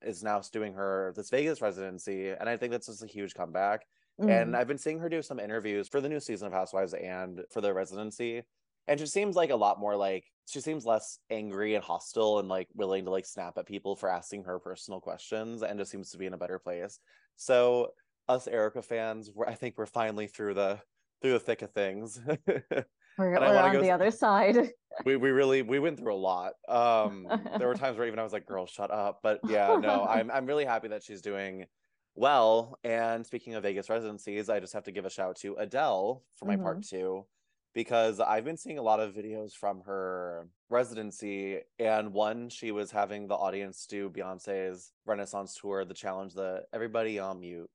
is 0.00 0.22
now 0.22 0.40
doing 0.52 0.74
her 0.74 1.12
this 1.16 1.30
Vegas 1.30 1.60
residency, 1.60 2.28
and 2.30 2.48
I 2.48 2.56
think 2.56 2.70
that's 2.70 2.86
just 2.86 3.02
a 3.02 3.08
huge 3.08 3.34
comeback. 3.34 3.84
And 4.20 4.54
Mm. 4.54 4.58
I've 4.58 4.68
been 4.68 4.78
seeing 4.78 5.00
her 5.00 5.08
do 5.08 5.22
some 5.22 5.40
interviews 5.40 5.88
for 5.88 6.00
the 6.00 6.08
new 6.08 6.20
season 6.20 6.46
of 6.46 6.52
Housewives 6.52 6.94
and 6.94 7.42
for 7.52 7.60
the 7.60 7.74
residency. 7.74 8.44
And 8.88 8.98
she 8.98 9.06
seems 9.06 9.36
like 9.36 9.50
a 9.50 9.56
lot 9.56 9.78
more 9.78 9.96
like 9.96 10.24
she 10.48 10.60
seems 10.60 10.86
less 10.86 11.18
angry 11.30 11.74
and 11.74 11.84
hostile 11.84 12.38
and 12.38 12.48
like 12.48 12.68
willing 12.74 13.04
to 13.04 13.10
like 13.10 13.26
snap 13.26 13.58
at 13.58 13.66
people 13.66 13.94
for 13.94 14.08
asking 14.08 14.44
her 14.44 14.58
personal 14.58 14.98
questions 14.98 15.62
and 15.62 15.78
just 15.78 15.90
seems 15.90 16.10
to 16.10 16.18
be 16.18 16.24
in 16.24 16.32
a 16.32 16.38
better 16.38 16.58
place. 16.58 16.98
So 17.36 17.90
us 18.28 18.48
Erika 18.48 18.80
fans, 18.80 19.30
we're, 19.32 19.46
I 19.46 19.54
think 19.54 19.76
we're 19.76 19.86
finally 19.86 20.26
through 20.26 20.54
the 20.54 20.80
through 21.20 21.32
the 21.32 21.40
thick 21.40 21.60
of 21.60 21.70
things. 21.72 22.18
we're 22.46 23.34
and 23.34 23.40
we're 23.40 23.58
on 23.58 23.72
go 23.72 23.82
the 23.82 23.90
other 23.90 24.10
side. 24.10 24.70
we 25.04 25.16
we 25.16 25.30
really 25.30 25.60
we 25.60 25.78
went 25.78 25.98
through 25.98 26.14
a 26.14 26.16
lot. 26.16 26.52
Um 26.66 27.26
there 27.58 27.68
were 27.68 27.74
times 27.76 27.98
where 27.98 28.06
even 28.06 28.18
I 28.18 28.22
was 28.22 28.32
like, 28.32 28.46
girl, 28.46 28.66
shut 28.66 28.90
up. 28.90 29.20
But 29.22 29.40
yeah, 29.46 29.76
no, 29.76 30.06
I'm 30.06 30.30
I'm 30.30 30.46
really 30.46 30.64
happy 30.64 30.88
that 30.88 31.02
she's 31.02 31.20
doing 31.20 31.66
well. 32.14 32.78
And 32.84 33.24
speaking 33.24 33.54
of 33.54 33.62
Vegas 33.64 33.90
residencies, 33.90 34.48
I 34.48 34.60
just 34.60 34.72
have 34.72 34.84
to 34.84 34.92
give 34.92 35.04
a 35.04 35.10
shout 35.10 35.30
out 35.30 35.36
to 35.40 35.56
Adele 35.58 36.22
for 36.36 36.46
my 36.46 36.56
part 36.56 36.82
two, 36.82 37.26
because 37.74 38.20
I've 38.20 38.44
been 38.44 38.56
seeing 38.56 38.78
a 38.78 38.82
lot 38.82 39.00
of 39.00 39.14
videos 39.14 39.52
from 39.52 39.82
her 39.86 40.48
residency. 40.70 41.58
And 41.78 42.12
one, 42.12 42.48
she 42.48 42.70
was 42.70 42.90
having 42.90 43.28
the 43.28 43.34
audience 43.34 43.86
do 43.86 44.10
Beyonce's 44.10 44.92
Renaissance 45.06 45.56
tour, 45.60 45.84
the 45.84 45.94
challenge, 45.94 46.34
the 46.34 46.62
everybody 46.72 47.18
on 47.18 47.40
mute. 47.40 47.70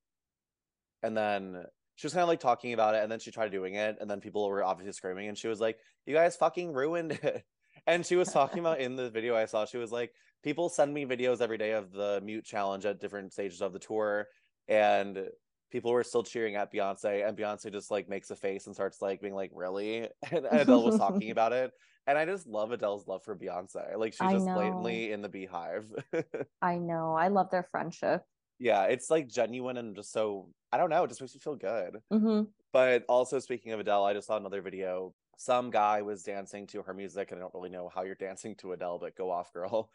And 1.02 1.16
then 1.16 1.64
she 1.96 2.06
was 2.06 2.12
kind 2.12 2.22
of 2.22 2.28
like 2.28 2.40
talking 2.40 2.72
about 2.72 2.94
it, 2.94 3.02
and 3.02 3.12
then 3.12 3.20
she 3.20 3.30
tried 3.30 3.52
doing 3.52 3.74
it, 3.74 3.98
and 4.00 4.10
then 4.10 4.20
people 4.20 4.48
were 4.48 4.64
obviously 4.64 4.92
screaming, 4.92 5.28
and 5.28 5.38
she 5.38 5.48
was 5.48 5.60
like, 5.60 5.78
You 6.06 6.14
guys 6.14 6.36
fucking 6.36 6.72
ruined 6.72 7.12
it. 7.12 7.44
And 7.86 8.06
she 8.06 8.16
was 8.16 8.32
talking 8.32 8.60
about 8.60 8.80
in 8.80 8.96
the 8.96 9.10
video 9.10 9.36
I 9.36 9.44
saw, 9.44 9.66
she 9.66 9.76
was 9.76 9.92
like, 9.92 10.12
People 10.42 10.70
send 10.70 10.94
me 10.94 11.04
videos 11.04 11.42
every 11.42 11.58
day 11.58 11.72
of 11.72 11.92
the 11.92 12.20
mute 12.24 12.44
challenge 12.44 12.86
at 12.86 12.98
different 12.98 13.32
stages 13.32 13.60
of 13.60 13.72
the 13.74 13.78
tour, 13.78 14.26
and 14.68 15.28
people 15.74 15.90
were 15.90 16.04
still 16.04 16.22
cheering 16.22 16.54
at 16.54 16.72
Beyonce, 16.72 17.28
and 17.28 17.36
Beyonce 17.36 17.72
just 17.72 17.90
like 17.90 18.08
makes 18.08 18.30
a 18.30 18.36
face 18.36 18.66
and 18.66 18.74
starts 18.76 19.02
like 19.02 19.20
being 19.20 19.34
like, 19.34 19.50
Really? 19.52 20.08
And 20.30 20.46
Adele 20.46 20.84
was 20.84 20.96
talking 20.96 21.30
about 21.32 21.52
it. 21.52 21.72
And 22.06 22.16
I 22.16 22.24
just 22.24 22.46
love 22.46 22.70
Adele's 22.70 23.08
love 23.08 23.24
for 23.24 23.34
Beyonce. 23.34 23.96
Like 23.96 24.12
she's 24.12 24.20
I 24.20 24.32
just 24.32 24.46
know. 24.46 24.54
blatantly 24.54 25.10
in 25.10 25.20
the 25.20 25.28
BeyHive. 25.28 25.86
I 26.62 26.76
know. 26.76 27.14
I 27.14 27.26
love 27.28 27.50
their 27.50 27.64
friendship. 27.64 28.22
yeah, 28.60 28.84
it's 28.84 29.10
like 29.10 29.26
genuine 29.26 29.76
and 29.78 29.96
just 29.96 30.12
so 30.12 30.48
I 30.72 30.76
don't 30.76 30.90
know, 30.90 31.02
it 31.04 31.08
just 31.08 31.20
makes 31.20 31.34
me 31.34 31.40
feel 31.40 31.56
good. 31.56 31.98
hmm 32.10 32.42
But 32.72 33.04
also 33.08 33.40
speaking 33.40 33.72
of 33.72 33.80
Adele, 33.80 34.04
I 34.04 34.12
just 34.14 34.28
saw 34.28 34.36
another 34.36 34.62
video. 34.62 35.12
Some 35.36 35.70
guy 35.70 36.02
was 36.02 36.22
dancing 36.22 36.68
to 36.68 36.82
her 36.82 36.94
music, 36.94 37.32
and 37.32 37.40
I 37.40 37.42
don't 37.42 37.54
really 37.54 37.68
know 37.68 37.90
how 37.92 38.02
you're 38.04 38.14
dancing 38.14 38.54
to 38.56 38.72
Adele, 38.74 39.00
but 39.00 39.16
go 39.16 39.30
off, 39.32 39.52
girl. 39.52 39.90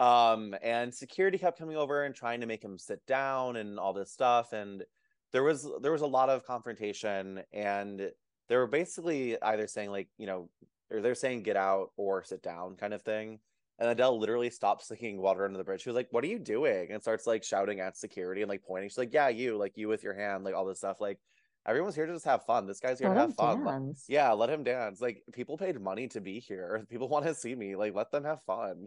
Um, 0.00 0.54
and 0.62 0.92
security 0.92 1.38
kept 1.38 1.58
coming 1.58 1.76
over 1.76 2.04
and 2.04 2.14
trying 2.14 2.40
to 2.40 2.46
make 2.46 2.62
him 2.62 2.78
sit 2.78 3.04
down 3.06 3.56
and 3.56 3.78
all 3.78 3.92
this 3.92 4.12
stuff. 4.12 4.52
And 4.52 4.84
there 5.32 5.42
was 5.42 5.68
there 5.80 5.92
was 5.92 6.02
a 6.02 6.06
lot 6.06 6.28
of 6.28 6.44
confrontation, 6.44 7.42
and 7.52 8.10
they 8.48 8.56
were 8.56 8.66
basically 8.66 9.40
either 9.42 9.66
saying 9.66 9.90
like, 9.90 10.08
you 10.18 10.26
know, 10.26 10.48
or 10.90 11.00
they're 11.00 11.14
saying 11.14 11.42
get 11.42 11.56
out 11.56 11.90
or 11.96 12.22
sit 12.22 12.42
down 12.42 12.76
kind 12.76 12.94
of 12.94 13.02
thing. 13.02 13.38
And 13.78 13.90
Adele 13.90 14.18
literally 14.18 14.48
stops 14.48 14.88
singing 14.88 15.20
Water 15.20 15.44
Under 15.44 15.58
the 15.58 15.64
Bridge. 15.64 15.82
She 15.82 15.90
was 15.90 15.96
like, 15.96 16.08
What 16.10 16.24
are 16.24 16.28
you 16.28 16.38
doing? 16.38 16.88
And 16.90 17.02
starts 17.02 17.26
like 17.26 17.44
shouting 17.44 17.80
at 17.80 17.96
security 17.96 18.42
and 18.42 18.48
like 18.48 18.62
pointing. 18.64 18.88
She's 18.88 18.98
like, 18.98 19.12
Yeah, 19.12 19.28
you, 19.28 19.56
like 19.56 19.76
you 19.76 19.88
with 19.88 20.02
your 20.02 20.14
hand, 20.14 20.44
like 20.44 20.54
all 20.54 20.64
this 20.64 20.78
stuff. 20.78 21.00
Like 21.00 21.18
everyone's 21.66 21.94
here 21.94 22.06
to 22.06 22.12
just 22.12 22.24
have 22.24 22.44
fun. 22.44 22.66
This 22.66 22.80
guy's 22.80 22.98
here 22.98 23.08
Let 23.08 23.14
to 23.14 23.20
have 23.20 23.34
fun. 23.34 23.64
Dance. 23.64 24.04
yeah, 24.08 24.32
let 24.32 24.48
him 24.48 24.64
dance. 24.64 25.00
Like 25.00 25.22
people 25.32 25.58
paid 25.58 25.78
money 25.80 26.08
to 26.08 26.20
be 26.20 26.40
here. 26.40 26.86
People 26.90 27.08
want 27.08 27.26
to 27.26 27.34
see 27.34 27.54
me. 27.54 27.76
Like 27.76 27.94
let 27.94 28.10
them 28.10 28.24
have 28.24 28.42
fun. 28.44 28.86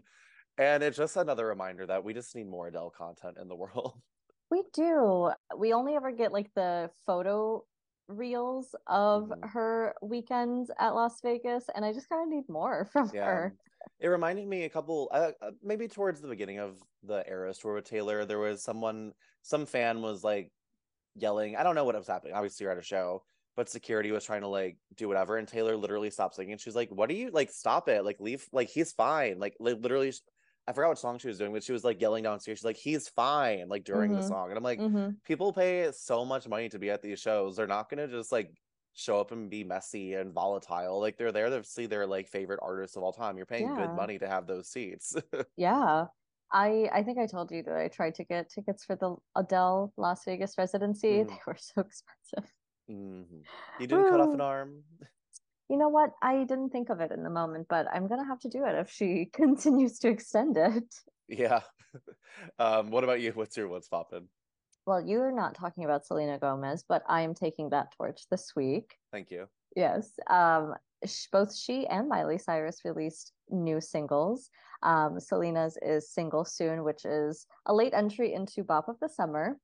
And 0.60 0.82
it's 0.82 0.98
just 0.98 1.16
another 1.16 1.46
reminder 1.46 1.86
that 1.86 2.04
we 2.04 2.12
just 2.12 2.36
need 2.36 2.46
more 2.46 2.68
Adele 2.68 2.90
content 2.90 3.38
in 3.40 3.48
the 3.48 3.56
world. 3.56 4.00
We 4.50 4.64
do. 4.72 5.30
We 5.56 5.72
only 5.72 5.94
ever 5.94 6.10
get 6.10 6.32
like 6.32 6.52
the 6.56 6.90
photo 7.06 7.64
reels 8.08 8.74
of 8.88 9.28
Mhm. 9.28 9.48
her 9.48 9.94
weekends 10.02 10.72
at 10.76 10.90
Las 10.90 11.20
Vegas, 11.20 11.66
and 11.72 11.84
I 11.84 11.92
just 11.92 12.08
kind 12.08 12.20
of 12.24 12.28
need 12.28 12.48
more 12.48 12.84
from 12.92 13.12
Yeah. 13.14 13.26
her. 13.26 13.56
It 14.00 14.08
reminded 14.08 14.48
me 14.48 14.64
a 14.64 14.68
couple, 14.68 15.08
uh, 15.12 15.30
uh, 15.40 15.52
maybe 15.62 15.86
towards 15.86 16.20
the 16.20 16.26
beginning 16.26 16.58
of 16.58 16.82
the 17.04 17.24
Eras 17.30 17.58
tour 17.58 17.74
with 17.74 17.84
Taylor, 17.84 18.24
there 18.24 18.40
was 18.40 18.60
someone, 18.64 19.12
some 19.42 19.66
fan 19.66 20.02
was 20.02 20.24
like 20.24 20.50
yelling. 21.14 21.54
I 21.54 21.62
don't 21.62 21.76
know 21.76 21.84
what 21.84 21.94
was 21.94 22.08
happening. 22.08 22.34
Obviously, 22.34 22.64
you're 22.64 22.72
at 22.72 22.78
a 22.78 22.82
show, 22.82 23.22
but 23.54 23.68
security 23.68 24.10
was 24.10 24.24
trying 24.24 24.40
to 24.42 24.48
like 24.48 24.78
do 24.96 25.06
whatever, 25.06 25.36
and 25.36 25.46
Taylor 25.46 25.76
literally 25.76 26.10
stopped 26.10 26.34
singing. 26.34 26.58
She's 26.58 26.74
like, 26.74 26.90
"What 26.90 27.08
are 27.08 27.14
you 27.14 27.30
like? 27.30 27.50
Stop 27.52 27.88
it! 27.88 28.04
Like, 28.04 28.18
leave! 28.18 28.48
Like, 28.52 28.68
he's 28.68 28.90
fine! 28.92 29.38
Like, 29.38 29.54
li- 29.60 29.74
literally." 29.74 30.12
I 30.66 30.72
forgot 30.72 30.88
what 30.88 30.98
song 30.98 31.18
she 31.18 31.28
was 31.28 31.38
doing, 31.38 31.52
but 31.52 31.64
she 31.64 31.72
was 31.72 31.84
like 31.84 32.00
yelling 32.00 32.22
downstairs. 32.24 32.58
She's 32.58 32.64
like, 32.64 32.76
"He's 32.76 33.08
fine!" 33.08 33.68
Like 33.68 33.84
during 33.84 34.14
the 34.14 34.22
Mhm. 34.22 34.22
song, 34.22 34.50
and 34.50 34.56
I'm 34.58 34.64
like, 34.64 34.84
hmm 34.84 35.20
people 35.24 35.52
pay 35.52 35.90
so 35.92 36.24
much 36.24 36.48
money 36.48 36.68
to 36.70 36.78
be 36.78 36.90
at 36.90 37.02
these 37.02 37.20
shows. 37.20 37.56
They're 37.56 37.66
not 37.66 37.88
gonna 37.88 38.08
just 38.08 38.32
like 38.32 38.52
show 38.92 39.20
up 39.20 39.32
and 39.32 39.50
be 39.50 39.64
messy 39.64 40.14
and 40.14 40.32
volatile. 40.32 41.00
Like 41.00 41.16
they're 41.16 41.32
there 41.32 41.50
to 41.50 41.64
see 41.64 41.86
their 41.86 42.06
like 42.06 42.28
favorite 42.28 42.60
artists 42.62 42.96
of 42.96 43.02
all 43.02 43.12
time. 43.12 43.36
You're 43.36 43.46
paying 43.46 43.72
Yeah. 43.72 43.74
good 43.74 43.94
money 43.94 44.18
to 44.18 44.28
have 44.28 44.46
those 44.46 44.68
seats. 44.70 45.16
Yeah. 45.56 46.06
I 46.52 46.88
I 46.92 47.02
think 47.04 47.18
I 47.18 47.26
told 47.26 47.52
you 47.52 47.62
that 47.62 47.76
I 47.76 47.88
tried 47.88 48.14
to 48.16 48.24
get 48.24 48.48
tickets 48.50 48.84
for 48.84 48.96
the 48.96 49.16
Adele 49.36 49.92
Las 49.96 50.24
Vegas 50.24 50.58
residency. 50.58 51.22
Mhm. 51.22 51.24
They 51.24 51.40
were 51.46 51.56
so 51.56 51.80
expensive. 51.82 52.52
Mhm. 52.88 53.46
You 53.78 53.86
didn't 53.86 54.06
cut 54.06 54.20
off 54.20 54.34
an 54.34 54.40
arm. 54.40 54.84
You 55.70 55.76
know 55.76 55.88
what? 55.88 56.10
I 56.20 56.38
didn't 56.38 56.70
think 56.70 56.90
of 56.90 57.00
it 57.00 57.12
in 57.12 57.22
the 57.22 57.30
moment, 57.30 57.68
but 57.70 57.86
I'm 57.92 58.08
gonna 58.08 58.26
have 58.26 58.40
to 58.40 58.48
do 58.48 58.64
it 58.66 58.74
if 58.74 58.90
she 58.90 59.26
continues 59.32 60.00
to 60.00 60.08
extend 60.08 60.56
it. 60.56 60.92
Yeah. 61.28 61.60
um, 62.58 62.90
what 62.90 63.04
about 63.04 63.20
you? 63.20 63.30
What's 63.32 63.56
your 63.56 63.68
what's 63.68 63.88
poppin'? 63.88 64.28
Well, 64.84 65.00
you're 65.00 65.30
not 65.30 65.54
talking 65.54 65.84
about 65.84 66.04
Selena 66.04 66.38
Gomez, 66.40 66.84
but 66.88 67.04
I 67.08 67.20
am 67.20 67.34
taking 67.34 67.70
that 67.70 67.92
torch 67.96 68.22
this 68.32 68.52
week. 68.56 68.96
Thank 69.12 69.30
you. 69.30 69.46
Yes. 69.76 70.10
Um, 70.28 70.74
sh 71.06 71.26
both 71.30 71.54
she 71.54 71.86
and 71.86 72.08
Miley 72.08 72.38
Cyrus 72.38 72.84
released 72.84 73.32
new 73.48 73.80
singles. 73.80 74.50
Um, 74.82 75.20
Selena's 75.20 75.78
is 75.82 76.10
Single 76.10 76.44
Soon, 76.44 76.82
which 76.82 77.04
is 77.04 77.46
a 77.66 77.72
late 77.72 77.94
entry 77.94 78.34
into 78.34 78.64
Bop 78.64 78.88
of 78.88 78.98
the 78.98 79.08
Summer. 79.08 79.56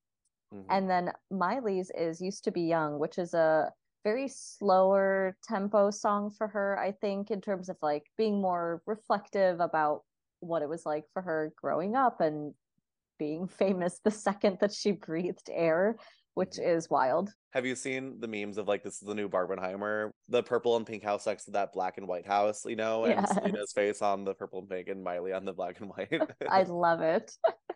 Mhm. 0.54 0.66
And 0.70 0.88
then 0.88 1.12
Miley's 1.32 1.90
is 1.90 2.20
Used 2.20 2.44
to 2.44 2.52
Be 2.52 2.62
Young, 2.62 3.00
which 3.00 3.18
is 3.18 3.34
a 3.34 3.72
very 4.06 4.28
slower 4.28 5.36
tempo 5.42 5.90
song 5.90 6.30
for 6.30 6.46
her, 6.46 6.78
I 6.78 6.92
think, 6.92 7.32
in 7.32 7.40
terms 7.40 7.68
of 7.68 7.76
like 7.82 8.04
being 8.16 8.40
more 8.40 8.80
reflective 8.86 9.58
about 9.58 10.02
what 10.38 10.62
it 10.62 10.68
was 10.68 10.86
like 10.86 11.06
for 11.12 11.22
her 11.22 11.52
growing 11.60 11.96
up 11.96 12.20
and 12.20 12.54
being 13.18 13.48
famous 13.62 13.98
the 14.04 14.12
second 14.12 14.58
that 14.60 14.72
she 14.72 14.92
breathed 14.92 15.50
air, 15.50 15.96
which 16.34 16.50
Mhm. 16.50 16.76
is 16.76 16.88
wild. 16.88 17.32
Have 17.50 17.66
you 17.66 17.74
seen 17.74 18.20
the 18.20 18.28
memes 18.28 18.58
of 18.58 18.68
like 18.68 18.84
this 18.84 18.94
is 18.94 19.08
the 19.08 19.14
new 19.14 19.28
Barbenheimer, 19.28 20.10
the 20.28 20.42
purple 20.44 20.76
and 20.76 20.86
pink 20.86 21.02
house 21.02 21.26
next 21.26 21.46
to 21.46 21.50
that 21.52 21.72
black 21.72 21.98
and 21.98 22.06
white 22.06 22.26
house, 22.26 22.64
you 22.64 22.76
know, 22.76 23.06
and. 23.06 23.26
Selena's 23.26 23.72
face 23.72 24.02
on 24.02 24.22
the 24.22 24.34
purple 24.34 24.60
and 24.60 24.68
pink 24.68 24.86
and 24.88 25.02
Miley 25.02 25.32
on 25.32 25.44
the 25.44 25.52
black 25.52 25.80
and 25.80 25.90
white. 25.90 26.12
I 26.48 26.62
love 26.62 27.00
it. 27.00 27.32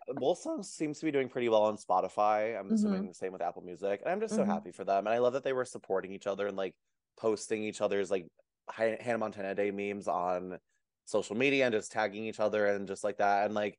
Both 0.07 0.39
songs 0.39 0.69
seems 0.69 0.99
to 0.99 1.05
be 1.05 1.11
doing 1.11 1.29
pretty 1.29 1.49
well 1.49 1.63
on 1.63 1.77
Spotify. 1.77 2.57
I'm 2.59 2.69
Mhm. 2.69 2.73
assuming 2.73 3.07
the 3.07 3.13
same 3.13 3.31
with 3.33 3.41
Apple 3.41 3.61
Music. 3.61 4.01
And 4.01 4.09
I'm 4.11 4.19
just 4.19 4.35
so 4.35 4.43
Mhm. 4.43 4.47
happy 4.47 4.71
for 4.71 4.83
them. 4.83 5.07
And 5.07 5.13
I 5.13 5.19
love 5.19 5.33
that 5.33 5.43
they 5.43 5.53
were 5.53 5.65
supporting 5.65 6.11
each 6.11 6.27
other 6.27 6.47
and 6.47 6.57
like 6.57 6.75
posting 7.17 7.63
each 7.63 7.81
other's 7.81 8.09
like 8.11 8.27
Hannah 8.69 9.17
Montana 9.17 9.55
Day 9.55 9.71
memes 9.71 10.07
on 10.07 10.59
social 11.05 11.35
media 11.35 11.65
and 11.65 11.73
just 11.73 11.91
tagging 11.91 12.25
each 12.25 12.39
other 12.39 12.65
and 12.67 12.87
just 12.87 13.03
like 13.03 13.17
that. 13.17 13.45
And 13.45 13.53
like 13.53 13.77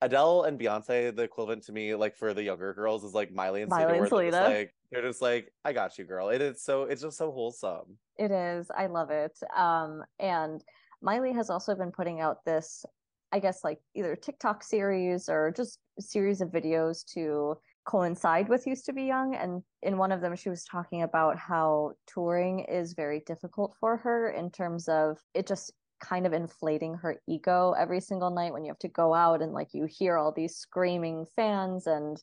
Adele 0.00 0.44
and 0.44 0.58
Beyonce, 0.60 1.14
the 1.14 1.22
equivalent 1.22 1.64
to 1.64 1.72
me, 1.72 1.94
like 1.94 2.14
for 2.16 2.32
the 2.34 2.42
younger 2.42 2.72
girls, 2.74 3.04
is 3.04 3.14
like 3.14 3.32
Miley 3.32 3.62
and 3.62 3.70
Miley 3.70 3.84
Selena. 3.84 4.02
and 4.04 4.10
they're 4.12 4.30
Selena. 4.32 4.48
like 4.58 4.74
they're 4.90 5.02
just 5.02 5.20
like, 5.22 5.52
I 5.64 5.72
got 5.72 5.98
you, 5.98 6.04
girl. 6.04 6.28
It 6.30 6.40
is 6.40 6.62
so 6.62 6.84
it's 6.84 7.02
just 7.02 7.18
so 7.18 7.32
wholesome. 7.32 7.98
It 8.16 8.30
is. 8.30 8.70
I 8.70 8.86
love 8.86 9.10
it. 9.10 9.38
Um, 9.56 10.04
and 10.18 10.64
Miley 11.02 11.32
has 11.32 11.50
also 11.50 11.74
been 11.74 11.92
putting 11.92 12.20
out 12.20 12.44
this, 12.44 12.84
I 13.32 13.38
guess, 13.40 13.62
like 13.64 13.78
either 13.94 14.16
TikTok 14.16 14.62
series 14.62 15.28
or 15.28 15.52
just 15.56 15.78
a 15.98 16.02
series 16.02 16.40
of 16.40 16.50
videos 16.50 17.04
to 17.14 17.56
coincide 17.84 18.48
with 18.48 18.66
Used 18.66 18.86
to 18.86 18.92
Be 18.92 19.04
Young. 19.04 19.34
And 19.34 19.62
in 19.82 19.98
one 19.98 20.12
of 20.12 20.20
them, 20.20 20.36
she 20.36 20.48
was 20.48 20.64
talking 20.64 21.02
about 21.02 21.38
how 21.38 21.92
touring 22.06 22.60
is 22.60 22.92
very 22.92 23.22
difficult 23.26 23.74
for 23.80 23.96
her 23.98 24.30
in 24.30 24.50
terms 24.50 24.88
of 24.88 25.18
it 25.34 25.46
just 25.46 25.72
kind 26.00 26.26
of 26.26 26.32
inflating 26.32 26.94
her 26.94 27.20
ego 27.26 27.74
every 27.76 28.00
single 28.00 28.30
night 28.30 28.52
when 28.52 28.64
you 28.64 28.70
have 28.70 28.78
to 28.78 28.88
go 28.88 29.12
out 29.12 29.42
and 29.42 29.52
like 29.52 29.68
you 29.72 29.84
hear 29.84 30.16
all 30.16 30.32
these 30.32 30.56
screaming 30.56 31.26
fans 31.34 31.86
and 31.86 32.22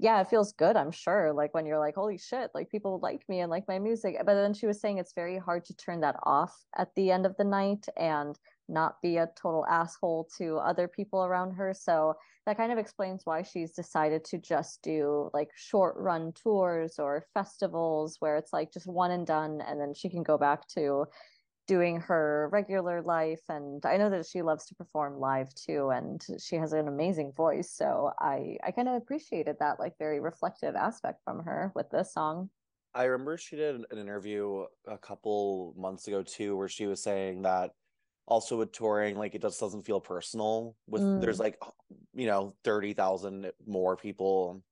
yeah, 0.00 0.20
it 0.20 0.28
feels 0.28 0.52
good, 0.52 0.76
I'm 0.76 0.92
sure. 0.92 1.32
Like 1.32 1.52
when 1.54 1.66
you're 1.66 1.80
like, 1.80 1.96
holy 1.96 2.18
shit, 2.18 2.50
like 2.54 2.70
people 2.70 3.00
like 3.02 3.22
me 3.28 3.40
and 3.40 3.50
like 3.50 3.66
my 3.66 3.80
music. 3.80 4.16
But 4.24 4.34
then 4.34 4.54
she 4.54 4.66
was 4.66 4.80
saying 4.80 4.98
it's 4.98 5.12
very 5.12 5.38
hard 5.38 5.64
to 5.64 5.76
turn 5.76 6.00
that 6.02 6.14
off 6.22 6.56
at 6.76 6.94
the 6.94 7.10
end 7.10 7.26
of 7.26 7.36
the 7.36 7.44
night 7.44 7.84
and 7.96 8.38
not 8.68 9.00
be 9.02 9.16
a 9.16 9.28
total 9.40 9.66
asshole 9.66 10.28
to 10.38 10.56
other 10.58 10.88
people 10.88 11.24
around 11.24 11.52
her. 11.52 11.74
So 11.74 12.14
that 12.46 12.56
kind 12.56 12.72
of 12.72 12.78
explains 12.78 13.22
why 13.24 13.42
she's 13.42 13.72
decided 13.72 14.24
to 14.26 14.38
just 14.38 14.82
do 14.82 15.30
like 15.34 15.50
short 15.54 15.96
run 15.96 16.32
tours 16.32 16.98
or 16.98 17.26
festivals 17.34 18.16
where 18.20 18.36
it's 18.36 18.52
like 18.52 18.72
just 18.72 18.86
one 18.86 19.10
and 19.10 19.26
done. 19.26 19.60
And 19.66 19.80
then 19.80 19.94
she 19.94 20.08
can 20.08 20.22
go 20.22 20.38
back 20.38 20.66
to 20.68 21.06
doing 21.66 22.00
her 22.00 22.48
regular 22.50 23.02
life 23.02 23.42
and 23.50 23.84
I 23.84 23.98
know 23.98 24.08
that 24.08 24.24
she 24.24 24.40
loves 24.40 24.64
to 24.66 24.74
perform 24.74 25.20
live 25.20 25.54
too 25.54 25.90
and 25.90 26.24
she 26.42 26.56
has 26.56 26.72
an 26.72 26.88
amazing 26.88 27.34
voice 27.36 27.70
so 27.70 28.10
I 28.18 28.56
I 28.64 28.70
kind 28.70 28.88
of 28.88 28.94
appreciated 28.94 29.56
that 29.60 29.78
like 29.78 29.92
very 29.98 30.18
reflective 30.18 30.74
aspect 30.76 31.20
from 31.24 31.44
her 31.44 31.70
with 31.74 31.90
this 31.90 32.14
song. 32.14 32.48
I 32.94 33.04
remember 33.04 33.36
she 33.36 33.56
did 33.56 33.76
an 33.76 33.84
interview 33.92 34.64
a 34.86 34.98
couple 34.98 35.74
months 35.76 36.08
ago 36.08 36.22
too, 36.22 36.56
where 36.56 36.68
she 36.68 36.86
was 36.86 37.02
saying 37.02 37.42
that 37.42 37.72
also 38.28 38.56
with 38.58 38.72
touring, 38.72 39.16
like 39.16 39.34
it 39.34 39.42
just 39.42 39.58
doesn't 39.58 39.82
feel 39.82 40.00
personal. 40.00 40.76
With 40.86 41.02
Mm. 41.02 41.20
there's 41.20 41.40
like 41.40 41.60
you 42.14 42.26
know 42.26 42.54
thirty 42.64 42.92
thousand 42.92 43.50
more 43.66 43.96
people 43.96 44.62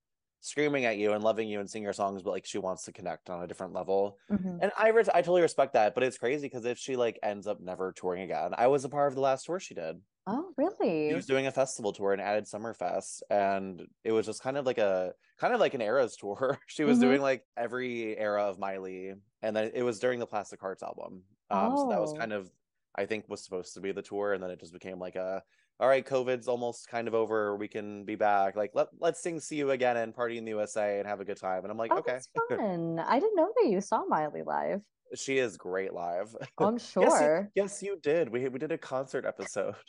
screaming 0.40 0.84
at 0.84 0.96
you 0.96 1.12
and 1.12 1.24
loving 1.24 1.48
you 1.48 1.58
and 1.58 1.68
singing 1.68 1.82
your 1.84 1.92
songs, 1.92 2.22
but 2.22 2.30
like 2.30 2.46
she 2.46 2.58
wants 2.58 2.84
to 2.84 2.92
connect 2.92 3.30
on 3.30 3.42
a 3.42 3.46
different 3.48 3.72
level. 3.72 4.16
Mhm. 4.30 4.58
And 4.62 4.70
I 4.78 4.88
res- 4.90 5.08
I 5.08 5.20
totally 5.22 5.42
respect 5.42 5.72
that, 5.72 5.94
but 5.94 6.04
it's 6.04 6.18
crazy 6.18 6.46
because 6.46 6.64
if 6.64 6.78
she 6.78 6.94
like 6.94 7.18
ends 7.22 7.46
up 7.48 7.58
never 7.60 7.92
touring 7.92 8.22
again, 8.22 8.54
I 8.56 8.68
was 8.68 8.84
a 8.84 8.88
part 8.88 9.08
of 9.08 9.14
the 9.16 9.20
last 9.22 9.46
tour 9.46 9.58
she 9.58 9.74
did. 9.74 10.00
Oh, 10.28 10.52
really 10.56 11.08
She 11.08 11.14
was 11.14 11.26
doing 11.26 11.46
a 11.46 11.52
festival 11.52 11.92
tour 11.92 12.12
and 12.12 12.20
added 12.20 12.44
Summerfest, 12.44 13.22
and 13.30 13.86
it 14.04 14.10
was 14.12 14.26
just 14.26 14.42
kind 14.42 14.56
of 14.56 14.66
like 14.66 14.78
a 14.78 15.14
kind 15.38 15.54
of 15.54 15.58
like 15.60 15.74
an 15.74 15.80
eras 15.80 16.16
tour. 16.16 16.58
she 16.68 16.84
was 16.84 16.98
Mhm. 16.98 17.02
doing 17.02 17.20
like 17.22 17.44
every 17.56 18.16
era 18.16 18.44
of 18.44 18.58
Miley, 18.58 19.14
and 19.42 19.56
then 19.56 19.70
it 19.74 19.82
was 19.82 19.98
during 19.98 20.20
the 20.20 20.26
Plastic 20.26 20.60
Hearts 20.60 20.82
album. 20.82 21.24
Um, 21.50 21.76
so 21.76 21.88
that 21.88 22.00
was 22.00 22.12
Oh. 22.12 22.16
kind 22.16 22.32
of 22.32 22.50
I 22.98 23.06
think 23.06 23.28
was 23.28 23.44
supposed 23.44 23.74
to 23.74 23.80
be 23.80 23.92
the 23.92 24.02
tour, 24.02 24.32
and 24.32 24.42
then 24.42 24.50
it 24.50 24.60
just 24.60 24.72
became 24.72 24.98
like 24.98 25.16
a 25.16 25.42
all 25.78 25.88
right, 25.88 26.06
COVID's 26.06 26.48
almost 26.48 26.88
kind 26.88 27.06
of 27.06 27.14
over. 27.14 27.54
We 27.56 27.68
can 27.68 28.04
be 28.04 28.14
back. 28.14 28.56
Like 28.56 28.70
let 28.74 28.88
let's 28.98 29.22
sing 29.22 29.40
"See 29.40 29.56
You 29.56 29.70
Again" 29.72 29.96
and 29.98 30.14
party 30.14 30.38
in 30.38 30.44
the 30.44 30.52
USA 30.52 30.98
and 30.98 31.06
have 31.06 31.20
a 31.20 31.24
good 31.24 31.36
time. 31.36 31.62
And 31.64 31.70
I'm 31.70 31.76
like, 31.76 31.92
Oh, 31.92 31.98
okay, 31.98 32.12
that's 32.12 32.28
fun. 32.48 32.98
I 32.98 33.20
didn't 33.20 33.36
know 33.36 33.52
that 33.60 33.68
you 33.68 33.80
saw 33.80 34.04
Miley 34.08 34.42
live. 34.42 34.80
she 35.14 35.38
is 35.38 35.56
great 35.56 35.92
live. 35.92 36.34
Oh, 36.58 36.66
I'm 36.66 36.74
Yes, 36.78 36.94
you, 36.96 37.10
sure. 37.10 37.50
yes, 37.54 37.82
you 37.82 37.98
did. 38.02 38.30
We 38.30 38.48
we 38.48 38.58
did 38.58 38.72
a 38.72 38.78
concert 38.78 39.26
episode. 39.26 39.74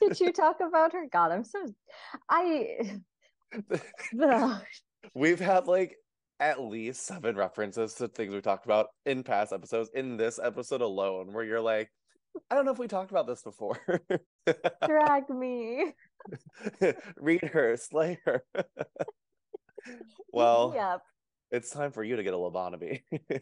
Did 0.00 0.18
you 0.18 0.32
talk 0.32 0.56
about 0.60 0.94
her? 0.94 1.06
God, 1.12 1.30
I'm 1.30 1.44
so 1.44 1.64
I 2.28 2.98
We've 5.14 5.38
had 5.38 5.66
like 5.66 5.96
at 6.40 6.60
least 6.60 7.06
seven 7.06 7.36
references 7.36 7.94
to 7.94 8.08
things 8.08 8.34
we 8.34 8.40
talked 8.40 8.64
about 8.64 8.88
in 9.06 9.22
past 9.22 9.52
episodes 9.52 9.90
in 9.94 10.16
this 10.16 10.40
episode 10.42 10.80
alone, 10.80 11.32
where 11.32 11.44
you're 11.44 11.60
like, 11.60 11.88
I 12.50 12.54
don't 12.54 12.64
know 12.64 12.72
if 12.72 12.78
we 12.78 12.88
talked 12.88 13.10
about 13.10 13.26
this 13.26 13.42
before. 13.42 13.78
drag 14.86 15.28
me. 15.30 15.92
Read 17.16 17.42
her, 17.44 17.76
slay 17.76 18.18
her. 18.24 18.44
well, 20.32 20.72
Yep. 20.74 21.00
it's 21.50 21.70
time 21.70 21.92
for 21.92 22.02
you 22.04 22.16
to 22.16 22.22
get 22.22 22.34
a 22.34 22.36
lobotomy. 22.36 23.02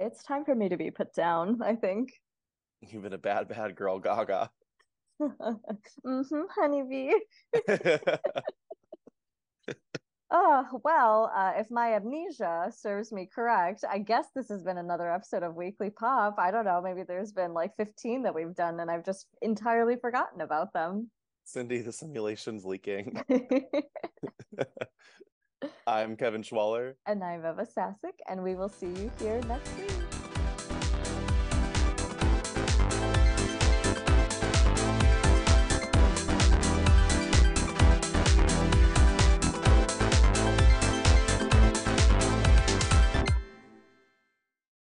It's 0.00 0.24
time 0.24 0.44
for 0.44 0.52
me 0.52 0.68
to 0.68 0.76
be 0.76 0.90
put 0.90 1.14
down, 1.14 1.62
I 1.62 1.76
think. 1.76 2.10
You've 2.80 3.04
been 3.04 3.12
a 3.12 3.18
bad, 3.18 3.46
bad 3.48 3.76
girl, 3.76 4.00
Gaga. 4.00 4.50
mm-hmm, 5.20 6.42
honeybee. 6.56 7.12
Oh, 10.34 10.80
well, 10.82 11.30
uh, 11.36 11.52
if 11.56 11.70
my 11.70 11.92
amnesia 11.92 12.72
serves 12.74 13.12
me 13.12 13.28
correct, 13.32 13.84
I 13.88 13.98
guess 13.98 14.28
this 14.34 14.48
has 14.48 14.62
been 14.62 14.78
another 14.78 15.12
episode 15.12 15.42
of 15.42 15.56
Weekly 15.56 15.90
Pop. 15.90 16.36
I 16.38 16.50
don't 16.50 16.64
know, 16.64 16.80
maybe 16.82 17.02
there's 17.06 17.32
been 17.32 17.52
like 17.52 17.76
15 17.76 18.22
that 18.22 18.34
we've 18.34 18.54
done 18.54 18.80
and 18.80 18.90
I've 18.90 19.04
just 19.04 19.26
entirely 19.42 19.96
forgotten 19.96 20.40
about 20.40 20.72
them. 20.72 21.10
Cindy, 21.44 21.82
the 21.82 21.92
simulation's 21.92 22.64
leaking. 22.64 23.22
I'm 25.86 26.16
Kevin 26.16 26.42
Schwaller. 26.42 26.94
and 27.06 27.22
I'm 27.22 27.40
Ema 27.40 27.66
Sasic, 27.66 28.14
and 28.26 28.42
we 28.42 28.54
will 28.54 28.70
see 28.70 28.86
you 28.86 29.10
here 29.18 29.38
next 29.42 29.76
week. 29.76 30.01